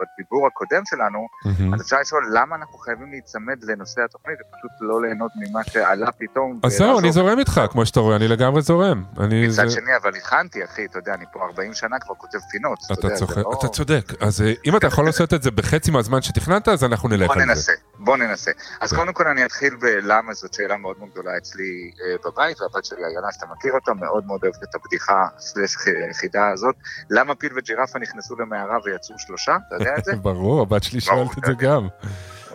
בדיבור 0.00 0.46
הקודם 0.46 0.82
שלנו, 0.84 1.26
מהמם. 1.44 1.74
אז 1.74 1.80
אפשר 1.80 1.96
לשאול 2.00 2.30
למה 2.32 2.56
אנחנו 2.56 2.78
חייבים 2.78 3.10
להיצמד 3.10 3.64
לנושא 3.64 4.00
התוכנית, 4.04 4.36
ופשוט 4.40 4.70
לא 4.80 5.02
ליהנות 5.02 5.30
ממה 5.36 5.64
שעלה 5.64 6.12
פתאום. 6.12 6.60
אז 6.62 6.72
זהו. 6.72 6.98
אני 6.98 7.12
זורם 7.12 7.38
איתך, 7.38 7.60
כמו 7.70 7.86
שאתה 7.86 8.00
רואה, 8.00 8.16
אני 8.16 8.28
לגמרי 8.28 8.62
זורם. 8.62 9.04
אני... 9.20 9.46
מצד 9.48 9.66
זה- 9.66 9.70
שני, 9.70 9.96
אבל 9.96 10.16
הכנתי, 10.16 10.64
אחי, 10.64 10.84
אתה 10.84 10.98
יודע, 10.98 11.14
אני 11.14 11.24
פה 11.32 11.44
40 11.44 11.74
שנה 11.74 11.98
כבר 11.98 12.14
כותב 12.14 12.38
פינות. 12.50 12.78
אתה 12.86 13.06
יודע, 13.06 13.14
זה 13.16 13.20
צוחק, 13.26 13.36
לא- 13.36 13.52
אתה 13.58 13.68
צודק. 13.68 14.04
אז 14.20 14.42
אה, 14.42 14.52
אם 14.66 14.76
אתה 14.76 14.86
יכול 14.86 15.06
לעשות 15.06 15.34
את 15.34 15.42
זה 15.42 15.50
בחצי 15.50 15.90
מהזמן 15.90 16.22
שתכננת, 16.22 16.68
אז 16.68 16.84
אנחנו 16.84 17.08
נלך 17.08 17.26
בוא 17.26 17.34
על 17.34 17.40
זה. 17.40 17.46
ננסה, 17.46 17.72
בוא 17.98 18.16
ננסה. 18.16 18.50
אז 18.80 18.90
כן. 18.90 18.96
קודם 18.96 19.12
כל 19.12 19.28
אני 19.28 19.44
אתחיל 19.44 19.76
בלמה 19.76 20.34
זאת 20.34 20.54
שאלה 20.54 20.76
מאוד 20.76 20.96
מאוד 20.98 21.10
גדולה 21.10 21.36
אצלי 21.36 21.62
אה, 22.02 22.30
בבית, 22.30 22.60
והבת 22.60 22.84
שלי 22.84 22.98
איילה, 23.04 23.32
שאתה 23.32 23.46
מכיר 23.52 23.72
אותה, 23.72 23.94
מאוד 23.94 24.26
מאוד 24.26 24.40
אוהבת 24.42 24.62
את 24.70 24.74
הבדיחה 24.74 25.26
סלש 25.38 25.76
היחידה 26.06 26.48
הזאת. 26.48 26.74
למה 27.10 27.34
פיל 27.34 27.52
וג'ירפה 27.56 27.98
נכנסו 27.98 28.36
למערה 28.36 28.76
ויצאו 28.84 29.14
שלושה? 29.18 29.56
אתה 29.68 29.74
יודע 29.76 29.90
את 29.98 30.04
זה? 30.04 30.12
ברור, 30.22 30.62
הבת 30.62 30.82
שלי 30.82 31.00
שואלת 31.00 31.38
את 31.38 31.44
זה 31.46 31.52
גם. 31.58 31.88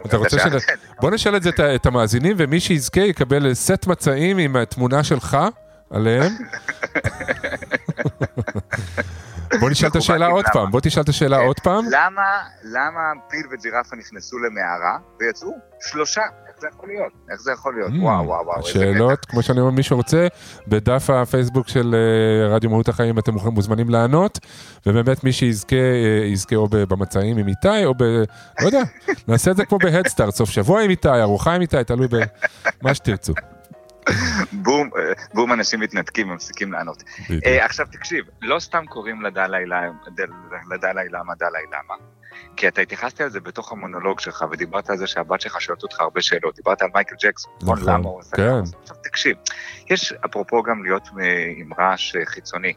אתה 0.05 0.17
רוצה 0.17 0.37
ש... 0.59 0.65
כן. 0.65 0.73
בוא 1.01 1.11
נשאל 1.11 1.35
את 1.35 1.43
זה 1.43 1.49
את- 1.75 1.85
המאזינים, 1.85 2.35
ומי 2.39 2.59
שיזכה 2.59 3.01
יקבל 3.01 3.53
סט 3.53 3.87
מצעים 3.87 4.37
עם 4.37 4.55
התמונה 4.55 5.03
שלך 5.03 5.37
עליהם. 5.89 6.31
בוא 9.59 9.69
נשאל 9.69 9.89
את 9.89 9.95
השאלה 9.95 10.27
עוד 10.27 10.45
פעם, 10.53 10.71
בוא 10.71 10.79
תשאל 10.83 11.03
את 11.03 11.09
השאלה 11.09 11.37
עוד 11.37 11.59
פעם. 11.59 11.85
למה 12.63 13.01
פיל 13.29 13.45
וג'ירפה 13.51 13.95
נכנסו 13.95 14.39
למערה 14.39 14.97
ויצאו 15.19 15.51
שלושה? 15.81 16.21
איך 16.65 16.73
זה 16.73 16.77
יכול 16.77 16.89
להיות? 16.89 17.13
איך 17.31 17.41
זה 17.41 17.51
יכול 17.51 17.75
להיות? 17.75 17.91
Mm, 17.91 18.03
וואו, 18.03 18.25
וואו, 18.25 18.45
וואו. 18.45 18.63
שאלות, 18.63 19.25
כמו 19.25 19.43
שאני 19.43 19.59
אומר, 19.59 19.71
מי 19.71 19.83
שרוצה, 19.83 20.27
בדף 20.67 21.09
הפייסבוק 21.09 21.67
של 21.67 21.95
אה, 21.95 22.55
רדיו 22.55 22.69
מהות 22.69 22.89
החיים 22.89 23.19
אתם 23.19 23.31
מוזמנים 23.45 23.89
לענות, 23.89 24.39
ובאמת 24.85 25.23
מי 25.23 25.31
שיזכה, 25.31 25.75
אה, 25.75 26.25
יזכה 26.25 26.55
או 26.55 26.67
במצעים 26.69 27.37
עם 27.37 27.47
איתי, 27.47 27.85
או 27.85 27.93
ב... 27.93 28.03
לא 28.61 28.65
יודע, 28.65 28.81
נעשה 29.27 29.51
את 29.51 29.57
זה 29.57 29.65
כמו 29.65 29.77
בהדסטארט, 29.77 30.33
סוף 30.33 30.49
שבוע 30.49 30.81
עם 30.81 30.89
איתי, 30.89 31.09
ארוחה 31.09 31.53
עם 31.53 31.61
איתי, 31.61 31.83
תלוי 31.83 32.07
במה 32.81 32.95
שתרצו. 32.95 33.33
בום, 34.51 34.89
אה, 34.97 35.13
בום 35.33 35.53
אנשים 35.53 35.79
מתנתקים 35.79 36.29
ומפסיקים 36.29 36.73
לענות. 36.73 37.03
עכשיו 37.45 37.85
תקשיב, 37.91 38.25
לא 38.41 38.59
סתם 38.59 38.85
קוראים 38.89 39.21
לדלאי 39.21 39.65
למה, 39.65 41.33
דלאי 41.39 41.63
למה. 41.71 42.14
כי 42.55 42.67
אתה 42.67 42.81
התייחסת 42.81 43.21
על 43.21 43.29
זה 43.29 43.39
בתוך 43.39 43.71
המונולוג 43.71 44.19
שלך, 44.19 44.45
ודיברת 44.51 44.89
על 44.89 44.97
זה 44.97 45.07
שהבת 45.07 45.41
שלך 45.41 45.61
שואלת 45.61 45.83
אותך 45.83 45.99
הרבה 45.99 46.21
שאלות. 46.21 46.55
דיברת 46.55 46.81
על 46.81 46.89
מייקל 46.93 47.15
ג'קסון, 47.21 47.53
נכון? 47.61 47.79
למה 47.83 48.09
הוא 48.09 48.19
עשה 48.19 48.35
כן. 48.37 48.65
ככה? 48.65 48.77
עכשיו 48.81 48.95
תקשיב, 49.03 49.37
יש 49.89 50.13
אפרופו 50.25 50.63
גם 50.63 50.83
להיות 50.83 51.07
אה, 51.19 51.53
עם 51.57 51.73
רעש 51.79 52.15
אה, 52.15 52.25
חיצוני, 52.25 52.73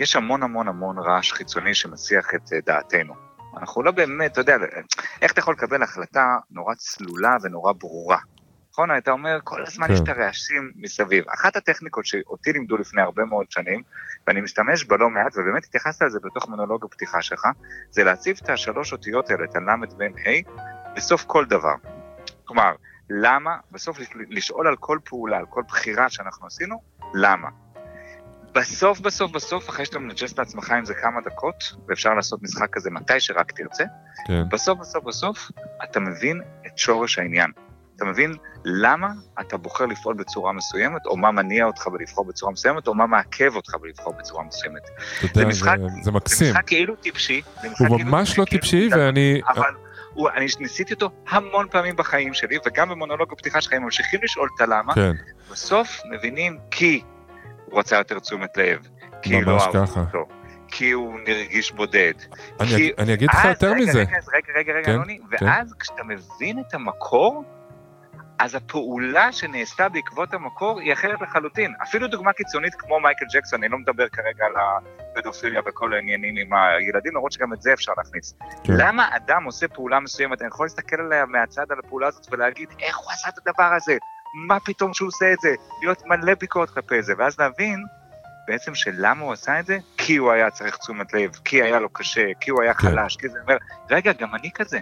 יש 0.00 0.16
המון 0.16 0.42
המון 0.42 0.68
המון 0.68 0.98
רעש 0.98 1.32
חיצוני 1.32 1.74
שמסיח 1.74 2.34
את 2.34 2.52
אה, 2.52 2.58
דעתנו. 2.66 3.14
אנחנו 3.60 3.82
לא 3.82 3.90
באמת, 3.90 4.32
אתה 4.32 4.40
יודע, 4.40 4.56
איך 5.22 5.32
אתה 5.32 5.40
יכול 5.40 5.54
לקבל 5.54 5.82
החלטה 5.82 6.36
נורא 6.50 6.74
צלולה 6.74 7.36
ונורא 7.42 7.72
ברורה? 7.72 8.18
נכון? 8.76 8.96
אתה 8.98 9.10
אומר, 9.10 9.38
כל 9.44 9.62
הזמן 9.66 9.86
כן. 9.86 9.92
יש 9.92 10.00
את 10.00 10.08
הרעשים 10.08 10.72
מסביב. 10.76 11.24
אחת 11.28 11.56
הטכניקות 11.56 12.06
שאותי 12.06 12.52
לימדו 12.52 12.76
לפני 12.76 13.02
הרבה 13.02 13.24
מאוד 13.24 13.50
שנים, 13.50 13.82
ואני 14.26 14.40
משתמש 14.40 14.84
בה 14.84 14.96
לא 14.96 15.10
מעט, 15.10 15.36
ובאמת 15.36 15.64
התייחסת 15.64 16.02
לזה 16.02 16.18
בתוך 16.24 16.48
מונולוג 16.48 16.84
הפתיחה 16.84 17.22
שלך, 17.22 17.46
זה 17.90 18.04
להציב 18.04 18.38
את 18.42 18.50
השלוש 18.50 18.92
אותיות 18.92 19.30
האלה, 19.30 19.44
את 19.44 19.56
הלמד 19.56 19.88
והמם 19.98 20.12
ה', 20.12 20.60
בסוף 20.96 21.24
כל 21.24 21.44
דבר. 21.44 21.74
כלומר, 22.44 22.72
למה, 23.10 23.56
בסוף 23.70 23.98
לש- 23.98 24.08
לשאול 24.30 24.66
על 24.66 24.76
כל 24.76 24.98
פעולה, 25.04 25.38
על 25.38 25.46
כל 25.46 25.62
בחירה 25.68 26.08
שאנחנו 26.10 26.46
עשינו, 26.46 26.82
למה. 27.14 27.48
בסוף, 28.54 29.00
בסוף, 29.00 29.32
בסוף, 29.32 29.68
אחרי 29.68 29.84
שאתה 29.84 29.98
מנג'ס 29.98 30.38
לעצמך 30.38 30.70
עם 30.70 30.84
זה 30.84 30.94
כמה 30.94 31.20
דקות, 31.20 31.76
ואפשר 31.88 32.14
לעשות 32.14 32.42
משחק 32.42 32.68
כזה 32.72 32.90
מתי 32.90 33.20
שרק 33.20 33.52
תרצה, 33.52 33.84
כן. 34.26 34.42
בסוף, 34.50 34.78
בסוף, 34.78 35.04
בסוף, 35.04 35.50
אתה 35.84 36.00
מבין 36.00 36.40
את 36.66 36.78
שורש 36.78 37.18
העניין. 37.18 37.50
אתה 37.96 38.04
מבין 38.04 38.32
למה 38.64 39.08
אתה 39.40 39.56
בוחר 39.56 39.86
לפעול 39.86 40.14
בצורה 40.14 40.52
מסוימת, 40.52 41.06
או 41.06 41.16
מה 41.16 41.30
מניע 41.30 41.64
אותך 41.64 41.86
בלבחור 41.88 42.24
בצורה 42.24 42.52
מסוימת, 42.52 42.86
או 42.86 42.94
מה 42.94 43.06
מעכב 43.06 43.56
אותך 43.56 43.74
בלבחור 43.74 44.14
בצורה 44.18 44.44
מסוימת. 44.44 44.82
אתה 45.24 45.40
יודע, 45.40 45.48
משחק- 45.48 45.78
זה- 45.80 45.88
זה 45.88 46.02
זה 46.02 46.12
מקסים. 46.12 46.50
משחק 46.50 46.66
כאילו 46.66 46.96
טיפשי. 46.96 47.42
זה 47.62 47.68
הוא 47.68 47.76
כאילו 47.76 47.98
ממש 48.10 48.30
לא 48.30 48.34
כאילו 48.34 48.46
טיפשי, 48.50 48.88
אתה- 48.88 48.96
ואני... 48.98 49.40
אבל 49.48 49.70
הוא, 50.12 50.28
אני 50.30 50.46
ניסיתי 50.60 50.94
אותו 50.94 51.10
המון 51.28 51.66
פעמים 51.70 51.96
בחיים 51.96 52.34
שלי, 52.34 52.56
וגם 52.66 52.88
במונולוג 52.88 53.32
הפתיחה 53.32 53.60
שלך, 53.60 53.72
הם 53.72 53.82
ממשיכים 53.82 54.20
לשאול 54.22 54.48
את 54.56 54.60
הלמה, 54.60 54.94
כן, 54.94 55.12
בסוף 55.50 56.00
מבינים 56.10 56.58
כי 56.70 57.02
הוא 57.66 57.78
רצה 57.78 57.96
יותר 57.96 58.18
תשומת 58.18 58.56
לב, 58.56 58.78
כי 59.22 59.40
לא 59.40 59.58
אהבו. 59.60 59.78
אותו, 59.78 60.26
כי 60.68 60.90
הוא 60.90 61.18
הרגיש 61.26 61.72
בודד. 61.72 62.12
אני 62.60 62.68
כי- 62.68 62.92
אני 62.98 63.14
אגיד 63.14 63.28
לך 63.30 63.44
יותר 63.44 63.66
רגע, 63.66 63.76
מזה. 63.76 63.98
רגע, 64.00 64.10
רגע, 64.34 64.52
רגע, 64.58 64.72
רגע, 64.72 64.84
כן, 64.84 64.90
אלוני, 64.92 65.18
כן. 65.38 65.44
ואז 65.46 65.74
כשאתה 65.78 66.02
מבין 66.04 66.58
את 66.68 66.74
המקור, 66.74 67.44
אז 68.38 68.54
הפעולה 68.54 69.32
שנעשתה 69.32 69.88
בעקבות 69.88 70.34
המקור 70.34 70.80
היא 70.80 70.92
אחרת 70.92 71.20
לחלוטין. 71.20 71.74
אפילו 71.82 72.08
דוגמה 72.08 72.32
קיצונית 72.32 72.74
כמו 72.74 73.00
מייקל 73.00 73.24
ג'קסון, 73.32 73.62
אני 73.62 73.72
לא 73.72 73.78
מדבר 73.78 74.08
כרגע 74.08 74.44
על 74.44 74.52
הפדופיליה 74.56 75.60
וכל 75.66 75.94
העניינים 75.94 76.36
עם 76.36 76.52
הילדים, 76.52 77.14
למרות 77.14 77.32
שגם 77.32 77.52
את 77.52 77.62
זה 77.62 77.72
אפשר 77.72 77.92
להכניס. 77.98 78.34
כן. 78.64 78.72
למה 78.76 79.08
אדם 79.16 79.44
עושה 79.44 79.68
פעולה 79.68 80.00
מסוימת, 80.00 80.40
אני 80.40 80.48
יכול 80.48 80.66
להסתכל 80.66 81.00
עליה 81.00 81.26
מהצד 81.26 81.64
על 81.70 81.78
הפעולה 81.78 82.08
הזאת 82.08 82.26
ולהגיד, 82.32 82.68
איך 82.80 82.98
הוא 82.98 83.12
עשה 83.12 83.28
את 83.28 83.38
הדבר 83.38 83.74
הזה? 83.76 83.96
מה 84.48 84.60
פתאום 84.60 84.94
שהוא 84.94 85.08
עושה 85.08 85.32
את 85.32 85.40
זה? 85.40 85.54
להיות 85.80 86.06
מלא 86.06 86.34
ביקורת 86.34 86.70
כלפי 86.70 87.02
זה, 87.02 87.12
ואז 87.18 87.40
להבין 87.40 87.84
בעצם 88.48 88.74
שלמה 88.74 89.24
הוא 89.24 89.32
עשה 89.32 89.60
את 89.60 89.66
זה? 89.66 89.78
כי 89.96 90.16
הוא 90.16 90.32
היה 90.32 90.50
צריך 90.50 90.76
תשומת 90.76 91.12
לב, 91.12 91.30
כי 91.44 91.62
היה 91.62 91.80
לו 91.80 91.88
קשה, 91.88 92.26
כי 92.40 92.50
הוא 92.50 92.62
היה 92.62 92.74
כן. 92.74 92.88
חלש, 92.88 93.16
כי 93.16 93.28
זה 93.28 93.38
אומר, 93.42 93.56
רגע, 93.90 94.12
גם 94.12 94.34
אני 94.34 94.50
כזה. 94.54 94.78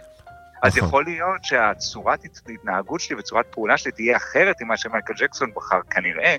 אז 0.64 0.76
נכון. 0.76 0.88
יכול 0.88 1.04
להיות 1.04 1.44
שהצורת 1.44 2.24
התנהגות 2.48 3.00
שלי 3.00 3.16
וצורת 3.16 3.46
פעולה 3.50 3.76
שלי 3.76 3.92
תהיה 3.92 4.16
אחרת 4.16 4.62
ממה 4.62 4.76
שמייקל 4.76 5.12
ג'קסון 5.16 5.50
בחר 5.54 5.80
כנראה, 5.90 6.36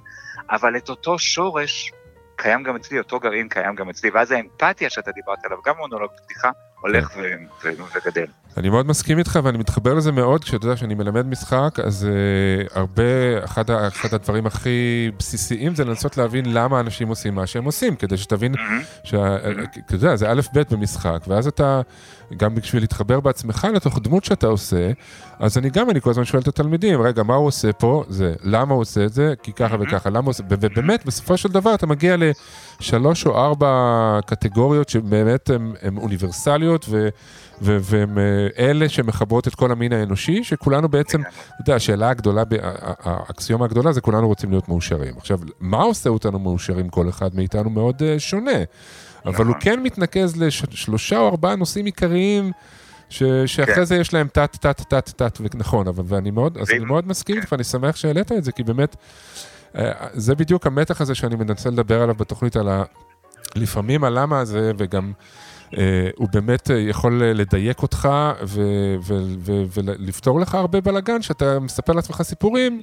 אבל 0.49 0.77
את 0.77 0.89
אותו 0.89 1.19
שורש 1.19 1.91
קיים 2.35 2.63
גם 2.63 2.75
אצלי, 2.75 2.99
אותו 2.99 3.19
גרעין 3.19 3.49
קיים 3.49 3.75
גם 3.75 3.89
אצלי, 3.89 4.09
ואז 4.09 4.31
האמפתיה 4.31 4.89
שאתה 4.89 5.11
דיברת 5.11 5.45
עליו, 5.45 5.57
גם 5.65 5.77
מונולוג 5.77 6.11
פתיחה, 6.23 6.49
הולך 6.81 7.07
כן. 7.07 7.73
וגדל. 7.95 8.25
אני 8.57 8.69
מאוד 8.69 8.87
מסכים 8.87 9.19
איתך 9.19 9.39
ואני 9.43 9.57
מתחבר 9.57 9.93
לזה 9.93 10.11
מאוד, 10.11 10.43
כשאתה 10.43 10.65
יודע 10.65 10.77
שאני 10.77 10.95
מלמד 10.95 11.27
משחק, 11.27 11.79
אז 11.83 12.07
uh, 12.07 12.77
הרבה, 12.77 13.03
אחד, 13.43 13.71
אחד 13.71 14.13
הדברים 14.13 14.45
הכי 14.45 15.11
בסיסיים 15.17 15.75
זה 15.75 15.85
לנסות 15.85 16.17
להבין 16.17 16.53
למה 16.53 16.79
אנשים 16.79 17.07
עושים 17.07 17.35
מה 17.35 17.47
שהם 17.47 17.65
עושים, 17.65 17.95
כדי 17.95 18.17
שתבין, 18.17 18.53
אתה 19.07 19.95
יודע, 19.95 20.15
זה 20.15 20.31
א' 20.31 20.41
ב' 20.53 20.61
במשחק, 20.71 21.19
ואז 21.27 21.47
אתה, 21.47 21.81
גם 22.37 22.55
בשביל 22.55 22.83
להתחבר 22.83 23.19
בעצמך 23.19 23.67
לתוך 23.73 23.99
דמות 23.99 24.23
שאתה 24.23 24.47
עושה, 24.47 24.91
אז 25.39 25.57
אני 25.57 25.69
גם, 25.69 25.89
אני 25.89 26.01
כל 26.01 26.09
הזמן 26.09 26.25
שואל 26.25 26.41
את 26.41 26.47
התלמידים, 26.47 27.01
רגע, 27.01 27.23
מה 27.23 27.35
הוא 27.35 27.47
עושה 27.47 27.73
פה? 27.73 28.03
זה, 28.09 28.33
למה 28.43 28.73
הוא 28.73 28.81
עושה 28.81 29.05
את 29.05 29.13
זה? 29.13 29.33
כי 29.43 29.53
ככה 29.53 29.75
וככה, 29.79 30.09
למה 30.09 30.19
הוא 30.19 30.29
עושה, 30.29 30.43
ובאמת, 30.49 31.05
בסופו 31.05 31.37
של 31.37 31.49
דבר 31.49 31.75
אתה 31.75 31.87
מגיע 31.87 32.15
לשלוש 32.79 33.25
או 33.25 33.37
ארבע 33.37 34.19
קטגוריות 34.25 34.89
שבאמת 34.89 35.49
הן 35.81 35.97
אוניברסליות, 35.97 36.85
ו... 36.89 37.09
ו- 37.61 37.77
והן 37.81 38.17
אה, 38.17 38.47
אלה 38.57 38.89
שמחברות 38.89 39.47
את 39.47 39.55
כל 39.55 39.71
המין 39.71 39.93
האנושי, 39.93 40.43
שכולנו 40.43 40.89
בעצם, 40.89 41.21
אתה 41.21 41.29
יודע, 41.59 41.75
השאלה 41.75 42.09
הגדולה, 42.09 42.43
האקסיומה 43.03 43.65
הגדולה 43.65 43.91
זה 43.91 44.01
כולנו 44.01 44.27
רוצים 44.27 44.49
להיות 44.49 44.69
מאושרים. 44.69 45.13
עכשיו, 45.17 45.39
מה 45.59 45.81
עושה 45.81 46.09
אותנו 46.09 46.39
מאושרים 46.39 46.89
כל 46.89 47.09
אחד 47.09 47.35
מאיתנו 47.35 47.69
מאוד 47.69 48.03
אה, 48.03 48.19
שונה, 48.19 48.63
אבל 49.25 49.45
הוא 49.45 49.55
כן 49.59 49.83
מתנקז 49.83 50.35
לשלושה 50.35 51.17
או 51.17 51.27
ארבעה 51.27 51.55
נושאים 51.55 51.85
עיקריים. 51.85 52.51
ש, 53.09 53.23
שאחרי 53.45 53.85
זה 53.85 53.95
יש 53.95 54.13
להם 54.13 54.27
תת, 54.27 54.57
תת, 54.61 54.81
תת, 54.89 55.09
תת, 55.09 55.39
ונכון, 55.39 55.87
אבל 55.87 56.03
ואני 56.07 56.31
מאוד, 56.31 56.57
אז 56.57 56.69
אני 56.69 56.85
מאוד 56.85 57.07
מסכים 57.07 57.35
איתך, 57.35 57.51
ואני 57.51 57.63
שמח 57.63 57.95
שהעלית 57.95 58.31
את 58.31 58.43
זה, 58.43 58.51
כי 58.51 58.63
באמת, 58.63 58.95
זה 60.13 60.35
בדיוק 60.35 60.67
המתח 60.67 61.01
הזה 61.01 61.15
שאני 61.15 61.35
מנסה 61.35 61.69
לדבר 61.69 62.01
עליו 62.01 62.15
בתוכנית, 62.15 62.55
על 62.55 62.69
ה... 62.69 62.83
לפעמים 63.55 64.03
הלמה 64.03 64.39
הזה, 64.39 64.71
וגם 64.77 65.11
אה, 65.77 66.09
הוא 66.15 66.27
באמת 66.33 66.71
אה, 66.71 66.79
יכול 66.79 67.23
אה, 67.23 67.33
לדייק 67.33 67.81
אותך 67.81 68.09
ו- 68.43 68.95
ו- 69.03 69.33
ו- 69.39 69.63
ולפתור 69.73 70.39
לך 70.39 70.55
הרבה 70.55 70.81
בלאגן, 70.81 71.21
שאתה 71.21 71.59
מספר 71.59 71.93
לעצמך 71.93 72.21
סיפורים, 72.21 72.81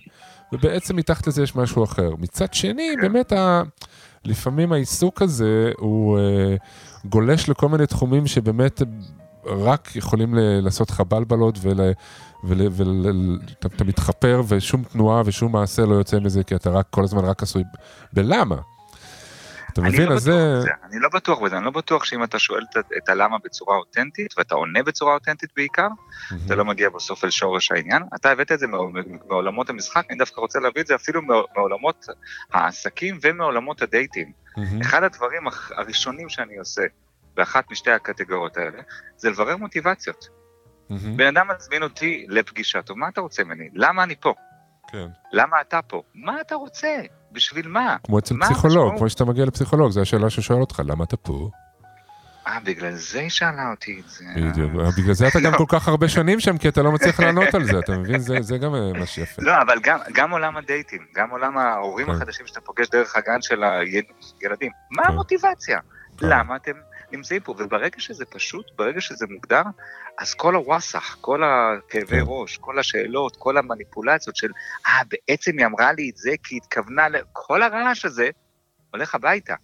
ובעצם 0.52 0.96
מתחת 0.96 1.26
לזה 1.26 1.42
יש 1.42 1.56
משהו 1.56 1.84
אחר. 1.84 2.10
מצד 2.18 2.54
שני, 2.54 2.94
באמת, 3.02 3.32
ה... 3.32 3.62
לפעמים 4.24 4.72
העיסוק 4.72 5.22
הזה 5.22 5.72
הוא 5.78 6.18
אה, 6.18 6.56
גולש 7.04 7.48
לכל 7.48 7.68
מיני 7.68 7.86
תחומים 7.86 8.26
שבאמת 8.26 8.82
רק 9.46 9.96
יכולים 9.96 10.34
לעשות 10.36 10.90
לך 10.90 11.00
בלבלות 11.00 11.58
ול... 11.62 11.80
ול, 12.44 12.60
ול, 12.72 13.38
אתה, 13.58 13.68
אתה 13.68 13.84
מתחפר 13.84 14.42
ושום 14.48 14.84
תנועה 14.84 15.22
ושום 15.26 15.52
מעשה 15.52 15.82
לא 15.82 15.94
יוצא 15.94 16.20
מזה, 16.20 16.44
כי 16.44 16.54
אתה 16.54 16.70
רק 16.70 16.86
כל 16.90 17.04
הזמן 17.04 17.24
רק 17.24 17.42
עשוי 17.42 17.62
בלמה. 18.12 18.56
אתה 19.72 19.80
מבין? 19.80 20.08
לא 20.08 20.14
אז 20.14 20.22
זה... 20.22 20.60
אני 20.90 20.98
לא 21.00 21.08
בטוח 21.14 21.38
בזה, 21.38 21.56
אני 21.56 21.64
לא 21.64 21.70
בטוח 21.70 22.04
שאם 22.04 22.24
אתה 22.24 22.38
שואל 22.38 22.62
את, 22.70 22.76
את 22.96 23.08
הלמה 23.08 23.36
בצורה 23.44 23.76
אותנטית, 23.76 24.34
ואתה 24.38 24.54
עונה 24.54 24.82
בצורה 24.82 25.14
אותנטית 25.14 25.50
בעיקר, 25.56 25.88
אתה 26.46 26.54
לא 26.54 26.64
מגיע 26.64 26.88
בסוף 26.90 27.24
אל 27.24 27.30
שורש 27.30 27.72
העניין. 27.72 28.02
אתה 28.14 28.30
הבאת 28.30 28.52
את 28.52 28.58
זה 28.58 28.66
מעול- 28.66 29.04
מעולמות 29.28 29.70
המשחק, 29.70 30.04
אני 30.10 30.18
דווקא 30.18 30.40
רוצה 30.40 30.58
להביא 30.60 30.82
את 30.82 30.86
זה 30.86 30.94
אפילו 30.94 31.22
מע- 31.22 31.34
מעולמות 31.56 32.06
העסקים 32.52 33.18
ומעולמות 33.22 33.82
הדייטים. 33.82 34.32
אחד 34.82 35.02
הדברים 35.02 35.42
הראשונים 35.76 36.28
שאני 36.28 36.56
עושה 36.58 36.82
באחת 37.34 37.70
משתי 37.70 37.90
הקטגוריות 37.90 38.56
האלה, 38.56 38.82
זה 39.16 39.30
לברר 39.30 39.56
מוטיבציות. 39.56 40.42
בן 41.16 41.36
אדם 41.36 41.48
מזמין 41.56 41.82
אותי 41.82 42.26
לפגישה, 42.28 42.82
טוב, 42.82 42.98
מה 42.98 43.08
אתה 43.08 43.20
רוצה 43.20 43.44
ממני? 43.44 43.68
למה 43.74 44.02
אני 44.02 44.14
פה? 44.20 44.34
כן. 44.88 45.06
למה 45.32 45.60
אתה 45.60 45.82
פה? 45.82 46.02
מה 46.14 46.40
אתה 46.40 46.54
רוצה? 46.54 46.98
בשביל 47.32 47.68
מה? 47.68 47.96
כמו 48.04 48.18
אצל 48.18 48.34
מה 48.34 48.46
פסיכולוג, 48.46 48.76
המשמעות? 48.76 48.98
כמו 48.98 49.10
שאתה 49.10 49.24
מגיע 49.24 49.44
לפסיכולוג, 49.44 49.90
זו 49.90 50.00
השאלה 50.00 50.30
ששואל 50.30 50.60
אותך, 50.60 50.82
למה 50.86 51.04
אתה 51.04 51.16
פה? 51.16 51.50
אה, 52.46 52.58
בגלל 52.64 52.92
זה 52.94 53.20
היא 53.20 53.30
שאלה 53.30 53.70
אותי 53.70 54.00
את 54.00 54.10
זה. 54.10 54.24
בדיוק, 54.36 54.72
בגלל 54.98 55.14
זה 55.14 55.28
אתה 55.28 55.40
גם 55.40 55.52
כל 55.56 55.64
כך 55.68 55.88
הרבה 55.88 56.08
שנים 56.08 56.40
שם, 56.40 56.58
כי 56.58 56.68
אתה 56.68 56.82
לא 56.82 56.92
מצליח 56.92 57.20
לענות 57.20 57.54
על 57.54 57.64
זה, 57.64 57.78
אתה 57.78 57.92
מבין? 57.98 58.18
זה 58.18 58.36
זה 58.40 58.58
גם 58.58 58.74
אה, 58.74 58.92
מה 58.98 59.06
שיפה. 59.06 59.42
לא, 59.42 59.52
אבל 59.62 59.78
גם, 59.82 59.98
גם 60.14 60.30
עולם 60.30 60.56
הדייטים, 60.56 61.06
גם 61.14 61.30
עולם 61.30 61.58
ההורים 61.58 62.06
כן. 62.06 62.12
החדשים 62.12 62.46
שאתה 62.46 62.60
פוגש 62.60 62.88
דרך 62.88 63.16
הגן 63.16 63.42
של 63.42 63.62
הילדים, 63.64 64.72
מה 64.90 65.02
כן. 65.02 65.08
המוטיבציה? 65.08 65.78
למה 66.20 66.56
אתם 66.56 66.72
נמצאים 67.12 67.40
פה? 67.40 67.54
וברגע 67.58 68.00
שזה 68.00 68.24
פשוט, 68.24 68.66
ברגע 68.76 69.00
שזה 69.00 69.26
מוגדר, 69.30 69.62
אז 70.18 70.34
כל 70.34 70.54
הוואסאח, 70.54 71.16
כל 71.20 71.42
הכאבי 71.44 72.06
כן. 72.06 72.24
ראש, 72.26 72.56
כל 72.56 72.78
השאלות, 72.78 73.36
כל 73.36 73.56
המניפולציות 73.56 74.36
של, 74.36 74.50
אה, 74.86 75.00
בעצם 75.10 75.58
היא 75.58 75.66
אמרה 75.66 75.92
לי 75.92 76.10
את 76.10 76.16
זה 76.16 76.30
כי 76.42 76.54
היא 76.54 76.60
התכוונה. 76.64 77.06
כל 77.32 77.62
הרעש 77.62 78.04
הזה 78.04 78.30
הולך 78.90 79.14
הביתה. 79.14 79.54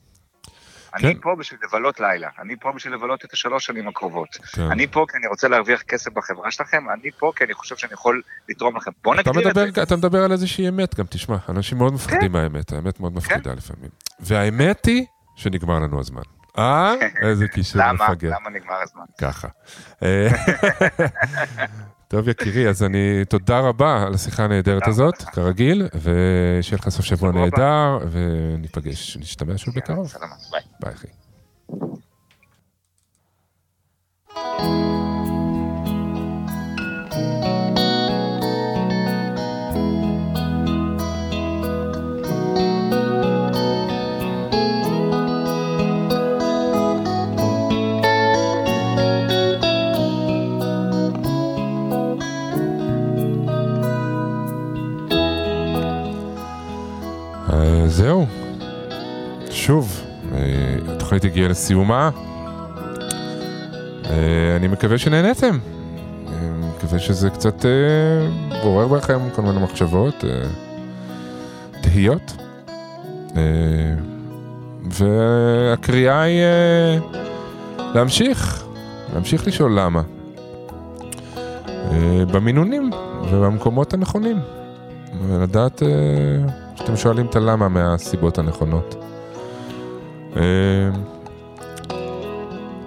אני 0.94 1.14
כן. 1.14 1.20
פה 1.20 1.34
בשביל 1.38 1.60
לבלות 1.62 2.00
לילה, 2.00 2.28
אני 2.42 2.56
פה 2.60 2.72
בשביל 2.72 2.94
לבלות 2.94 3.24
את 3.24 3.32
השלוש 3.32 3.66
שנים 3.66 3.88
הקרובות. 3.88 4.28
כן. 4.52 4.62
אני 4.62 4.86
פה 4.86 5.06
כי 5.10 5.16
אני 5.16 5.26
רוצה 5.26 5.48
להרוויח 5.48 5.82
כסף 5.82 6.12
בחברה 6.12 6.50
שלכם, 6.50 6.90
אני 6.90 7.10
פה 7.18 7.32
כי 7.36 7.44
אני 7.44 7.54
חושב 7.54 7.76
שאני 7.76 7.92
יכול 7.92 8.22
לתרום 8.48 8.76
לכם. 8.76 8.90
אתה 9.00 9.30
נגדיר 9.30 9.50
את 9.50 9.54
זה. 9.54 9.66
מדבר, 9.66 9.82
אתה 9.82 9.96
מדבר 9.96 10.24
על 10.24 10.32
איזושהי 10.32 10.68
אמת 10.68 10.94
גם, 10.94 11.04
תשמע, 11.10 11.36
אנשים 11.48 11.78
מאוד 11.78 11.92
מפחדים 11.92 12.32
מהאמת, 12.32 12.72
האמת 12.72 13.00
מאוד 13.00 13.14
מפחידה 13.14 13.52
לפעמים. 13.54 13.90
והאמת 14.20 14.86
היא 14.86 15.04
שנגמר 15.36 15.78
לנו 15.78 16.00
הזמן. 16.00 16.37
אה? 16.58 16.94
איזה 17.22 17.48
קישור 17.48 17.82
למה? 17.82 18.08
מפגר. 18.10 18.28
למה 18.28 18.50
נגמר 18.50 18.76
הזמן? 18.82 19.04
ככה. 19.18 19.48
אה, 20.02 20.28
טוב 22.08 22.28
יקירי, 22.28 22.68
אז 22.68 22.82
אני, 22.82 23.24
תודה 23.28 23.60
רבה 23.60 24.02
על 24.06 24.14
השיחה 24.14 24.44
הנהדרת 24.44 24.88
הזאת, 24.88 25.22
כרגיל, 25.22 25.88
ושיהיה 25.94 26.78
לך 26.78 26.88
סוף 26.88 27.04
שבוע. 27.04 27.32
נהדר, 27.32 27.98
וניפגש, 28.10 29.16
נשתמע 29.16 29.52
שוב 29.56 29.74
בקרוב. 29.74 30.12
ביי. 30.50 30.60
ביי 30.80 30.92
אחי. 30.92 31.08
שוב, 59.68 60.04
אה, 60.32 60.38
התוכנית 60.88 61.24
הגיעה 61.24 61.48
לסיומה. 61.48 62.10
אה, 64.04 64.56
אני 64.56 64.68
מקווה 64.68 64.98
שנהניתם. 64.98 65.58
אה, 66.28 66.32
מקווה 66.76 66.98
שזה 66.98 67.30
קצת 67.30 67.64
עורר 68.62 68.88
בכם 68.88 69.18
כל 69.34 69.42
מיני 69.42 69.60
מחשבות, 69.60 70.24
תהיות. 71.82 72.36
אה, 73.36 73.42
והקריאה 74.90 76.22
היא 76.22 76.42
להמשיך, 77.94 78.64
להמשיך 79.14 79.46
לשאול 79.46 79.80
למה. 79.80 80.02
במינונים 82.32 82.90
ובמקומות 83.30 83.94
הנכונים. 83.94 84.40
ולדעת 85.28 85.82
שאתם 86.74 86.96
שואלים 86.96 87.26
את 87.26 87.36
הלמה 87.36 87.68
מהסיבות 87.68 88.38
הנכונות. 88.38 89.07
אה, 90.36 90.42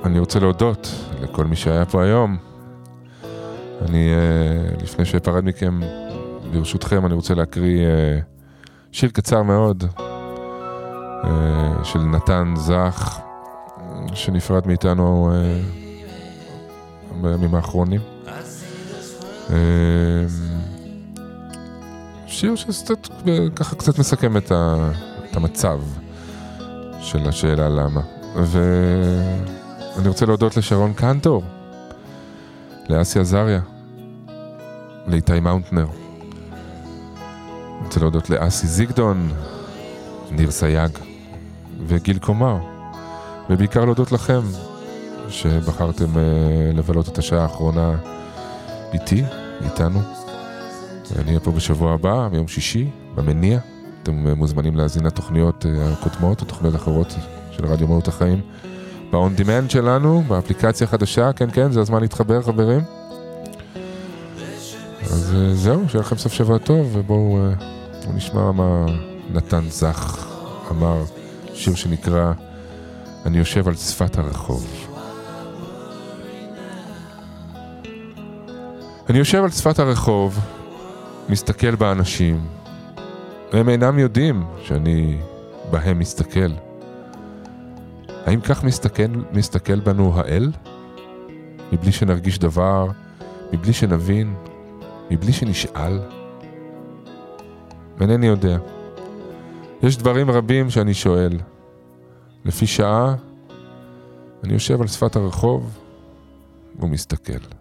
אני 0.03 0.19
רוצה 0.19 0.39
להודות 0.39 0.87
לכל 1.21 1.45
מי 1.45 1.55
שהיה 1.55 1.85
פה 1.85 2.03
היום. 2.03 2.37
אני, 3.81 4.09
אה, 4.13 4.75
לפני 4.83 5.05
שאפרד 5.05 5.45
מכם, 5.45 5.79
ברשותכם, 6.51 7.05
אני 7.05 7.13
רוצה 7.13 7.33
להקריא 7.33 7.85
אה, 7.85 8.19
שיר 8.91 9.09
קצר 9.09 9.43
מאוד 9.43 9.83
אה, 11.23 11.83
של 11.83 11.99
נתן 11.99 12.53
זך, 12.57 13.19
שנפרד 14.13 14.67
מאיתנו 14.67 15.31
בימים 17.21 17.55
האחרונים. 17.55 18.01
אה, 19.49 20.25
שיר 22.27 22.55
שקצת, 22.55 23.07
ככה 23.55 23.75
קצת 23.75 23.99
מסכם 23.99 24.37
את 24.37 24.51
המצב 25.33 25.79
של 27.01 27.29
השאלה 27.29 27.69
למה. 27.69 28.01
ואני 28.35 30.07
רוצה 30.07 30.25
להודות 30.25 30.57
לשרון 30.57 30.93
קנטור, 30.93 31.43
לאסי 32.89 33.19
עזריה, 33.19 33.61
לאיתי 35.07 35.39
מאונטנר. 35.39 35.85
אני 35.85 37.85
רוצה 37.85 37.99
להודות 37.99 38.29
לאסי 38.29 38.67
זיגדון, 38.67 39.31
ניר 40.31 40.51
סייג 40.51 40.91
וגיל 41.87 42.19
קומר. 42.19 42.57
ובעיקר 43.49 43.85
להודות 43.85 44.11
לכם 44.11 44.41
שבחרתם 45.29 46.17
אה, 46.17 46.23
לבלות 46.73 47.07
את 47.07 47.17
השעה 47.17 47.43
האחרונה 47.43 47.95
איתי, 48.93 49.23
איתנו. 49.65 49.99
אני 51.15 51.27
אהיה 51.27 51.39
פה 51.39 51.51
בשבוע 51.51 51.93
הבא, 51.93 52.27
ביום 52.27 52.47
שישי, 52.47 52.89
במניע. 53.15 53.59
אתם 54.03 54.27
אה, 54.27 54.35
מוזמנים 54.35 54.75
להאזין 54.75 55.05
לתוכניות 55.05 55.65
אה, 55.65 55.93
הקודמות, 55.93 56.41
או 56.41 56.45
תוכניות 56.45 56.75
אחרות 56.75 57.15
של 57.51 57.65
רדיו 57.65 57.87
מהות 57.87 58.07
החיים. 58.07 58.41
ב-on 59.11 59.39
demand 59.39 59.69
שלנו, 59.69 60.23
באפליקציה 60.27 60.87
החדשה, 60.87 61.33
כן 61.33 61.49
כן, 61.53 61.71
זה 61.71 61.79
הזמן 61.81 62.01
להתחבר 62.01 62.41
חברים. 62.41 62.81
אז 65.03 65.35
אה, 65.35 65.53
זהו, 65.53 65.89
שיהיה 65.89 66.01
לכם 66.01 66.17
סוף 66.17 66.33
שבוע 66.33 66.57
טוב, 66.57 66.89
ובואו 66.93 67.37
בואו 68.03 68.15
נשמע 68.15 68.51
מה 68.51 68.85
נתן 69.33 69.63
זך 69.69 70.27
אמר, 70.71 71.03
שיר 71.53 71.75
שנקרא 71.75 72.33
אני 73.25 73.37
יושב 73.37 73.67
על 73.67 73.75
שפת 73.75 74.17
הרחוב. 74.17 74.87
אני 79.09 79.19
יושב 79.19 79.43
על 79.43 79.49
שפת 79.49 79.79
הרחוב, 79.79 80.39
מסתכל 81.29 81.75
באנשים. 81.75 82.60
הם 83.51 83.69
אינם 83.69 83.99
יודעים 83.99 84.43
שאני 84.61 85.17
בהם 85.71 85.99
מסתכל. 85.99 86.51
האם 88.25 88.41
כך 88.41 88.63
מסתכל, 88.63 89.03
מסתכל 89.31 89.79
בנו 89.79 90.19
האל? 90.19 90.51
מבלי 91.71 91.91
שנרגיש 91.91 92.39
דבר, 92.39 92.87
מבלי 93.53 93.73
שנבין, 93.73 94.35
מבלי 95.11 95.33
שנשאל? 95.33 95.99
אינני 98.01 98.27
יודע. 98.27 98.57
יש 99.83 99.97
דברים 99.97 100.31
רבים 100.31 100.69
שאני 100.69 100.93
שואל. 100.93 101.39
לפי 102.45 102.67
שעה, 102.67 103.15
אני 104.43 104.53
יושב 104.53 104.81
על 104.81 104.87
שפת 104.87 105.15
הרחוב 105.15 105.79
ומסתכל. 106.79 107.60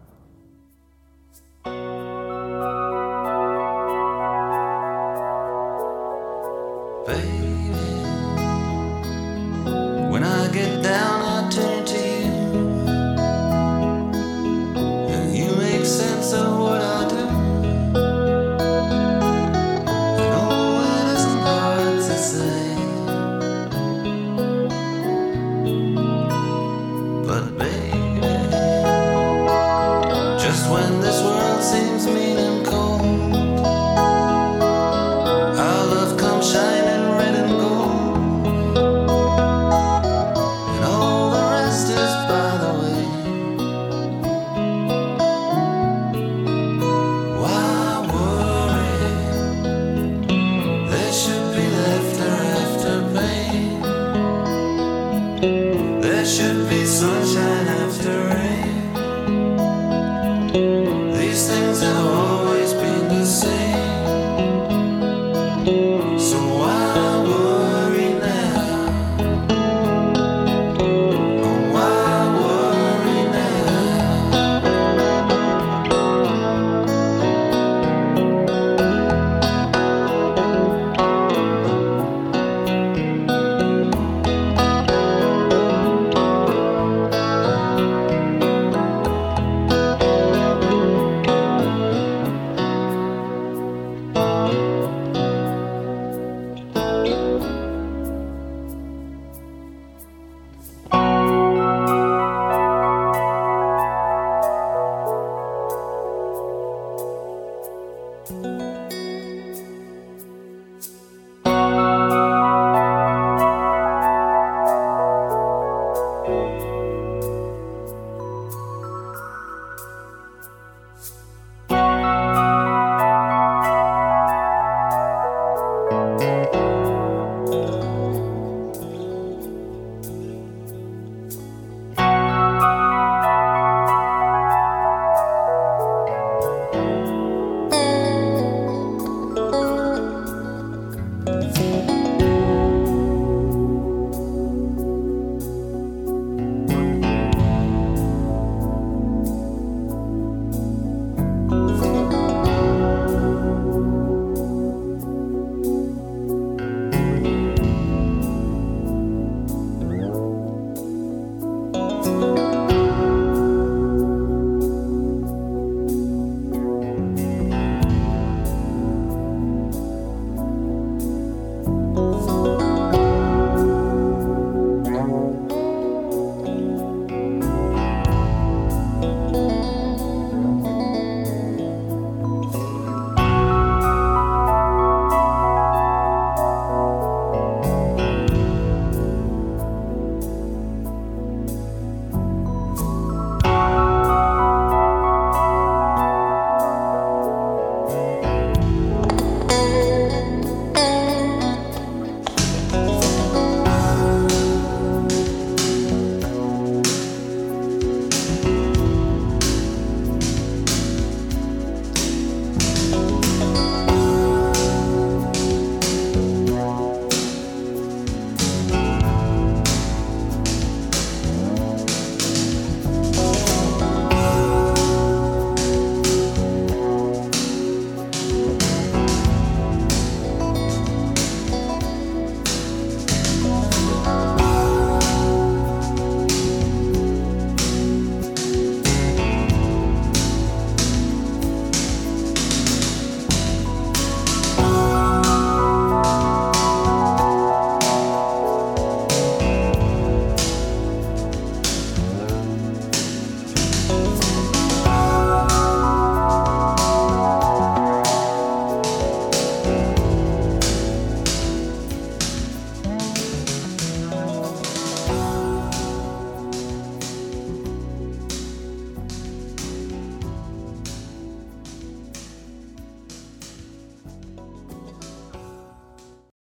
When 10.11 10.23
I 10.23 10.49
get 10.53 10.83
down, 10.83 11.20